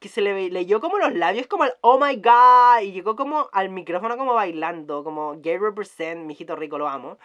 que 0.00 0.08
se 0.08 0.22
le 0.22 0.50
leyó 0.50 0.80
como 0.80 0.98
los 0.98 1.14
labios 1.14 1.46
como 1.46 1.64
el 1.64 1.72
oh 1.82 1.98
my 1.98 2.16
god 2.16 2.82
y 2.82 2.92
llegó 2.92 3.14
como 3.14 3.48
al 3.52 3.68
micrófono 3.68 4.16
como 4.16 4.34
bailando, 4.34 5.04
como 5.04 5.36
gay 5.40 5.58
represent, 5.58 6.24
mijito 6.24 6.56
rico, 6.56 6.78
lo 6.78 6.88
amo. 6.88 7.18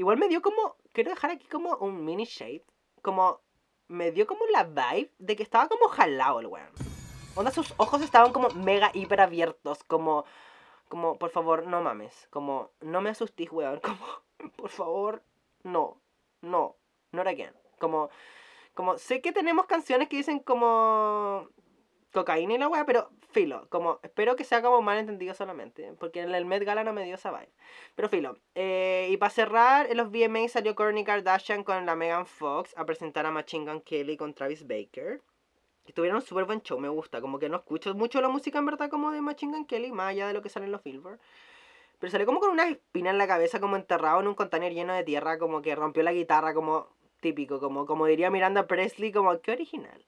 Igual 0.00 0.16
me 0.16 0.28
dio 0.28 0.40
como, 0.40 0.76
quiero 0.94 1.10
dejar 1.10 1.30
aquí 1.30 1.46
como 1.46 1.76
un 1.76 2.06
mini 2.06 2.24
shade, 2.24 2.64
como 3.02 3.42
me 3.86 4.12
dio 4.12 4.26
como 4.26 4.46
la 4.46 4.64
vibe 4.64 5.12
de 5.18 5.36
que 5.36 5.42
estaba 5.42 5.68
como 5.68 5.88
jalado 5.88 6.40
el 6.40 6.46
weón. 6.46 6.70
Onda, 7.36 7.50
sus 7.50 7.74
ojos 7.76 8.00
estaban 8.00 8.32
como 8.32 8.48
mega 8.48 8.90
hiper 8.94 9.20
abiertos, 9.20 9.84
como, 9.84 10.24
como, 10.88 11.18
por 11.18 11.28
favor, 11.28 11.66
no 11.66 11.82
mames, 11.82 12.28
como, 12.30 12.70
no 12.80 13.02
me 13.02 13.10
asustís, 13.10 13.52
weón, 13.52 13.78
como, 13.84 14.06
por 14.56 14.70
favor, 14.70 15.22
no, 15.64 16.00
no, 16.40 16.76
no 17.12 17.20
again. 17.20 17.52
Como, 17.78 18.08
Como, 18.72 18.96
sé 18.96 19.20
que 19.20 19.32
tenemos 19.32 19.66
canciones 19.66 20.08
que 20.08 20.16
dicen 20.16 20.38
como 20.38 21.46
cocaína 22.10 22.54
y 22.54 22.58
la 22.58 22.68
weá, 22.68 22.86
pero 22.86 23.10
filo, 23.30 23.66
como, 23.70 24.00
espero 24.02 24.36
que 24.36 24.44
sea 24.44 24.62
como 24.62 24.82
mal 24.82 24.98
entendido 24.98 25.34
solamente, 25.34 25.94
porque 25.98 26.20
en 26.20 26.34
el 26.34 26.44
Met 26.44 26.64
Gala 26.64 26.84
no 26.84 26.92
me 26.92 27.04
dio 27.04 27.14
esa 27.14 27.30
vibe. 27.30 27.52
Pero 27.94 28.08
filo, 28.08 28.38
eh, 28.54 29.08
y 29.10 29.16
para 29.16 29.30
cerrar, 29.30 29.90
en 29.90 29.96
los 29.96 30.10
VMA 30.10 30.48
salió 30.48 30.74
Kourtney 30.74 31.04
Kardashian 31.04 31.64
con 31.64 31.86
la 31.86 31.96
Megan 31.96 32.26
Fox 32.26 32.74
a 32.76 32.84
presentar 32.84 33.26
a 33.26 33.30
Machine 33.30 33.70
Gun 33.70 33.80
Kelly 33.80 34.16
con 34.16 34.34
Travis 34.34 34.66
Baker. 34.66 35.20
Y 35.86 35.92
tuvieron 35.92 36.22
súper 36.22 36.44
buen 36.44 36.62
show, 36.62 36.78
me 36.78 36.88
gusta, 36.88 37.20
como 37.20 37.38
que 37.38 37.48
no 37.48 37.56
escucho 37.56 37.94
mucho 37.94 38.20
la 38.20 38.28
música 38.28 38.58
en 38.58 38.66
verdad 38.66 38.90
como 38.90 39.10
de 39.10 39.20
Machine 39.20 39.52
Gun 39.52 39.66
Kelly, 39.66 39.92
más 39.92 40.10
allá 40.10 40.26
de 40.28 40.34
lo 40.34 40.42
que 40.42 40.48
sale 40.48 40.66
en 40.66 40.72
los 40.72 40.82
Billboard. 40.82 41.18
Pero 41.98 42.10
salió 42.10 42.26
como 42.26 42.40
con 42.40 42.50
una 42.50 42.68
espina 42.68 43.10
en 43.10 43.18
la 43.18 43.26
cabeza, 43.26 43.60
como 43.60 43.76
enterrado 43.76 44.20
en 44.20 44.28
un 44.28 44.34
container 44.34 44.72
lleno 44.72 44.94
de 44.94 45.04
tierra, 45.04 45.38
como 45.38 45.62
que 45.62 45.74
rompió 45.74 46.02
la 46.02 46.12
guitarra, 46.12 46.54
como 46.54 46.88
típico, 47.20 47.60
como, 47.60 47.86
como 47.86 48.06
diría 48.06 48.30
Miranda 48.30 48.66
Presley, 48.66 49.12
como 49.12 49.38
que 49.40 49.52
original. 49.52 50.06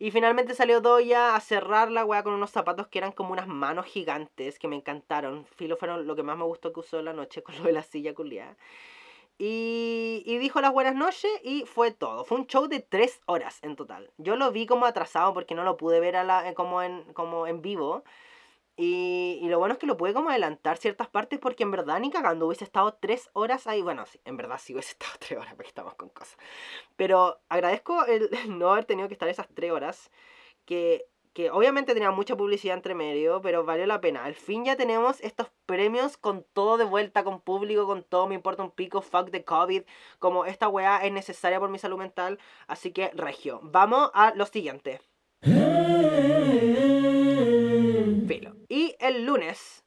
Y 0.00 0.12
finalmente 0.12 0.54
salió 0.54 0.80
Doya 0.80 1.36
a 1.36 1.40
cerrar 1.40 1.90
la 1.90 2.06
weá 2.06 2.22
con 2.22 2.32
unos 2.32 2.50
zapatos 2.50 2.88
que 2.88 2.98
eran 2.98 3.12
como 3.12 3.32
unas 3.32 3.46
manos 3.46 3.84
gigantes 3.84 4.58
que 4.58 4.66
me 4.66 4.74
encantaron. 4.74 5.44
Filo 5.56 5.76
fueron 5.76 6.06
lo 6.06 6.16
que 6.16 6.22
más 6.22 6.38
me 6.38 6.44
gustó 6.44 6.72
que 6.72 6.80
usó 6.80 7.02
la 7.02 7.12
noche 7.12 7.42
con 7.44 7.54
lo 7.58 7.64
de 7.64 7.72
la 7.72 7.82
silla 7.82 8.14
culiada. 8.14 8.56
Y, 9.36 10.38
dijo 10.38 10.62
las 10.62 10.72
buenas 10.72 10.94
noches 10.94 11.30
y 11.44 11.66
fue 11.66 11.90
todo. 11.90 12.24
Fue 12.24 12.38
un 12.38 12.46
show 12.46 12.66
de 12.66 12.80
tres 12.80 13.20
horas 13.26 13.58
en 13.60 13.76
total. 13.76 14.10
Yo 14.16 14.36
lo 14.36 14.50
vi 14.52 14.64
como 14.64 14.86
atrasado 14.86 15.34
porque 15.34 15.54
no 15.54 15.64
lo 15.64 15.76
pude 15.76 16.00
ver 16.00 16.16
a 16.16 16.24
la, 16.24 16.54
como, 16.54 16.80
en, 16.80 17.04
como 17.12 17.46
en 17.46 17.60
vivo. 17.60 18.02
Y, 18.82 19.46
lo 19.50 19.58
bueno 19.58 19.74
es 19.74 19.78
que 19.78 19.86
lo 19.86 19.98
pude 19.98 20.14
como 20.14 20.30
adelantar 20.30 20.78
ciertas 20.78 21.06
partes 21.06 21.38
porque 21.38 21.64
en 21.64 21.70
verdad 21.70 22.00
ni 22.00 22.10
cagando 22.10 22.46
hubiese 22.46 22.64
estado 22.64 22.94
tres 22.94 23.28
horas 23.34 23.66
ahí. 23.66 23.82
Bueno, 23.82 24.06
sí, 24.06 24.18
en 24.24 24.38
verdad 24.38 24.58
sí 24.58 24.72
hubiese 24.72 24.92
estado 24.92 25.12
tres 25.18 25.38
horas 25.38 25.54
porque 25.54 25.68
estamos 25.68 25.94
con 25.96 26.08
cosas. 26.08 26.38
Pero 26.96 27.40
agradezco 27.50 28.04
el 28.06 28.30
no 28.48 28.72
haber 28.72 28.86
tenido 28.86 29.08
que 29.08 29.14
estar 29.14 29.28
esas 29.28 29.48
tres 29.54 29.70
horas. 29.70 30.10
Que, 30.64 31.04
que 31.34 31.50
obviamente 31.50 31.92
tenía 31.92 32.10
mucha 32.10 32.36
publicidad 32.36 32.74
entre 32.74 32.94
medio, 32.94 33.42
pero 33.42 33.64
valió 33.64 33.84
la 33.86 34.00
pena. 34.00 34.24
Al 34.24 34.34
fin 34.34 34.64
ya 34.64 34.76
tenemos 34.76 35.20
estos 35.20 35.50
premios 35.66 36.16
con 36.16 36.46
todo 36.54 36.78
de 36.78 36.84
vuelta, 36.84 37.22
con 37.22 37.42
público, 37.42 37.86
con 37.86 38.02
todo. 38.02 38.28
Me 38.28 38.34
importa 38.34 38.62
un 38.62 38.70
pico, 38.70 39.02
fuck 39.02 39.30
the 39.30 39.44
COVID. 39.44 39.82
Como 40.18 40.46
esta 40.46 40.68
weá 40.68 41.04
es 41.04 41.12
necesaria 41.12 41.60
por 41.60 41.68
mi 41.68 41.78
salud 41.78 41.98
mental. 41.98 42.38
Así 42.66 42.92
que 42.92 43.10
regio. 43.14 43.60
Vamos 43.62 44.10
a 44.14 44.32
lo 44.34 44.46
siguiente. 44.46 45.02
El 49.00 49.24
lunes, 49.24 49.82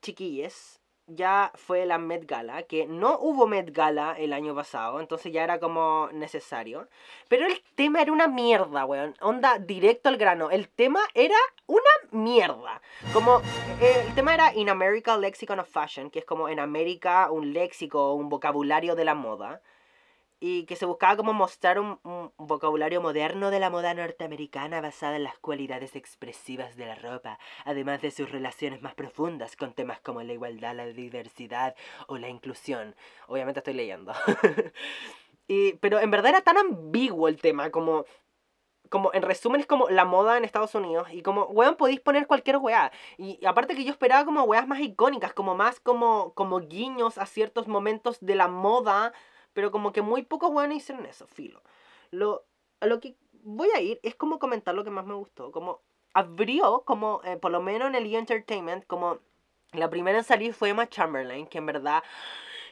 chiquilles, 0.00 0.80
ya 1.08 1.50
fue 1.56 1.86
la 1.86 1.98
Met 1.98 2.24
Gala, 2.24 2.62
que 2.62 2.86
no 2.86 3.18
hubo 3.18 3.48
Met 3.48 3.72
Gala 3.72 4.14
el 4.16 4.32
año 4.32 4.54
pasado, 4.54 5.00
entonces 5.00 5.32
ya 5.32 5.42
era 5.42 5.58
como 5.58 6.08
necesario. 6.12 6.86
Pero 7.28 7.46
el 7.46 7.60
tema 7.74 8.00
era 8.00 8.12
una 8.12 8.28
mierda, 8.28 8.84
weón. 8.84 9.16
Onda 9.20 9.58
directo 9.58 10.08
al 10.08 10.18
grano. 10.18 10.52
El 10.52 10.68
tema 10.68 11.00
era 11.14 11.34
una 11.66 11.90
mierda. 12.12 12.80
Como 13.12 13.40
eh, 13.80 14.04
el 14.06 14.14
tema 14.14 14.34
era 14.34 14.54
In 14.54 14.70
America 14.70 15.16
Lexicon 15.16 15.58
of 15.58 15.68
Fashion, 15.68 16.08
que 16.08 16.20
es 16.20 16.24
como 16.24 16.48
en 16.48 16.60
América 16.60 17.32
un 17.32 17.52
léxico, 17.52 18.12
un 18.14 18.28
vocabulario 18.28 18.94
de 18.94 19.04
la 19.04 19.14
moda 19.14 19.62
y 20.40 20.66
que 20.66 20.76
se 20.76 20.86
buscaba 20.86 21.16
como 21.16 21.32
mostrar 21.32 21.80
un, 21.80 21.98
vocabulario 22.36 23.00
moderno 23.00 23.50
de 23.50 23.58
la 23.58 23.70
moda 23.70 23.94
norteamericana 23.94 24.80
basada 24.80 25.16
en 25.16 25.24
las 25.24 25.38
cualidades 25.38 25.96
expresivas 25.96 26.76
de 26.76 26.86
la 26.86 26.94
ropa, 26.94 27.38
además 27.64 28.00
de 28.02 28.10
sus 28.10 28.30
relaciones 28.30 28.80
más 28.80 28.94
profundas 28.94 29.56
con 29.56 29.72
temas 29.72 30.00
como 30.00 30.22
la 30.22 30.32
igualdad, 30.32 30.76
la 30.76 30.86
diversidad 30.86 31.74
o 32.06 32.18
la 32.18 32.28
inclusión. 32.28 32.94
Obviamente 33.26 33.60
estoy 33.60 33.74
leyendo. 33.74 34.12
y, 35.48 35.72
pero 35.74 35.98
en 35.98 36.10
verdad 36.10 36.30
era 36.30 36.40
tan 36.42 36.58
ambiguo 36.58 37.28
el 37.28 37.40
tema 37.40 37.70
como... 37.70 38.04
Como 38.90 39.12
en 39.12 39.20
resumen 39.20 39.60
es 39.60 39.66
como 39.66 39.90
la 39.90 40.06
moda 40.06 40.38
en 40.38 40.46
Estados 40.46 40.74
Unidos 40.74 41.08
y 41.12 41.20
como, 41.20 41.44
weón, 41.44 41.76
podéis 41.76 42.00
poner 42.00 42.26
cualquier 42.26 42.56
weá. 42.56 42.90
Y, 43.18 43.38
aparte 43.44 43.74
que 43.74 43.84
yo 43.84 43.90
esperaba 43.90 44.24
como 44.24 44.44
weas 44.44 44.66
más 44.66 44.80
icónicas, 44.80 45.34
como 45.34 45.54
más 45.54 45.78
como, 45.78 46.32
como 46.32 46.60
guiños 46.60 47.18
a 47.18 47.26
ciertos 47.26 47.68
momentos 47.68 48.16
de 48.22 48.34
la 48.34 48.48
moda 48.48 49.12
pero 49.58 49.72
como 49.72 49.92
que 49.92 50.02
muy 50.02 50.22
pocos 50.22 50.52
weones 50.52 50.76
hicieron 50.76 51.04
eso, 51.04 51.26
filo. 51.26 51.60
Lo, 52.12 52.44
a 52.78 52.86
lo 52.86 53.00
que 53.00 53.16
voy 53.42 53.68
a 53.74 53.80
ir 53.80 53.98
es 54.04 54.14
como 54.14 54.38
comentar 54.38 54.72
lo 54.72 54.84
que 54.84 54.90
más 54.90 55.04
me 55.04 55.14
gustó. 55.14 55.50
Como 55.50 55.80
abrió, 56.14 56.84
como 56.86 57.20
eh, 57.24 57.38
por 57.38 57.50
lo 57.50 57.60
menos 57.60 57.88
en 57.88 57.96
el 57.96 58.06
E! 58.06 58.16
Entertainment, 58.16 58.86
como 58.86 59.18
la 59.72 59.90
primera 59.90 60.18
en 60.18 60.22
salir 60.22 60.54
fue 60.54 60.68
Emma 60.68 60.88
Chamberlain, 60.88 61.48
que 61.48 61.58
en 61.58 61.66
verdad 61.66 62.04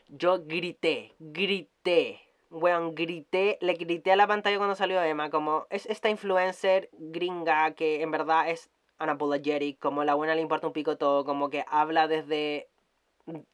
yo 0.07 0.45
grité, 0.45 1.13
grité. 1.19 2.21
Weón, 2.51 2.95
grité, 2.95 3.59
le 3.61 3.73
grité 3.73 4.13
a 4.13 4.17
la 4.17 4.29
pantalla 4.29 4.59
cuando 4.59 4.77
salió 4.77 5.03
Emma, 5.03 5.29
como 5.29 5.67
es 5.71 5.87
esta 5.87 6.09
influencer 6.09 6.89
gringa 6.93 7.73
que 7.73 8.01
en 8.01 8.13
verdad 8.13 8.49
es 8.49 8.71
unapologetic, 9.01 9.81
como 9.81 10.05
la 10.05 10.15
buena 10.15 10.37
le 10.37 10.41
importa 10.41 10.69
un 10.69 10.73
pico 10.73 10.97
todo, 10.97 11.25
como 11.25 11.51
que 11.51 11.65
habla 11.67 12.07
desde 12.07 12.69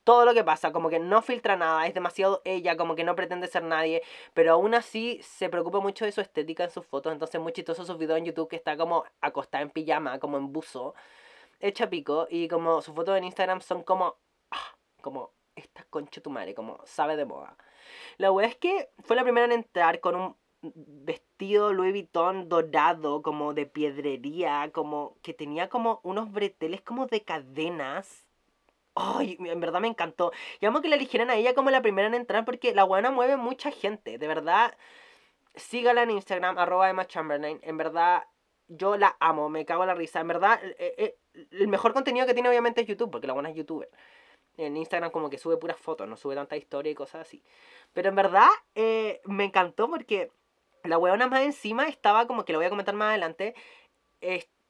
todo 0.05 0.25
lo 0.25 0.35
que 0.35 0.45
pasa, 0.45 0.73
como 0.73 0.91
que 0.91 0.99
no 0.99 1.23
filtra 1.23 1.57
nada, 1.57 1.87
es 1.87 1.95
demasiado 1.95 2.43
ella, 2.45 2.77
como 2.77 2.95
que 2.95 3.05
no 3.05 3.15
pretende 3.15 3.47
ser 3.47 3.63
nadie, 3.63 4.03
pero 4.35 4.53
aún 4.53 4.75
así 4.75 5.21
se 5.23 5.49
preocupa 5.49 5.81
mucho 5.81 6.05
de 6.05 6.13
su 6.13 6.21
estética 6.21 6.65
en 6.65 6.71
sus 6.71 6.87
fotos, 6.87 7.13
entonces 7.13 7.41
muy 7.41 7.53
chistoso 7.53 7.85
sus 7.85 7.99
videos 7.99 8.19
en 8.19 8.27
YouTube 8.27 8.49
que 8.49 8.57
está 8.57 8.77
como 8.77 9.05
acostada 9.21 9.63
en 9.63 9.71
pijama, 9.71 10.19
como 10.19 10.37
en 10.37 10.53
buzo, 10.53 10.95
hecha 11.61 11.89
pico, 11.89 12.27
y 12.31 12.49
como 12.49 12.83
sus 12.83 12.95
fotos 12.95 13.17
en 13.17 13.25
Instagram 13.25 13.61
son 13.61 13.83
como, 13.83 14.17
ah, 14.51 14.77
como, 15.01 15.33
esta 15.57 15.85
concha 15.85 16.21
tu 16.21 16.31
madre, 16.31 16.55
como 16.55 16.81
sabe 16.85 17.17
de 17.17 17.25
moda. 17.25 17.57
La 18.19 18.33
wea 18.33 18.49
es 18.49 18.57
que 18.57 18.91
fue 19.01 19.17
la 19.17 19.23
primera 19.23 19.47
en 19.47 19.53
entrar 19.53 20.01
con 20.01 20.15
un 20.15 20.37
vestido 20.63 21.73
Louis 21.73 21.93
Vuitton 21.93 22.49
dorado, 22.49 23.23
como 23.23 23.53
de 23.55 23.67
piedrería, 23.67 24.71
como 24.73 25.17
que 25.23 25.35
tenía 25.35 25.69
como 25.69 26.01
unos 26.05 26.31
breteles 26.31 26.83
como 26.83 27.07
de 27.07 27.23
cadenas 27.23 28.27
Ay, 28.95 29.39
en 29.41 29.61
verdad 29.61 29.81
me 29.81 29.89
encantó. 29.89 30.33
Y 30.61 30.67
amo 30.67 30.83
que 30.83 30.89
la 30.89 30.97
eligieran 30.97 31.31
a 31.31 31.37
ella 31.37 31.55
como 31.55 31.71
la 31.71 31.81
primera 31.81 32.09
en 32.09 32.15
entrar 32.15 32.45
porque 32.45 32.75
la 32.75 32.85
buena 32.85 33.11
mueve 33.11 33.37
mucha 33.37 33.71
gente. 33.71 34.19
De 34.19 34.29
verdad, 34.29 34.77
sígala 35.55 36.03
en 36.03 36.11
Instagram, 36.11 36.59
arroba 36.59 36.91
Emma 36.91 37.07
Chamberlain. 37.07 37.59
En 37.63 37.77
verdad, 37.79 38.25
yo 38.69 38.97
la 38.97 39.17
amo, 39.21 39.49
me 39.49 39.65
cago 39.65 39.83
en 39.85 39.89
la 39.89 39.95
risa. 39.95 40.21
En 40.21 40.29
verdad, 40.29 40.61
eh, 40.63 40.95
eh, 40.99 41.17
el 41.53 41.69
mejor 41.69 41.95
contenido 41.95 42.27
que 42.27 42.35
tiene 42.35 42.49
obviamente 42.51 42.83
es 42.83 42.87
YouTube, 42.87 43.11
porque 43.11 43.27
la 43.27 43.33
buena 43.33 43.51
es 43.51 43.57
youtuber. 43.57 43.89
En 44.59 44.77
Instagram 44.77 45.11
como 45.11 45.31
que 45.31 45.39
sube 45.39 45.57
puras 45.57 45.79
fotos, 45.79 46.07
no 46.09 46.17
sube 46.17 46.35
tanta 46.35 46.57
historia 46.57 46.93
y 46.93 46.95
cosas 46.95 47.23
así. 47.23 47.43
Pero 47.95 48.11
en 48.11 48.17
verdad, 48.17 48.49
eh, 48.75 49.23
me 49.25 49.45
encantó 49.45 49.89
porque 49.89 50.31
la 50.85 50.99
weona 50.99 51.29
más 51.29 51.43
encima 51.43 51.89
estaba 51.89 52.27
como 52.27 52.45
que 52.45 52.53
lo 52.53 52.59
voy 52.59 52.67
a 52.67 52.71
comentar 52.71 52.95
más 52.95 53.11
adelante. 53.11 53.55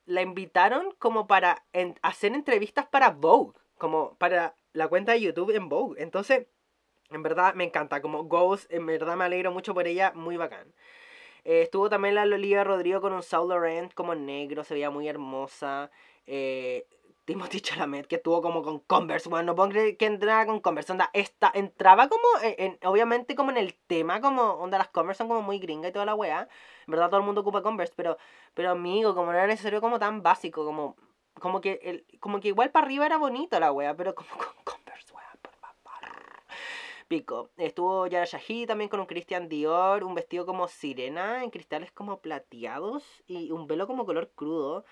la 0.07 0.23
invitaron 0.23 0.95
como 0.99 1.27
para 1.27 1.65
hacer 2.03 2.35
entrevistas 2.35 2.87
para 2.87 3.11
Vogue 3.11 3.62
como 3.83 4.15
para 4.17 4.55
la 4.75 4.87
cuenta 4.87 5.11
de 5.11 5.21
YouTube 5.21 5.51
en 5.51 5.69
Vogue. 5.69 6.01
Entonces, 6.01 6.47
en 7.11 7.25
verdad 7.25 7.55
me 7.55 7.65
encanta. 7.65 8.01
Como 8.01 8.27
Ghost, 8.27 8.73
en 8.73 8.87
verdad 8.87 9.17
me 9.17 9.25
alegro 9.25 9.51
mucho 9.51 9.75
por 9.75 9.89
ella, 9.89 10.13
muy 10.15 10.37
bacán. 10.37 10.73
Eh, 11.43 11.63
estuvo 11.63 11.91
también 11.91 12.15
la 12.15 12.25
Lolita 12.25 12.63
Rodrigo 12.63 13.01
con 13.01 13.13
un 13.13 13.25
Saul 13.25 13.49
Laurent 13.49 13.93
como 13.93 14.15
negro, 14.15 14.63
se 14.63 14.75
veía 14.75 14.91
muy 14.91 15.09
hermosa. 15.09 15.91
Eh, 16.27 16.87
Timothy 17.25 17.61
Chalamet, 17.61 18.07
que 18.07 18.17
estuvo 18.17 18.41
como 18.41 18.63
con 18.63 18.79
Converse, 18.79 19.29
bueno, 19.29 19.47
no 19.47 19.57
puedo 19.57 19.71
creer 19.71 19.97
que 19.97 20.07
entrara 20.07 20.47
con 20.47 20.61
Converse, 20.61 20.93
onda, 20.93 21.11
esta, 21.13 21.51
entraba 21.55 22.09
como, 22.09 22.25
en, 22.43 22.79
obviamente 22.85 23.35
como 23.35 23.51
en 23.51 23.57
el 23.59 23.75
tema, 23.87 24.21
como, 24.21 24.43
onda, 24.43 24.79
las 24.79 24.89
Converse 24.89 25.19
son 25.19 25.29
como 25.29 25.43
muy 25.43 25.59
gringa 25.61 25.89
y 25.89 25.93
toda 25.93 26.05
la 26.05 26.17
weá, 26.17 26.49
en 26.87 26.91
verdad 26.91 27.09
todo 27.11 27.21
el 27.21 27.27
mundo 27.27 27.43
ocupa 27.43 27.63
Converse, 27.63 27.95
pero, 27.97 28.19
pero 28.55 28.71
amigo, 28.71 29.15
como 29.15 29.31
no 29.33 29.39
era 29.39 29.47
necesario 29.47 29.81
como 29.81 30.01
tan 30.01 30.23
básico, 30.23 30.65
como, 30.65 30.97
como 31.41 31.61
que, 31.61 31.81
el, 31.83 32.07
como 32.21 32.41
que 32.41 32.49
igual 32.49 32.71
para 32.71 32.87
arriba 32.87 33.07
era 33.07 33.17
bonito 33.17 33.59
la 33.59 33.73
wea, 33.73 33.95
pero 33.97 34.15
como 34.15 34.29
con 34.65 34.65
Converse, 34.65 35.13
wea, 35.15 35.29
Pico. 37.09 37.51
Estuvo 37.59 38.07
Yara 38.07 38.25
Shahid 38.25 38.67
también 38.67 38.89
con 38.89 38.99
un 39.01 39.05
Christian 39.05 39.49
Dior, 39.49 40.03
un 40.03 40.15
vestido 40.15 40.47
como 40.47 40.67
sirena, 40.67 41.45
en 41.45 41.51
cristales 41.51 41.93
como 41.93 42.21
plateados 42.23 43.05
y 43.27 43.51
un 43.51 43.67
velo 43.67 43.87
como 43.87 44.07
color 44.07 44.31
crudo. 44.35 44.87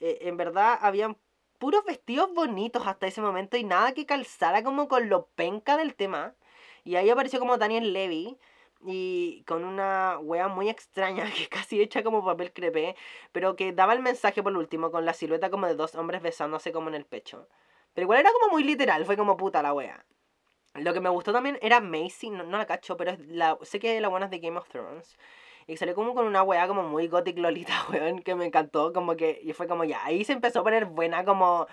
Eh, 0.00 0.18
en 0.22 0.36
verdad, 0.36 0.76
habían 0.80 1.16
puros 1.58 1.84
vestidos 1.84 2.34
bonitos 2.34 2.84
hasta 2.88 3.06
ese 3.06 3.20
momento 3.20 3.56
y 3.56 3.62
nada 3.62 3.94
que 3.94 4.06
calzara 4.06 4.64
como 4.64 4.88
con 4.88 5.08
lo 5.08 5.26
penca 5.36 5.76
del 5.76 5.94
tema. 5.94 6.34
Y 6.82 6.96
ahí 6.96 7.10
apareció 7.10 7.38
como 7.38 7.56
Daniel 7.58 7.92
Levy 7.92 8.38
y 8.84 9.44
con 9.46 9.64
una 9.64 10.18
wea 10.20 10.48
muy 10.48 10.68
extraña 10.68 11.24
que 11.36 11.48
casi 11.48 11.80
hecha 11.80 12.02
como 12.02 12.24
papel 12.24 12.52
crepé, 12.52 12.96
pero 13.32 13.56
que 13.56 13.72
daba 13.72 13.92
el 13.92 14.00
mensaje 14.02 14.42
por 14.42 14.56
último 14.56 14.90
con 14.90 15.04
la 15.04 15.14
silueta 15.14 15.50
como 15.50 15.66
de 15.66 15.74
dos 15.74 15.94
hombres 15.94 16.22
besándose 16.22 16.72
como 16.72 16.88
en 16.88 16.94
el 16.94 17.04
pecho. 17.04 17.48
Pero 17.94 18.04
igual 18.04 18.20
era 18.20 18.32
como 18.32 18.52
muy 18.52 18.64
literal, 18.64 19.04
fue 19.04 19.16
como 19.16 19.36
puta 19.36 19.62
la 19.62 19.74
wea. 19.74 20.04
Lo 20.74 20.94
que 20.94 21.00
me 21.00 21.10
gustó 21.10 21.32
también 21.32 21.58
era 21.60 21.80
Macy, 21.80 22.30
no, 22.30 22.44
la 22.44 22.66
cacho, 22.66 22.96
pero 22.96 23.16
sé 23.62 23.78
que 23.78 24.00
la 24.00 24.08
buena 24.08 24.26
es 24.26 24.30
de 24.30 24.38
Game 24.38 24.58
of 24.58 24.68
Thrones. 24.68 25.18
Y 25.66 25.76
salió 25.76 25.94
como 25.94 26.14
con 26.14 26.26
una 26.26 26.42
wea 26.42 26.66
como 26.66 26.82
muy 26.82 27.08
gothic 27.08 27.38
lolita, 27.38 27.74
weón, 27.90 28.20
que 28.22 28.34
me 28.34 28.46
encantó, 28.46 28.92
como 28.92 29.16
que, 29.16 29.38
y 29.42 29.52
fue 29.52 29.68
como 29.68 29.84
ya, 29.84 30.04
ahí 30.04 30.24
se 30.24 30.32
empezó 30.32 30.60
a 30.60 30.64
poner 30.64 30.86
buena 30.86 31.24
como, 31.24 31.66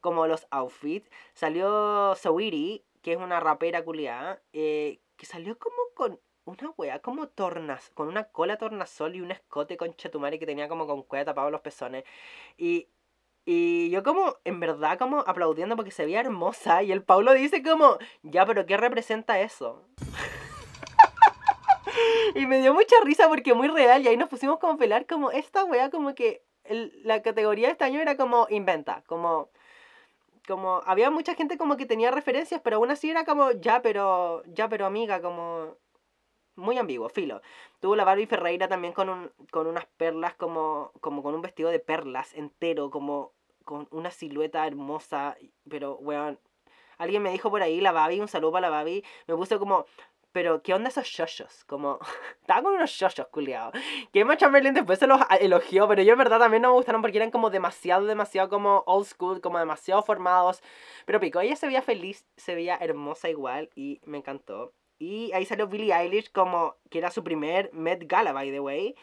como 0.00 0.26
los 0.26 0.46
outfits. 0.50 1.10
Salió 1.34 2.14
Sawiri, 2.14 2.84
que 3.02 3.12
es 3.12 3.18
una 3.18 3.40
rapera 3.40 3.84
culiada, 3.84 4.40
eh, 4.52 5.00
que 5.16 5.26
salió 5.26 5.58
como 5.58 5.76
con 5.94 6.20
una 6.46 6.70
wea 6.76 7.00
como 7.00 7.28
tornas, 7.28 7.90
con 7.90 8.08
una 8.08 8.24
cola 8.24 8.56
tornasol 8.56 9.16
y 9.16 9.20
un 9.20 9.32
escote 9.32 9.76
con 9.76 9.94
chetumare 9.94 10.38
que 10.38 10.46
tenía 10.46 10.68
como 10.68 10.86
con 10.86 11.02
cueva 11.02 11.26
tapado 11.26 11.50
los 11.50 11.60
pezones. 11.60 12.04
Y, 12.56 12.88
y 13.44 13.90
yo 13.90 14.02
como, 14.02 14.36
en 14.44 14.60
verdad, 14.60 14.98
como 14.98 15.20
aplaudiendo 15.20 15.76
porque 15.76 15.90
se 15.90 16.04
veía 16.04 16.20
hermosa. 16.20 16.82
Y 16.82 16.92
el 16.92 17.02
Paulo 17.02 17.32
dice 17.32 17.62
como, 17.62 17.98
ya, 18.22 18.46
pero 18.46 18.64
¿qué 18.64 18.76
representa 18.76 19.40
eso? 19.40 19.84
y 22.34 22.46
me 22.46 22.60
dio 22.60 22.72
mucha 22.72 22.96
risa 23.04 23.28
porque 23.28 23.52
muy 23.52 23.68
real. 23.68 24.02
Y 24.02 24.08
ahí 24.08 24.16
nos 24.16 24.28
pusimos 24.28 24.58
como 24.58 24.74
a 24.74 24.78
pelar 24.78 25.06
como 25.06 25.32
esta 25.32 25.64
wea 25.64 25.90
como 25.90 26.14
que 26.14 26.42
la 26.68 27.22
categoría 27.22 27.68
de 27.68 27.72
este 27.72 27.84
año 27.84 28.00
era 28.00 28.16
como 28.16 28.46
inventa, 28.50 29.02
como 29.06 29.50
como 30.46 30.80
había 30.86 31.10
mucha 31.10 31.34
gente 31.34 31.58
como 31.58 31.76
que 31.76 31.86
tenía 31.86 32.12
referencias, 32.12 32.60
pero 32.62 32.76
aún 32.76 32.92
así 32.92 33.10
era 33.10 33.24
como 33.24 33.50
ya, 33.50 33.82
pero 33.82 34.44
ya, 34.46 34.68
pero 34.68 34.86
amiga, 34.86 35.20
como 35.20 35.76
muy 36.56 36.78
ambiguo, 36.78 37.08
filo. 37.08 37.42
Tuvo 37.80 37.96
la 37.96 38.04
Barbie 38.04 38.26
Ferreira 38.26 38.68
también 38.68 38.92
con 38.92 39.08
un 39.08 39.30
con 39.50 39.66
unas 39.66 39.86
perlas 39.86 40.34
como 40.34 40.92
como 41.00 41.22
con 41.22 41.34
un 41.34 41.42
vestido 41.42 41.70
de 41.70 41.78
perlas 41.78 42.34
entero, 42.34 42.90
como 42.90 43.32
con 43.64 43.88
una 43.90 44.10
silueta 44.10 44.66
hermosa, 44.66 45.36
pero 45.68 45.96
weón, 45.96 46.38
alguien 46.98 47.22
me 47.22 47.30
dijo 47.32 47.50
por 47.50 47.62
ahí 47.62 47.80
la 47.80 47.92
Babi, 47.92 48.20
un 48.20 48.28
saludo 48.28 48.52
para 48.52 48.70
la 48.70 48.76
Babi, 48.76 49.04
me 49.26 49.34
puso 49.36 49.58
como 49.58 49.86
pero, 50.36 50.60
¿qué 50.62 50.74
onda 50.74 50.90
esos 50.90 51.06
shoshos? 51.06 51.64
Como, 51.64 51.98
estaba 52.42 52.60
con 52.60 52.74
unos 52.74 52.90
shoshos, 52.90 53.26
culiados. 53.28 53.72
Que 54.12 54.20
Emma 54.20 54.36
Chamberlain 54.36 54.74
después 54.74 54.98
se 54.98 55.06
los 55.06 55.18
elogió, 55.40 55.88
pero 55.88 56.02
yo 56.02 56.12
en 56.12 56.18
verdad 56.18 56.38
también 56.38 56.60
no 56.60 56.68
me 56.68 56.74
gustaron 56.74 57.00
porque 57.00 57.16
eran 57.16 57.30
como 57.30 57.48
demasiado, 57.48 58.04
demasiado 58.04 58.50
como 58.50 58.84
old 58.86 59.06
school, 59.06 59.40
como 59.40 59.58
demasiado 59.58 60.02
formados. 60.02 60.60
Pero 61.06 61.20
pico, 61.20 61.40
ella 61.40 61.56
se 61.56 61.66
veía 61.66 61.80
feliz, 61.80 62.26
se 62.36 62.54
veía 62.54 62.76
hermosa 62.76 63.30
igual 63.30 63.70
y 63.74 64.02
me 64.04 64.18
encantó. 64.18 64.74
Y 64.98 65.32
ahí 65.32 65.44
salió 65.44 65.66
Billie 65.66 65.94
Eilish 65.94 66.30
como, 66.32 66.76
que 66.90 66.98
era 66.98 67.10
su 67.10 67.22
primer 67.22 67.70
Met 67.72 68.06
Gala, 68.06 68.32
by 68.32 68.50
the 68.50 68.60
way 68.60 68.94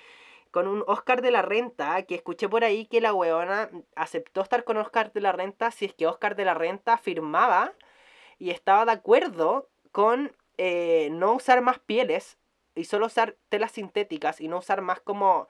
con 0.54 0.68
un 0.68 0.84
Oscar 0.86 1.24
de 1.24 1.32
la 1.32 1.42
Renta, 1.42 2.04
que 2.04 2.14
escuché 2.14 2.48
por 2.48 2.64
ahí 2.64 2.86
que 2.86 3.02
la 3.02 3.12
weona 3.12 3.72
aceptó 3.96 4.42
estar 4.42 4.64
con 4.64 4.78
Oscar 4.78 5.12
de 5.12 5.20
la 5.20 5.32
Renta 5.32 5.72
si 5.72 5.86
es 5.86 5.96
que 5.96 6.06
Oscar 6.06 6.36
de 6.36 6.46
la 6.46 6.54
Renta 6.54 7.00
firmaba 7.00 7.74
y 8.38 8.52
estaba 8.52 8.86
de 8.86 8.92
acuerdo 8.92 9.68
con 9.92 10.32
eh, 10.60 11.10
no 11.12 11.34
usar 11.34 11.62
más 11.62 11.80
pieles 11.80 12.38
y 12.76 12.84
solo 12.84 13.08
usar 13.08 13.36
telas 13.50 13.72
sintéticas 13.72 14.42
y 14.42 14.48
no 14.48 14.60
usar 14.60 14.82
más 14.82 15.00
como 15.00 15.48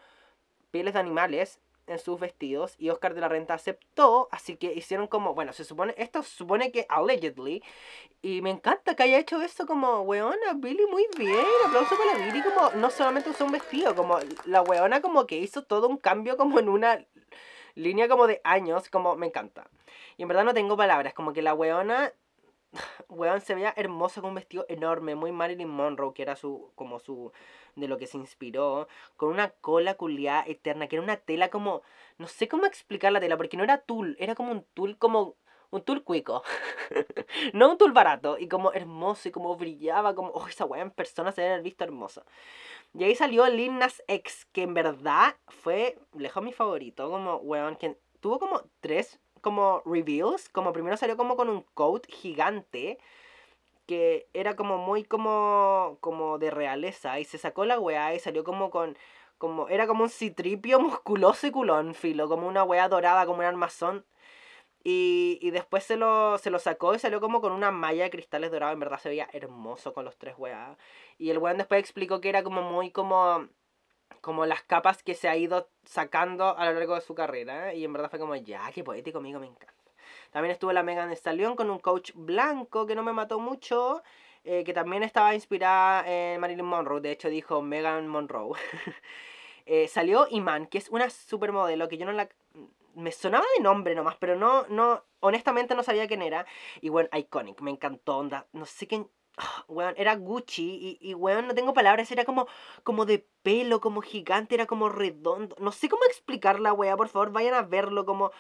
pieles 0.72 0.94
de 0.94 1.02
animales 1.02 1.60
en 1.88 2.00
sus 2.00 2.19
vestidos 2.19 2.76
y 2.78 2.89
Oscar 2.89 3.13
de 3.13 3.22
la 3.22 3.28
Renta 3.28 3.54
aceptó, 3.54 4.30
así 4.32 4.56
que 4.56 4.74
hicieron 4.74 5.08
como, 5.08 5.34
bueno, 5.34 5.54
se 5.54 5.63
supone, 5.63 5.93
esto 5.98 6.24
supone 6.24 6.72
que 6.72 6.86
allegedly, 6.89 7.63
y 8.22 8.41
me 8.41 8.50
encanta 8.50 8.96
que 8.96 9.04
haya 9.04 9.19
hecho 9.19 9.41
eso 9.41 9.65
como, 9.65 10.02
weona, 10.02 10.54
Billy 10.56 10.86
muy 10.88 11.06
bien, 11.17 11.46
aplauso 11.67 11.96
para 11.98 12.26
Billy, 12.26 12.41
como 12.41 12.72
no 12.72 12.89
solamente 12.89 13.30
usó 13.30 13.46
un 13.46 13.52
vestido, 13.52 13.96
como 13.96 14.19
la 14.46 14.62
weona 14.62 15.02
como 15.02 15.28
que 15.28 15.38
hizo 15.38 15.63
todo 15.63 15.88
un 15.88 15.98
cambio 15.98 16.38
como 16.38 16.60
en 16.60 16.69
una 16.69 17.06
línea 17.76 18.08
como 18.08 18.28
de 18.28 18.41
años, 18.43 18.89
como 18.89 19.15
me 19.15 19.28
encanta. 19.28 19.69
Y 20.17 20.22
en 20.24 20.28
verdad 20.28 20.46
no 20.46 20.54
tengo 20.54 20.78
palabras, 20.78 21.13
como 21.13 21.34
que 21.34 21.41
la 21.41 21.54
weona 21.54 22.13
weón, 23.13 23.41
se 23.41 23.56
veía 23.56 23.73
hermosa 23.76 24.21
con 24.21 24.32
un 24.32 24.36
vestido 24.36 24.65
enorme, 24.69 25.15
muy 25.15 25.32
Marilyn 25.32 25.69
Monroe, 25.69 26.13
que 26.13 26.21
era 26.21 26.36
su, 26.36 26.71
como 26.76 26.99
su, 26.99 27.32
de 27.76 27.88
lo 27.88 27.97
que 27.97 28.08
se 28.08 28.17
inspiró, 28.17 28.88
con 29.17 29.30
una 29.30 29.49
cola 29.49 29.95
culiada 29.95 30.43
eterna, 30.47 30.88
que 30.88 30.97
era 30.97 31.04
una 31.04 31.17
tela 31.17 31.49
como, 31.49 31.82
no 32.17 32.28
sé 32.28 32.47
cómo 32.47 32.65
explicar 32.65 33.12
la 33.12 33.19
tela, 33.19 33.38
porque 33.38 33.58
no 33.58 33.63
era 33.63 33.80
tul, 33.80 34.15
era 34.19 34.36
como 34.36 34.52
un 34.52 34.65
tul 34.73 34.97
como, 34.97 35.36
un 35.71 35.82
tul 35.82 36.04
cuico, 36.04 36.43
no 37.54 37.71
un 37.71 37.78
tul 37.78 37.93
barato, 37.93 38.38
y 38.38 38.47
como 38.47 38.73
hermoso, 38.73 39.30
y 39.30 39.32
como 39.32 39.56
brillaba, 39.56 40.15
como, 40.15 40.30
oh, 40.32 40.47
esa 40.47 40.65
weón 40.65 40.88
en 40.88 40.91
persona 40.91 41.32
se 41.32 41.41
debe 41.41 41.54
haber 41.54 41.63
visto 41.63 41.84
hermosa. 41.84 42.23
Y 42.93 43.04
ahí 43.04 43.15
salió 43.15 43.47
Lil 43.47 43.78
Nas 43.80 44.04
X, 44.08 44.47
que 44.52 44.63
en 44.63 44.73
verdad 44.73 45.36
fue 45.47 45.97
lejos 46.13 46.43
mi 46.43 46.54
favorito, 46.54 47.10
como, 47.10 47.38
weón, 47.38 47.76
que 47.76 47.97
tuvo 48.19 48.39
como 48.39 48.62
tres 48.82 49.19
como 49.44 49.84
reveals, 49.86 50.50
como 50.50 50.74
primero 50.74 50.98
salió 50.98 51.18
como 51.18 51.36
con 51.36 51.50
un 51.50 51.64
coat 51.76 52.08
gigante 52.08 52.98
que 53.86 54.28
era 54.34 54.56
como 54.56 54.78
muy 54.78 55.04
como 55.04 55.98
como 56.02 56.38
de 56.40 56.52
realeza 56.52 57.20
y 57.20 57.26
se 57.26 57.38
sacó 57.38 57.66
la 57.66 57.80
weá 57.80 58.16
y 58.16 58.20
salió 58.20 58.44
como 58.44 58.72
con 58.72 58.98
como 59.38 59.68
era 59.68 59.88
como 59.88 60.04
un 60.06 60.10
citripio 60.10 60.80
musculoso 60.80 61.48
y 61.48 61.52
culón, 61.52 61.94
filo, 61.96 62.30
como 62.30 62.48
una 62.48 62.64
weá 62.64 62.88
dorada, 62.90 63.26
como 63.26 63.40
un 63.40 63.46
armazón. 63.46 64.06
Y, 64.86 65.40
y 65.42 65.52
después 65.52 65.84
se 65.86 65.98
lo, 65.98 66.38
se 66.38 66.50
lo 66.50 66.60
sacó 66.60 66.94
y 66.96 67.00
salió 67.00 67.22
como 67.22 67.42
con 67.42 67.54
una 67.54 67.72
malla 67.72 68.04
de 68.04 68.10
cristales 68.10 68.52
dorados. 68.52 68.74
En 68.74 68.80
verdad 68.82 69.00
se 69.00 69.10
veía 69.10 69.30
hermoso 69.34 69.94
con 69.94 70.06
los 70.06 70.18
tres 70.18 70.36
weá. 70.38 70.78
Y 71.18 71.30
el 71.30 71.38
weón 71.40 71.58
después 71.58 71.80
explicó 71.80 72.22
que 72.22 72.30
era 72.30 72.44
como 72.44 72.62
muy 72.64 72.92
como 72.92 73.48
como 74.21 74.45
las 74.45 74.63
capas 74.63 75.04
que 75.04 75.15
se 75.15 75.28
ha 75.28 75.36
ido 75.36 75.69
sacando 75.84 76.58
a 76.58 76.65
lo 76.65 76.73
largo 76.73 76.95
de 76.95 77.02
su 77.02 77.15
carrera. 77.15 77.73
Y 77.73 77.84
en 77.84 77.93
verdad 77.93 78.10
fue 78.10 78.19
como, 78.19 78.36
ya, 78.36 78.71
qué 78.73 78.84
poético, 78.84 79.19
amigo, 79.19 79.39
me 79.39 79.47
encanta. 79.47 79.73
También 80.32 80.52
estuvo 80.52 80.73
la 80.73 80.84
Megan 80.84 81.12
Stallion 81.15 81.56
con 81.56 81.69
un 81.69 81.80
coach 81.80 82.12
blanco 82.15 82.86
que 82.86 82.95
no 82.95 83.04
me 83.04 83.13
mató 83.13 83.39
mucho. 83.39 84.02
Eh, 84.45 84.65
que 84.65 84.73
también 84.73 85.04
estaba 85.04 85.34
inspirada 85.34 86.04
en 86.06 86.39
Marilyn 86.39 86.65
Monroe. 86.65 87.02
De 87.02 87.12
hecho, 87.12 87.30
dijo 87.30 87.62
Megan 87.62 88.08
Monroe. 88.08 88.60
eh, 89.65 89.88
salió 89.88 90.28
Iman, 90.30 90.67
que 90.67 90.78
es 90.78 90.89
una 90.89 91.10
supermodelo 91.10 91.88
que 91.88 91.97
yo 91.97 92.06
no 92.06 92.12
la. 92.12 92.28
Me 92.95 93.12
sonaba 93.12 93.45
de 93.58 93.63
nombre 93.63 93.95
nomás, 93.95 94.17
pero 94.17 94.36
no, 94.36 94.67
no, 94.67 95.04
honestamente 95.21 95.76
no 95.76 95.84
sabía 95.84 96.08
quién 96.08 96.21
era. 96.21 96.45
Y 96.82 96.89
bueno, 96.89 97.10
Iconic, 97.13 97.62
me 97.62 97.71
encantó, 97.71 98.17
onda. 98.17 98.45
No 98.52 98.65
sé 98.65 98.86
quién, 98.86 99.10
Weón, 99.67 99.93
era 99.98 100.15
Gucci 100.15 100.98
y, 101.02 101.10
y 101.10 101.13
weón, 101.13 101.48
no 101.48 101.56
tengo 101.56 101.74
palabras, 101.74 102.12
era 102.12 102.26
como, 102.26 102.48
como 102.84 103.06
de 103.06 103.26
pelo, 103.41 103.82
como 103.82 104.02
gigante, 104.02 104.56
era 104.56 104.65
como 104.65 104.89
redondo. 104.89 105.56
No 105.60 105.72
sé 105.72 105.89
cómo 105.89 106.04
explicar 106.06 106.60
la 106.60 106.74
weá, 106.74 106.96
por 106.98 107.10
favor, 107.10 107.32
vayan 107.32 107.54
a 107.54 107.63
verlo 107.63 108.06
como... 108.06 108.32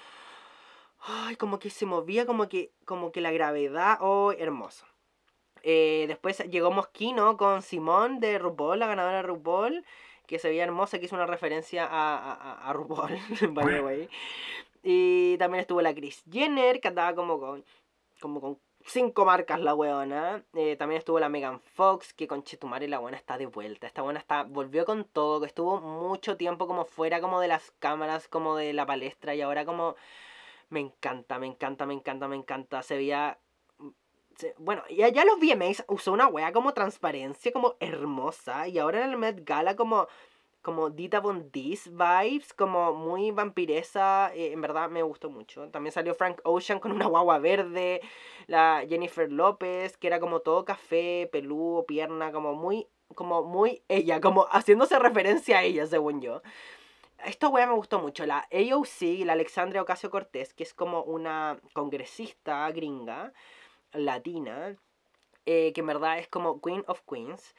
Ay, 1.05 1.35
como 1.35 1.59
que 1.59 1.69
se 1.69 1.85
movía, 1.85 2.25
como 2.25 2.47
que, 2.47 2.71
como 2.85 3.11
que 3.11 3.19
la 3.19 3.31
gravedad, 3.31 3.97
oh, 3.99 4.31
hermoso. 4.31 4.85
Eh, 5.63 6.05
después 6.07 6.39
llegó 6.49 6.71
Mosquino 6.71 7.35
con 7.37 7.61
Simón 7.61 8.19
de 8.19 8.37
RuPaul, 8.37 8.79
la 8.79 8.87
ganadora 8.87 9.17
de 9.17 9.23
RuPaul, 9.23 9.85
que 10.27 10.39
se 10.39 10.49
veía 10.49 10.63
hermosa, 10.63 10.99
que 10.99 11.05
hizo 11.05 11.15
una 11.15 11.25
referencia 11.25 11.85
a, 11.85 12.33
a, 12.33 12.69
a 12.69 12.73
RuPaul, 12.73 13.11
by 13.53 13.65
the. 13.65 14.09
Y 14.83 15.37
también 15.37 15.61
estuvo 15.61 15.81
la 15.81 15.93
Chris 15.93 16.23
Jenner, 16.29 16.79
que 16.79 16.89
andaba 16.89 17.15
como 17.15 17.39
con, 17.39 17.65
como 18.19 18.41
con 18.41 18.59
cinco 18.85 19.25
marcas 19.25 19.59
la 19.59 19.75
weona. 19.75 20.43
Eh, 20.53 20.75
también 20.75 20.99
estuvo 20.99 21.19
la 21.19 21.29
Megan 21.29 21.59
Fox, 21.59 22.13
que 22.13 22.27
con 22.27 22.43
Chetumare 22.43 22.87
la 22.87 22.99
buena 22.99 23.17
está 23.17 23.37
de 23.37 23.45
vuelta. 23.45 23.87
Esta 23.87 24.01
buena 24.01 24.19
está, 24.19 24.43
volvió 24.43 24.85
con 24.85 25.05
todo, 25.05 25.39
que 25.39 25.47
estuvo 25.47 25.79
mucho 25.79 26.37
tiempo 26.37 26.67
como 26.67 26.85
fuera 26.85 27.21
como 27.21 27.39
de 27.39 27.47
las 27.47 27.71
cámaras, 27.79 28.27
como 28.27 28.55
de 28.55 28.73
la 28.73 28.85
palestra 28.85 29.35
y 29.35 29.41
ahora 29.41 29.65
como... 29.65 29.95
Me 30.69 30.79
encanta, 30.79 31.37
me 31.37 31.45
encanta, 31.47 31.85
me 31.85 31.93
encanta, 31.93 32.27
me 32.27 32.35
encanta. 32.35 32.81
Se 32.81 32.95
veía... 32.95 33.37
bueno, 34.57 34.83
ya, 34.89 35.09
ya 35.09 35.23
los 35.25 35.39
VMAs 35.39 35.85
usó 35.87 36.11
una 36.11 36.27
wea 36.27 36.51
como 36.51 36.73
transparencia, 36.73 37.51
como 37.51 37.75
hermosa. 37.79 38.67
Y 38.67 38.79
ahora 38.79 39.03
en 39.03 39.11
el 39.11 39.17
Met 39.17 39.45
Gala 39.45 39.75
como 39.75 40.07
como 40.63 40.89
Dita 40.89 41.19
Von 41.19 41.51
Dis 41.51 41.91
vibes, 41.91 42.53
como 42.53 42.93
muy 42.93 43.31
vampiresa, 43.31 44.31
eh, 44.33 44.53
en 44.53 44.61
verdad 44.61 44.89
me 44.89 45.03
gustó 45.03 45.29
mucho. 45.29 45.69
También 45.69 45.91
salió 45.91 46.15
Frank 46.15 46.39
Ocean 46.45 46.79
con 46.79 46.93
una 46.93 47.05
guagua 47.05 47.37
verde, 47.37 48.01
la 48.47 48.85
Jennifer 48.87 49.31
López, 49.31 49.97
que 49.97 50.07
era 50.07 50.19
como 50.19 50.41
todo 50.41 50.65
café, 50.65 51.29
peludo, 51.31 51.85
pierna, 51.85 52.31
como 52.31 52.53
muy, 52.53 52.87
como 53.15 53.43
muy 53.43 53.83
ella, 53.89 54.21
como 54.21 54.45
haciéndose 54.51 54.99
referencia 54.99 55.59
a 55.59 55.63
ella, 55.63 55.85
según 55.87 56.21
yo. 56.21 56.41
Esto 57.25 57.49
weá 57.49 57.65
me 57.65 57.73
gustó 57.73 57.99
mucho, 57.99 58.25
la 58.25 58.47
AOC, 58.51 59.25
la 59.25 59.33
Alexandria 59.33 59.81
Ocasio 59.81 60.09
Cortés, 60.09 60.53
que 60.53 60.63
es 60.63 60.73
como 60.73 61.03
una 61.03 61.57
congresista 61.73 62.69
gringa, 62.71 63.31
latina, 63.93 64.75
eh, 65.45 65.71
que 65.73 65.81
en 65.81 65.87
verdad 65.87 66.19
es 66.19 66.27
como 66.27 66.59
Queen 66.61 66.83
of 66.87 67.01
Queens. 67.09 67.55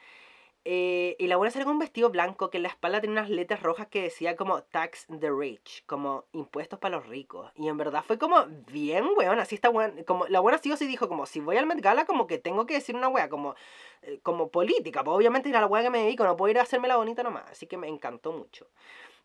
Eh, 0.67 1.15
y 1.19 1.27
la 1.27 1.37
buena 1.37 1.51
salió 1.51 1.65
con 1.65 1.73
un 1.73 1.79
vestido 1.79 2.09
blanco 2.09 2.49
que 2.49 2.57
en 2.57 2.63
la 2.63 2.69
espalda 2.69 2.99
tenía 2.99 3.19
unas 3.19 3.29
letras 3.29 3.61
rojas 3.61 3.85
que 3.85 4.01
decía 4.01 4.35
como 4.35 4.63
Tax 4.63 5.05
the 5.19 5.29
Rich, 5.29 5.85
como 5.85 6.25
impuestos 6.33 6.79
para 6.79 6.97
los 6.97 7.07
ricos. 7.07 7.51
Y 7.55 7.67
en 7.67 7.77
verdad 7.77 8.03
fue 8.05 8.17
como 8.17 8.47
bien, 8.71 9.05
weón, 9.15 9.39
así 9.39 9.53
está 9.53 9.69
buena. 9.69 10.03
Como, 10.05 10.25
la 10.25 10.39
buena 10.39 10.57
sí 10.57 10.71
o 10.71 10.77
sí 10.77 10.87
dijo 10.87 11.07
como, 11.07 11.27
si 11.27 11.39
voy 11.39 11.57
al 11.57 11.67
Met 11.67 11.81
Gala, 11.81 12.05
como 12.05 12.25
que 12.25 12.39
tengo 12.39 12.65
que 12.65 12.73
decir 12.73 12.95
una 12.95 13.09
wea, 13.09 13.29
como, 13.29 13.53
eh, 14.01 14.19
como 14.23 14.49
política. 14.49 15.03
Pues 15.03 15.15
obviamente 15.15 15.49
ir 15.49 15.55
a 15.55 15.61
la 15.61 15.67
wea 15.67 15.83
que 15.83 15.91
me 15.91 15.99
dedico, 15.99 16.23
no 16.23 16.35
puedo 16.35 16.49
ir 16.49 16.57
a 16.57 16.63
hacerme 16.63 16.87
la 16.87 16.97
bonita 16.97 17.21
nomás. 17.21 17.45
Así 17.51 17.67
que 17.67 17.77
me 17.77 17.87
encantó 17.87 18.31
mucho. 18.31 18.67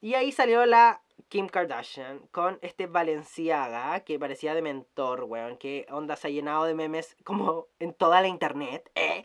Y 0.03 0.15
ahí 0.15 0.33
salió 0.33 0.67
la 0.67 1.01
Kim 1.31 1.49
Kardashian 1.49 2.19
con 2.33 2.59
este 2.61 2.87
Valenciaga 2.87 4.01
que 4.01 4.19
parecía 4.19 4.55
de 4.55 4.61
mentor, 4.61 5.25
weón, 5.25 5.57
que 5.57 5.87
onda 5.91 6.17
se 6.17 6.29
ha 6.29 6.31
llenado 6.31 6.65
de 6.65 6.75
memes 6.75 7.17
como 7.25 7.67
en 7.79 7.95
toda 7.95 8.21
la 8.21 8.29
internet. 8.29 8.91
Eh. 8.95 9.23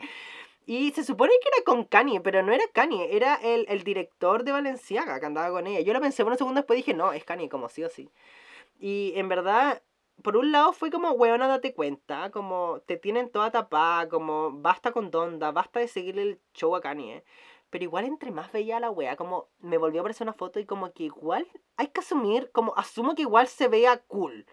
Y 0.68 0.90
se 0.90 1.04
supone 1.04 1.32
que 1.40 1.48
era 1.48 1.64
con 1.64 1.84
Kanye, 1.84 2.20
pero 2.20 2.42
no 2.42 2.52
era 2.52 2.64
Kanye, 2.72 3.16
era 3.16 3.36
el, 3.36 3.66
el 3.68 3.84
director 3.84 4.42
de 4.42 4.50
Valenciaga 4.50 5.20
que 5.20 5.26
andaba 5.26 5.50
con 5.50 5.68
ella. 5.68 5.80
Yo 5.80 5.92
lo 5.92 6.00
pensé 6.00 6.24
por 6.24 6.32
un 6.32 6.38
segundo 6.38 6.58
después 6.60 6.76
dije, 6.76 6.92
no, 6.92 7.12
es 7.12 7.24
Kanye, 7.24 7.48
como 7.48 7.68
sí 7.68 7.84
o 7.84 7.88
sí. 7.88 8.10
Y 8.80 9.12
en 9.14 9.28
verdad, 9.28 9.80
por 10.22 10.36
un 10.36 10.50
lado 10.50 10.72
fue 10.72 10.90
como, 10.90 11.12
weona, 11.12 11.46
date 11.46 11.72
cuenta, 11.72 12.32
como 12.32 12.80
te 12.84 12.96
tienen 12.96 13.30
toda 13.30 13.52
tapada, 13.52 14.08
como 14.08 14.50
basta 14.50 14.90
con 14.90 15.12
Donda, 15.12 15.52
basta 15.52 15.78
de 15.78 15.86
seguirle 15.86 16.22
el 16.22 16.40
show 16.52 16.74
a 16.74 16.80
Kanye. 16.80 17.22
Pero 17.70 17.84
igual 17.84 18.04
entre 18.04 18.32
más 18.32 18.50
veía 18.50 18.78
a 18.78 18.80
la 18.80 18.90
wea, 18.90 19.16
como 19.16 19.48
me 19.60 19.78
volvió 19.78 20.00
a 20.00 20.02
aparecer 20.02 20.24
una 20.24 20.32
foto 20.32 20.58
y 20.58 20.66
como 20.66 20.92
que 20.92 21.04
igual 21.04 21.46
hay 21.76 21.88
que 21.88 22.00
asumir, 22.00 22.50
como 22.52 22.74
asumo 22.76 23.14
que 23.14 23.22
igual 23.22 23.46
se 23.46 23.68
vea 23.68 23.98
cool. 24.08 24.46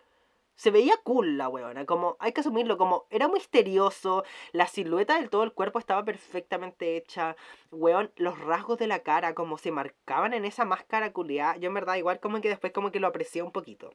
Se 0.56 0.72
veía 0.72 0.96
cool 1.04 1.38
la 1.38 1.50
weona, 1.50 1.86
como 1.86 2.16
hay 2.20 2.32
que 2.32 2.42
asumirlo, 2.42 2.78
como 2.78 3.06
era 3.10 3.28
misterioso, 3.28 4.24
la 4.52 4.68
silueta 4.68 5.16
del 5.16 5.30
todo 5.30 5.44
el 5.44 5.54
cuerpo 5.54 5.80
estaba 5.80 6.06
perfectamente 6.06 6.96
hecha, 6.96 7.36
weón, 7.72 8.12
los 8.16 8.39
rasgos 8.39 8.78
de 8.78 8.88
la 8.88 9.00
cara 9.00 9.34
como 9.34 9.58
se 9.58 9.72
marcaban 9.72 10.34
en 10.34 10.46
esa 10.46 10.63
máscara 10.66 11.12
culiada, 11.12 11.58
yo 11.58 11.68
en 11.68 11.74
verdad 11.74 11.96
igual 11.96 12.20
como 12.20 12.39
que 12.39 12.50
después 12.50 12.72
como 12.72 12.92
que 12.92 13.00
lo 13.00 13.08
aprecié 13.08 13.42
un 13.42 13.52
poquito. 13.52 13.94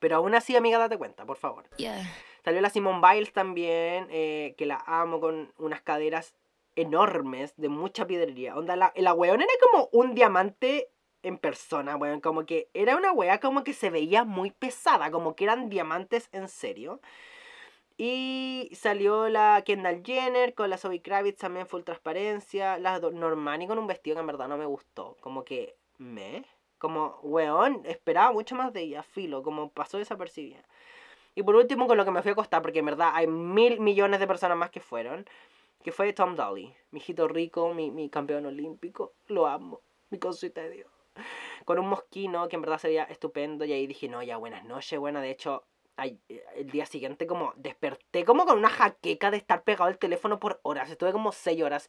Pero 0.00 0.16
aún 0.16 0.34
así, 0.34 0.56
amiga, 0.56 0.78
date 0.78 0.98
cuenta, 0.98 1.24
por 1.24 1.36
favor. 1.36 1.64
Salió 2.44 2.60
la 2.60 2.70
Simone 2.70 3.00
Biles 3.00 3.32
también, 3.32 4.08
eh, 4.10 4.54
que 4.58 4.66
la 4.66 4.82
amo 4.86 5.20
con 5.20 5.52
unas 5.58 5.80
caderas 5.80 6.34
enormes 6.76 7.54
de 7.56 7.68
mucha 7.68 8.06
piedrería. 8.06 8.56
Onda, 8.56 8.76
la, 8.76 8.92
la 8.96 9.14
weón 9.14 9.40
era 9.40 9.52
como 9.62 9.88
un 9.92 10.14
diamante 10.14 10.90
en 11.24 11.38
persona, 11.38 11.96
weón. 11.96 12.20
Como 12.20 12.46
que 12.46 12.68
era 12.74 12.96
una 12.96 13.12
wea 13.12 13.40
como 13.40 13.64
que 13.64 13.72
se 13.72 13.90
veía 13.90 14.24
muy 14.24 14.50
pesada, 14.52 15.10
como 15.10 15.34
que 15.34 15.44
eran 15.44 15.68
diamantes 15.68 16.28
en 16.32 16.48
serio. 16.48 17.00
Y 17.96 18.70
salió 18.74 19.28
la 19.28 19.62
Kendall 19.64 20.02
Jenner 20.04 20.54
con 20.54 20.68
la 20.70 20.78
Zoe 20.78 21.00
Kravitz 21.00 21.38
también 21.38 21.66
full 21.66 21.82
transparencia. 21.82 22.78
La 22.78 22.98
Normani 22.98 23.66
con 23.66 23.78
un 23.78 23.86
vestido 23.86 24.16
que 24.16 24.20
en 24.20 24.26
verdad 24.26 24.48
no 24.48 24.56
me 24.58 24.66
gustó. 24.66 25.16
Como 25.20 25.44
que 25.44 25.76
me. 25.98 26.44
Como, 26.78 27.18
weón, 27.22 27.82
esperaba 27.86 28.32
mucho 28.32 28.54
más 28.56 28.72
de 28.72 28.82
ella, 28.82 29.02
filo, 29.02 29.42
como 29.42 29.70
pasó 29.70 29.98
desapercibida. 29.98 30.62
Y 31.34 31.42
por 31.42 31.56
último, 31.56 31.86
con 31.86 31.96
lo 31.96 32.04
que 32.04 32.10
me 32.10 32.22
fui 32.22 32.30
a 32.30 32.32
acostar, 32.32 32.62
porque 32.62 32.80
en 32.80 32.86
verdad 32.86 33.12
hay 33.14 33.26
mil 33.26 33.80
millones 33.80 34.20
de 34.20 34.26
personas 34.26 34.58
más 34.58 34.70
que 34.70 34.80
fueron, 34.80 35.26
que 35.82 35.92
fue 35.92 36.12
Tom 36.12 36.36
Dolly, 36.36 36.74
mi 36.90 37.00
hijito 37.00 37.28
rico, 37.28 37.72
mi, 37.74 37.90
mi 37.90 38.10
campeón 38.10 38.46
olímpico, 38.46 39.14
lo 39.28 39.46
amo, 39.46 39.80
mi 40.10 40.18
cosita 40.18 40.62
de 40.62 40.70
Dios 40.70 40.93
con 41.64 41.78
un 41.78 41.88
mosquino 41.88 42.48
que 42.48 42.56
en 42.56 42.62
verdad 42.62 42.78
sería 42.78 43.04
estupendo. 43.04 43.64
Y 43.64 43.72
ahí 43.72 43.86
dije, 43.86 44.08
no, 44.08 44.22
ya 44.22 44.36
buenas 44.36 44.64
noches, 44.64 44.98
buena. 44.98 45.20
De 45.20 45.30
hecho, 45.30 45.64
eh, 46.02 46.18
el 46.56 46.70
día 46.70 46.86
siguiente 46.86 47.24
como 47.26 47.52
desperté 47.56 48.24
como 48.24 48.46
con 48.46 48.58
una 48.58 48.68
jaqueca 48.68 49.30
de 49.30 49.36
estar 49.36 49.62
pegado 49.62 49.84
al 49.84 49.98
teléfono 49.98 50.40
por 50.40 50.60
horas. 50.64 50.90
Estuve 50.90 51.12
como 51.12 51.30
6 51.30 51.62
horas. 51.62 51.88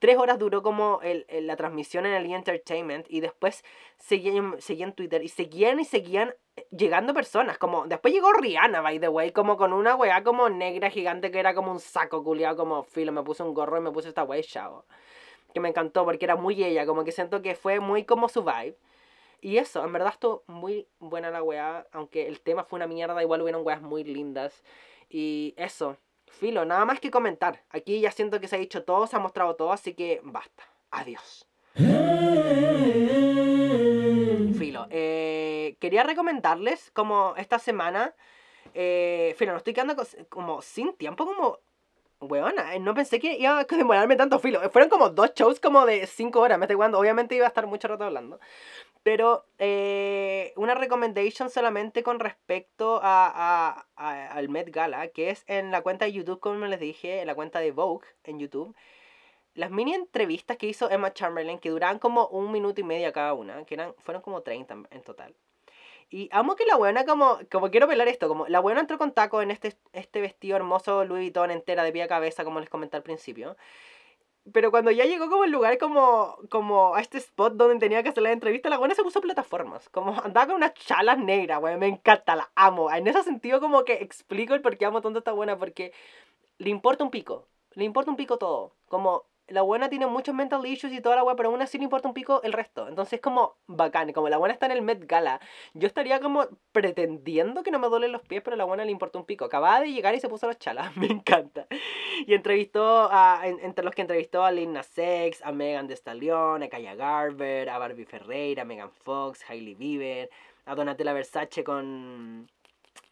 3 0.00 0.16
horas 0.18 0.38
duró 0.38 0.62
como 0.62 1.00
el, 1.02 1.24
la 1.28 1.54
transmisión 1.56 2.04
en 2.06 2.14
el 2.14 2.32
Entertainment 2.32 3.06
y 3.08 3.20
después 3.20 3.64
seguí, 3.96 4.32
seguí 4.58 4.82
en 4.82 4.92
Twitter 4.92 5.22
y 5.22 5.28
seguían 5.28 5.78
y 5.78 5.84
seguían 5.84 6.34
eh, 6.56 6.66
llegando 6.70 7.14
personas. 7.14 7.58
Como 7.58 7.86
después 7.86 8.12
llegó 8.12 8.32
Rihanna, 8.32 8.80
by 8.80 8.98
the 8.98 9.08
way, 9.08 9.30
como 9.30 9.56
con 9.56 9.72
una 9.72 9.94
weá 9.94 10.24
como 10.24 10.48
negra 10.48 10.90
gigante 10.90 11.30
que 11.30 11.38
era 11.38 11.54
como 11.54 11.70
un 11.70 11.80
saco 11.80 12.24
culiado 12.24 12.56
como 12.56 12.82
filo. 12.82 13.12
Me 13.12 13.22
puse 13.22 13.44
un 13.44 13.54
gorro 13.54 13.78
y 13.78 13.80
me 13.80 13.92
puse 13.92 14.08
esta 14.08 14.24
weá 14.24 14.42
chavo. 14.42 14.84
Que 15.54 15.60
me 15.60 15.70
encantó 15.70 16.04
porque 16.04 16.26
era 16.26 16.36
muy 16.36 16.62
ella, 16.62 16.84
como 16.84 17.04
que 17.04 17.12
siento 17.12 17.40
que 17.40 17.54
fue 17.54 17.80
muy 17.80 18.04
como 18.04 18.28
su 18.28 18.42
vibe. 18.44 18.76
Y 19.40 19.58
eso, 19.58 19.84
en 19.84 19.92
verdad 19.92 20.12
estuvo 20.12 20.42
muy 20.46 20.88
buena 20.98 21.30
la 21.30 21.42
weá, 21.42 21.86
aunque 21.92 22.26
el 22.26 22.40
tema 22.40 22.64
fue 22.64 22.78
una 22.78 22.86
mierda, 22.86 23.22
igual 23.22 23.42
hubieron 23.42 23.64
weas 23.64 23.80
muy 23.80 24.02
lindas. 24.02 24.64
Y 25.08 25.54
eso, 25.56 25.96
filo, 26.26 26.64
nada 26.64 26.84
más 26.84 26.98
que 26.98 27.10
comentar. 27.10 27.62
Aquí 27.70 28.00
ya 28.00 28.10
siento 28.10 28.40
que 28.40 28.48
se 28.48 28.56
ha 28.56 28.58
dicho 28.58 28.84
todo, 28.84 29.06
se 29.06 29.16
ha 29.16 29.20
mostrado 29.20 29.54
todo, 29.54 29.72
así 29.72 29.94
que 29.94 30.20
basta. 30.24 30.64
Adiós. 30.90 31.46
Filo, 34.56 34.86
eh, 34.90 35.76
quería 35.78 36.04
recomendarles 36.04 36.90
como 36.92 37.34
esta 37.36 37.58
semana, 37.58 38.14
eh, 38.72 39.34
filo, 39.36 39.52
no 39.52 39.58
estoy 39.58 39.74
quedando 39.74 39.94
como 40.28 40.62
sin 40.62 40.94
tiempo, 40.94 41.26
como 41.26 41.58
Weona, 42.30 42.74
eh, 42.74 42.80
no 42.80 42.94
pensé 42.94 43.18
que 43.20 43.36
iba 43.38 43.58
a 43.58 43.64
demorarme 43.76 44.16
tanto 44.16 44.38
filo. 44.38 44.60
Fueron 44.70 44.90
como 44.90 45.10
dos 45.10 45.32
shows 45.34 45.60
como 45.60 45.86
de 45.86 46.06
cinco 46.06 46.40
horas. 46.40 46.58
Me 46.58 46.64
estoy 46.64 46.74
jugando. 46.74 46.98
Obviamente 46.98 47.34
iba 47.34 47.46
a 47.46 47.48
estar 47.48 47.66
mucho 47.66 47.88
rato 47.88 48.04
hablando. 48.04 48.40
Pero 49.02 49.44
eh, 49.58 50.52
una 50.56 50.74
recommendation 50.74 51.50
solamente 51.50 52.02
con 52.02 52.20
respecto 52.20 53.00
a, 53.02 53.86
al 53.96 54.48
Met 54.48 54.70
Gala, 54.70 55.08
que 55.08 55.30
es 55.30 55.44
en 55.46 55.70
la 55.70 55.82
cuenta 55.82 56.06
de 56.06 56.12
YouTube, 56.12 56.40
como 56.40 56.64
les 56.66 56.80
dije, 56.80 57.20
en 57.20 57.26
la 57.26 57.34
cuenta 57.34 57.60
de 57.60 57.70
Vogue 57.70 58.06
en 58.24 58.38
YouTube. 58.38 58.74
Las 59.54 59.70
mini 59.70 59.94
entrevistas 59.94 60.56
que 60.56 60.66
hizo 60.66 60.90
Emma 60.90 61.12
Chamberlain, 61.12 61.58
que 61.58 61.70
duraban 61.70 61.98
como 61.98 62.26
un 62.28 62.50
minuto 62.50 62.80
y 62.80 62.84
medio 62.84 63.12
cada 63.12 63.34
una, 63.34 63.64
que 63.64 63.74
eran, 63.74 63.94
fueron 63.98 64.22
como 64.22 64.42
30 64.42 64.84
en 64.90 65.02
total. 65.02 65.34
Y 66.14 66.28
amo 66.30 66.54
que 66.54 66.64
la 66.64 66.76
buena 66.76 67.04
como, 67.04 67.40
como 67.50 67.72
quiero 67.72 67.88
velar 67.88 68.06
esto, 68.06 68.28
como 68.28 68.46
la 68.46 68.60
buena 68.60 68.78
entró 68.78 68.98
con 68.98 69.10
taco 69.10 69.42
en 69.42 69.50
este, 69.50 69.76
este 69.92 70.20
vestido 70.20 70.54
hermoso 70.54 71.04
Louis 71.04 71.24
Vuitton 71.24 71.50
entera 71.50 71.82
de 71.82 71.90
pie 71.90 72.04
a 72.04 72.08
cabeza, 72.08 72.44
como 72.44 72.60
les 72.60 72.70
comenté 72.70 72.96
al 72.96 73.02
principio. 73.02 73.56
Pero 74.52 74.70
cuando 74.70 74.92
ya 74.92 75.06
llegó 75.06 75.28
como 75.28 75.42
el 75.42 75.50
lugar 75.50 75.76
como, 75.76 76.38
como 76.50 76.94
a 76.94 77.00
este 77.00 77.18
spot 77.18 77.54
donde 77.54 77.80
tenía 77.80 78.04
que 78.04 78.10
hacer 78.10 78.22
la 78.22 78.30
entrevista, 78.30 78.68
la 78.68 78.78
buena 78.78 78.94
se 78.94 79.02
puso 79.02 79.20
plataformas. 79.20 79.88
Como 79.88 80.12
andaba 80.22 80.46
con 80.46 80.56
unas 80.56 80.74
chalas 80.74 81.18
negras, 81.18 81.58
güey. 81.58 81.76
Me 81.78 81.88
encanta, 81.88 82.36
la 82.36 82.48
amo. 82.54 82.92
En 82.92 83.08
ese 83.08 83.24
sentido 83.24 83.60
como 83.60 83.84
que 83.84 83.94
explico 83.94 84.54
el 84.54 84.62
por 84.62 84.76
qué 84.78 84.84
amo 84.86 85.02
tanto 85.02 85.18
a 85.18 85.20
esta 85.20 85.32
buena. 85.32 85.58
Porque 85.58 85.92
le 86.58 86.70
importa 86.70 87.02
un 87.02 87.10
pico. 87.10 87.48
Le 87.72 87.84
importa 87.84 88.12
un 88.12 88.16
pico 88.16 88.38
todo. 88.38 88.72
Como 88.88 89.24
la 89.48 89.62
buena 89.62 89.90
tiene 89.90 90.06
muchos 90.06 90.34
mental 90.34 90.64
issues 90.66 90.92
y 90.92 91.00
toda 91.00 91.16
la 91.16 91.24
weá, 91.24 91.36
pero 91.36 91.50
aún 91.50 91.60
así 91.60 91.76
le 91.76 91.84
importa 91.84 92.08
un 92.08 92.14
pico 92.14 92.40
el 92.42 92.52
resto. 92.52 92.88
Entonces 92.88 93.14
es 93.14 93.20
como 93.20 93.56
bacán, 93.66 94.12
como 94.12 94.28
la 94.28 94.38
buena 94.38 94.54
está 94.54 94.66
en 94.66 94.72
el 94.72 94.82
Met 94.82 95.06
Gala. 95.06 95.40
Yo 95.74 95.86
estaría 95.86 96.20
como 96.20 96.46
pretendiendo 96.72 97.62
que 97.62 97.70
no 97.70 97.78
me 97.78 97.88
duelen 97.88 98.12
los 98.12 98.22
pies, 98.22 98.42
pero 98.42 98.54
a 98.54 98.56
la 98.56 98.64
buena 98.64 98.84
le 98.84 98.90
importa 98.90 99.18
un 99.18 99.26
pico. 99.26 99.44
Acababa 99.44 99.80
de 99.80 99.92
llegar 99.92 100.14
y 100.14 100.20
se 100.20 100.28
puso 100.28 100.46
las 100.46 100.58
chalas, 100.58 100.96
me 100.96 101.06
encanta. 101.06 101.66
Y 102.26 102.34
entrevistó 102.34 103.08
a, 103.10 103.42
entre 103.44 103.84
los 103.84 103.94
que 103.94 104.02
entrevistó 104.02 104.44
a 104.44 104.50
Lina 104.50 104.82
Sex, 104.82 105.42
a 105.42 105.52
Megan 105.52 105.88
Thee 105.88 105.96
Stallion, 105.96 106.62
a 106.62 106.68
Kaya 106.68 106.94
Garber, 106.94 107.68
a 107.68 107.78
Barbie 107.78 108.06
Ferreira, 108.06 108.62
a 108.62 108.64
Megan 108.64 108.90
Fox, 108.90 109.44
Hailey 109.48 109.74
Bieber, 109.74 110.30
a 110.64 110.74
Donatella 110.74 111.12
Versace 111.12 111.62
con, 111.64 112.48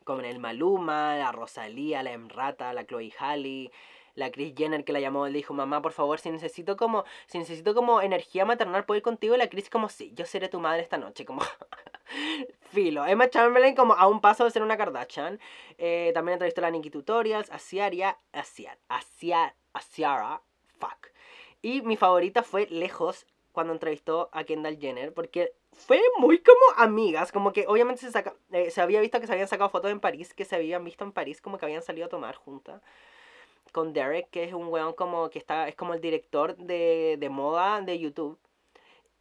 con 0.05 0.25
el 0.25 0.38
Maluma, 0.38 1.29
a 1.29 1.33
Rosalía, 1.33 2.03
la 2.03 2.12
Emrata, 2.12 2.73
la 2.73 2.87
Chloe 2.87 3.12
Halle 3.18 3.71
la 4.14 4.31
Chris 4.31 4.55
Jenner 4.57 4.85
que 4.85 4.92
la 4.92 5.01
llamó, 5.01 5.27
le 5.27 5.38
dijo, 5.38 5.55
mamá, 5.55 5.83
por 5.83 5.92
favor, 5.92 6.18
si 6.20 6.31
necesito 6.31 6.77
como, 6.77 7.05
si 7.27 7.38
necesito 7.38 7.75
como 7.75 8.01
energía 8.01 8.44
maternal, 8.44 8.85
¿puedo 8.85 8.98
ir 8.98 9.03
contigo? 9.03 9.35
Y 9.35 9.38
la 9.38 9.48
Chris 9.48 9.70
como, 9.70 9.88
sí, 9.88 10.12
yo 10.14 10.27
seré 10.27 10.48
tu 10.48 10.61
madre 10.61 10.83
esta 10.83 10.98
noche, 10.98 11.25
como, 11.25 11.42
filo. 12.72 13.07
Emma 13.07 13.29
Chamberlain 13.29 13.75
como 13.75 13.94
a 13.94 14.07
un 14.07 14.20
paso 14.20 14.44
de 14.44 14.51
ser 14.51 14.62
una 14.62 14.77
Kardashian. 14.77 15.38
Eh, 15.79 16.11
también 16.14 16.35
entrevistó 16.35 16.61
a 16.61 16.62
la 16.62 16.70
Nikki 16.70 16.90
Tutorials, 16.90 17.51
a 17.51 17.59
Ciaria, 17.59 18.18
a 18.33 18.42
Ciara, 18.42 19.55
a 19.72 19.81
Ciara, 19.81 20.42
fuck. 20.79 21.09
Y 21.62 21.83
mi 21.83 21.96
favorita 21.96 22.42
fue 22.42 22.66
lejos 22.66 23.27
cuando 23.53 23.72
entrevistó 23.72 24.31
a 24.33 24.44
Kendall 24.44 24.79
Jenner, 24.79 25.12
porque 25.12 25.53
fue 25.72 26.01
muy 26.18 26.38
como 26.38 26.61
amigas, 26.77 27.33
como 27.33 27.53
que 27.53 27.66
obviamente 27.68 28.01
se, 28.01 28.11
saca, 28.11 28.35
eh, 28.51 28.70
se 28.70 28.81
había 28.81 29.01
visto 29.01 29.20
que 29.20 29.27
se 29.27 29.33
habían 29.33 29.48
sacado 29.48 29.70
fotos 29.70 29.90
en 29.90 30.01
París, 30.01 30.35
que 30.35 30.44
se 30.44 30.57
habían 30.57 30.85
visto 30.85 31.05
en 31.05 31.12
París, 31.12 31.40
como 31.40 31.59
que 31.59 31.66
habían 31.66 31.83
salido 31.83 32.07
a 32.07 32.11
tomar 32.11 32.35
juntas 32.35 32.83
con 33.72 33.92
Derek, 33.92 34.29
que 34.31 34.44
es 34.44 34.53
un 34.53 34.68
weón 34.68 34.94
como 34.94 35.31
que 35.31 35.38
está, 35.38 35.68
es 35.68 35.75
como 35.77 35.94
el 35.94 36.01
director 36.01 36.57
de, 36.57 37.16
de 37.18 37.29
moda 37.29 37.81
de 37.81 37.98
YouTube. 37.98 38.38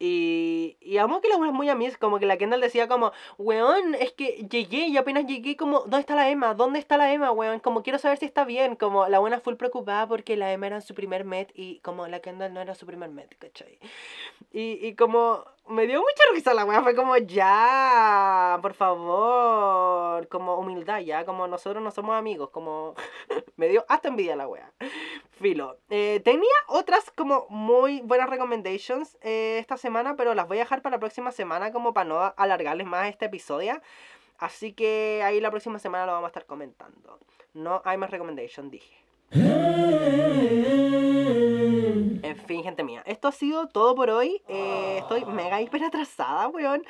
Y, 0.04 0.78
y 0.80 0.98
amo 0.98 1.20
que 1.20 1.28
la 1.28 1.36
weón 1.36 1.50
es 1.50 1.54
muy 1.54 1.68
amiga, 1.68 1.96
como 2.00 2.18
que 2.18 2.26
la 2.26 2.36
Kendall 2.36 2.60
decía 2.60 2.88
como, 2.88 3.12
weón, 3.38 3.94
es 3.94 4.10
que 4.12 4.48
llegué 4.50 4.88
y 4.88 4.96
apenas 4.96 5.26
llegué 5.26 5.56
como, 5.56 5.82
¿dónde 5.82 6.00
está 6.00 6.16
la 6.16 6.28
Emma? 6.28 6.54
¿Dónde 6.54 6.80
está 6.80 6.96
la 6.96 7.12
Emma, 7.12 7.30
weón? 7.30 7.60
Como 7.60 7.84
quiero 7.84 8.00
saber 8.00 8.18
si 8.18 8.24
está 8.24 8.44
bien, 8.44 8.74
como 8.74 9.06
la 9.08 9.20
buena 9.20 9.38
full 9.38 9.54
preocupada 9.54 10.08
porque 10.08 10.36
la 10.36 10.52
Emma 10.52 10.66
era 10.66 10.80
su 10.80 10.94
primer 10.94 11.24
Met 11.24 11.52
y 11.54 11.78
como 11.80 12.08
la 12.08 12.18
Kendall 12.18 12.52
no 12.52 12.60
era 12.60 12.74
su 12.74 12.84
primer 12.84 13.10
Met, 13.10 13.38
¿cachai? 13.38 13.78
Y, 14.52 14.84
y 14.84 14.96
como, 14.96 15.44
me 15.68 15.86
dio 15.86 16.00
mucha 16.00 16.22
risa 16.32 16.54
la 16.54 16.64
weá, 16.64 16.82
fue 16.82 16.94
como, 16.94 17.16
ya, 17.16 18.58
por 18.62 18.74
favor, 18.74 20.26
como 20.28 20.56
humildad, 20.56 21.00
ya, 21.00 21.24
como 21.24 21.46
nosotros 21.46 21.82
no 21.82 21.90
somos 21.90 22.16
amigos, 22.16 22.50
como, 22.50 22.94
me 23.56 23.68
dio 23.68 23.84
hasta 23.88 24.08
envidia 24.08 24.36
la 24.36 24.48
weá. 24.48 24.72
Filo, 25.30 25.78
eh, 25.88 26.20
tenía 26.24 26.52
otras 26.68 27.10
como 27.10 27.46
muy 27.48 28.00
buenas 28.02 28.28
recommendations 28.28 29.16
eh, 29.22 29.58
esta 29.60 29.76
semana, 29.76 30.16
pero 30.16 30.34
las 30.34 30.48
voy 30.48 30.58
a 30.58 30.60
dejar 30.60 30.82
para 30.82 30.96
la 30.96 31.00
próxima 31.00 31.32
semana 31.32 31.72
como 31.72 31.94
para 31.94 32.08
no 32.08 32.34
alargarles 32.36 32.86
más 32.86 33.08
este 33.08 33.26
episodio. 33.26 33.80
Así 34.38 34.72
que 34.72 35.22
ahí 35.24 35.40
la 35.40 35.50
próxima 35.50 35.78
semana 35.78 36.06
lo 36.06 36.12
vamos 36.12 36.26
a 36.26 36.30
estar 36.30 36.46
comentando. 36.46 37.20
No 37.54 37.80
hay 37.84 37.96
más 37.96 38.10
recommendation, 38.10 38.70
dije. 38.70 38.96
En 42.22 42.36
fin, 42.36 42.62
gente 42.62 42.84
mía, 42.84 43.02
esto 43.06 43.28
ha 43.28 43.32
sido 43.32 43.68
todo 43.68 43.94
por 43.94 44.10
hoy. 44.10 44.42
Eh, 44.48 44.98
estoy 44.98 45.24
mega 45.24 45.60
hiper 45.60 45.84
atrasada, 45.84 46.48
weón. 46.48 46.84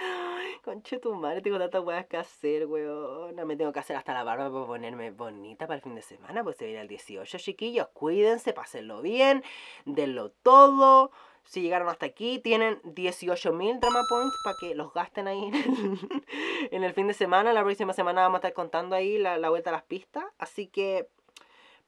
Conche 0.65 0.99
tu 0.99 1.15
madre, 1.15 1.41
tengo 1.43 1.59
tantas 1.59 1.83
weas 1.85 2.07
que 2.07 2.17
hacer, 2.17 2.67
weón. 2.67 3.35
Me 3.47 3.57
tengo 3.57 3.73
que 3.73 3.81
hacer 3.81 3.97
hasta 3.97 4.13
la 4.13 4.25
barba 4.25 4.51
para 4.51 4.67
ponerme 4.67 5.11
bonita 5.11 5.67
para 5.67 5.77
el 5.77 5.83
fin 5.83 5.95
de 5.95 6.03
semana, 6.03 6.43
pues 6.43 6.57
se 6.57 6.67
viene 6.67 6.81
el 6.81 6.89
18, 6.89 7.39
chiquillos. 7.39 7.89
Cuídense, 7.93 8.53
pásenlo 8.53 9.03
bien, 9.03 9.43
denlo 9.85 10.31
todo. 10.43 11.11
Si 11.45 11.61
llegaron 11.61 11.89
hasta 11.89 12.07
aquí, 12.07 12.39
tienen 12.39 12.81
18.000 12.83 13.81
drama 13.81 14.03
points 14.09 14.35
para 14.45 14.57
que 14.61 14.75
los 14.75 14.93
gasten 14.93 15.27
ahí 15.27 15.45
en 15.45 15.55
el, 15.55 15.99
en 16.71 16.85
el 16.85 16.93
fin 16.93 17.09
de 17.09 17.15
semana. 17.15 17.53
La 17.53 17.63
próxima 17.65 17.93
semana 17.93 18.23
vamos 18.23 18.37
a 18.37 18.39
estar 18.39 18.53
contando 18.53 18.95
ahí 18.95 19.19
la, 19.19 19.37
la 19.39 19.51
vuelta 19.51 19.71
a 19.71 19.73
las 19.73 19.83
pistas. 19.83 20.25
Así 20.39 20.69
que 20.69 21.09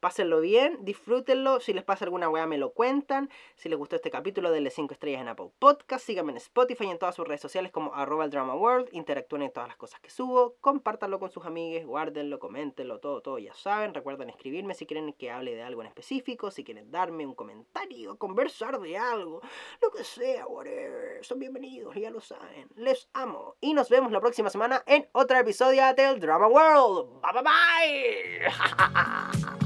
Pásenlo 0.05 0.43
bien, 0.43 0.85
disfrútenlo. 0.85 1.61
Si 1.61 1.73
les 1.73 1.83
pasa 1.83 2.05
alguna 2.05 2.29
weá, 2.29 2.47
me 2.47 2.59
lo 2.59 2.75
cuentan. 2.75 3.31
Si 3.55 3.71
les 3.71 3.79
gustó 3.79 3.97
este 3.97 4.11
capítulo, 4.11 4.51
denle 4.51 4.69
5 4.69 4.93
estrellas 4.93 5.23
en 5.23 5.29
Apple 5.29 5.49
Podcast. 5.59 6.05
Síganme 6.05 6.33
en 6.33 6.37
Spotify 6.37 6.85
y 6.85 6.91
en 6.91 6.99
todas 6.99 7.15
sus 7.15 7.27
redes 7.27 7.41
sociales 7.41 7.73
como 7.73 7.95
arroba 7.95 8.27
el 8.27 8.31
drama 8.31 8.55
world. 8.55 8.91
Interactúen 8.93 9.41
en 9.41 9.51
todas 9.51 9.67
las 9.67 9.79
cosas 9.79 10.01
que 10.01 10.11
subo. 10.11 10.57
Compártanlo 10.61 11.19
con 11.19 11.31
sus 11.31 11.47
amigos, 11.47 11.87
guárdenlo, 11.87 12.39
coméntenlo, 12.39 13.01
todo, 13.01 13.23
todo 13.23 13.39
ya 13.39 13.55
saben. 13.55 13.95
Recuerden 13.95 14.29
escribirme 14.29 14.75
si 14.75 14.85
quieren 14.85 15.11
que 15.15 15.31
hable 15.31 15.55
de 15.55 15.63
algo 15.63 15.81
en 15.81 15.87
específico, 15.87 16.51
si 16.51 16.65
quieren 16.65 16.91
darme 16.91 17.25
un 17.25 17.35
comentario, 17.35 18.19
conversar 18.19 18.79
de 18.81 18.99
algo, 18.99 19.41
lo 19.81 19.91
que 19.91 20.05
sea, 20.05 20.47
whatever. 20.47 21.25
Son 21.25 21.39
bienvenidos, 21.39 21.95
ya 21.95 22.11
lo 22.11 22.21
saben. 22.21 22.69
Les 22.77 23.09
amo. 23.15 23.57
Y 23.59 23.73
nos 23.73 23.89
vemos 23.89 24.13
la 24.13 24.21
próxima 24.21 24.51
semana 24.51 24.83
en 24.87 25.09
otro 25.13 25.39
episodio 25.39 25.83
del 25.95 26.21
Drama 26.21 26.49
World. 26.49 27.23
Bye 27.23 27.33
bye 27.33 27.43
bye. 27.43 29.55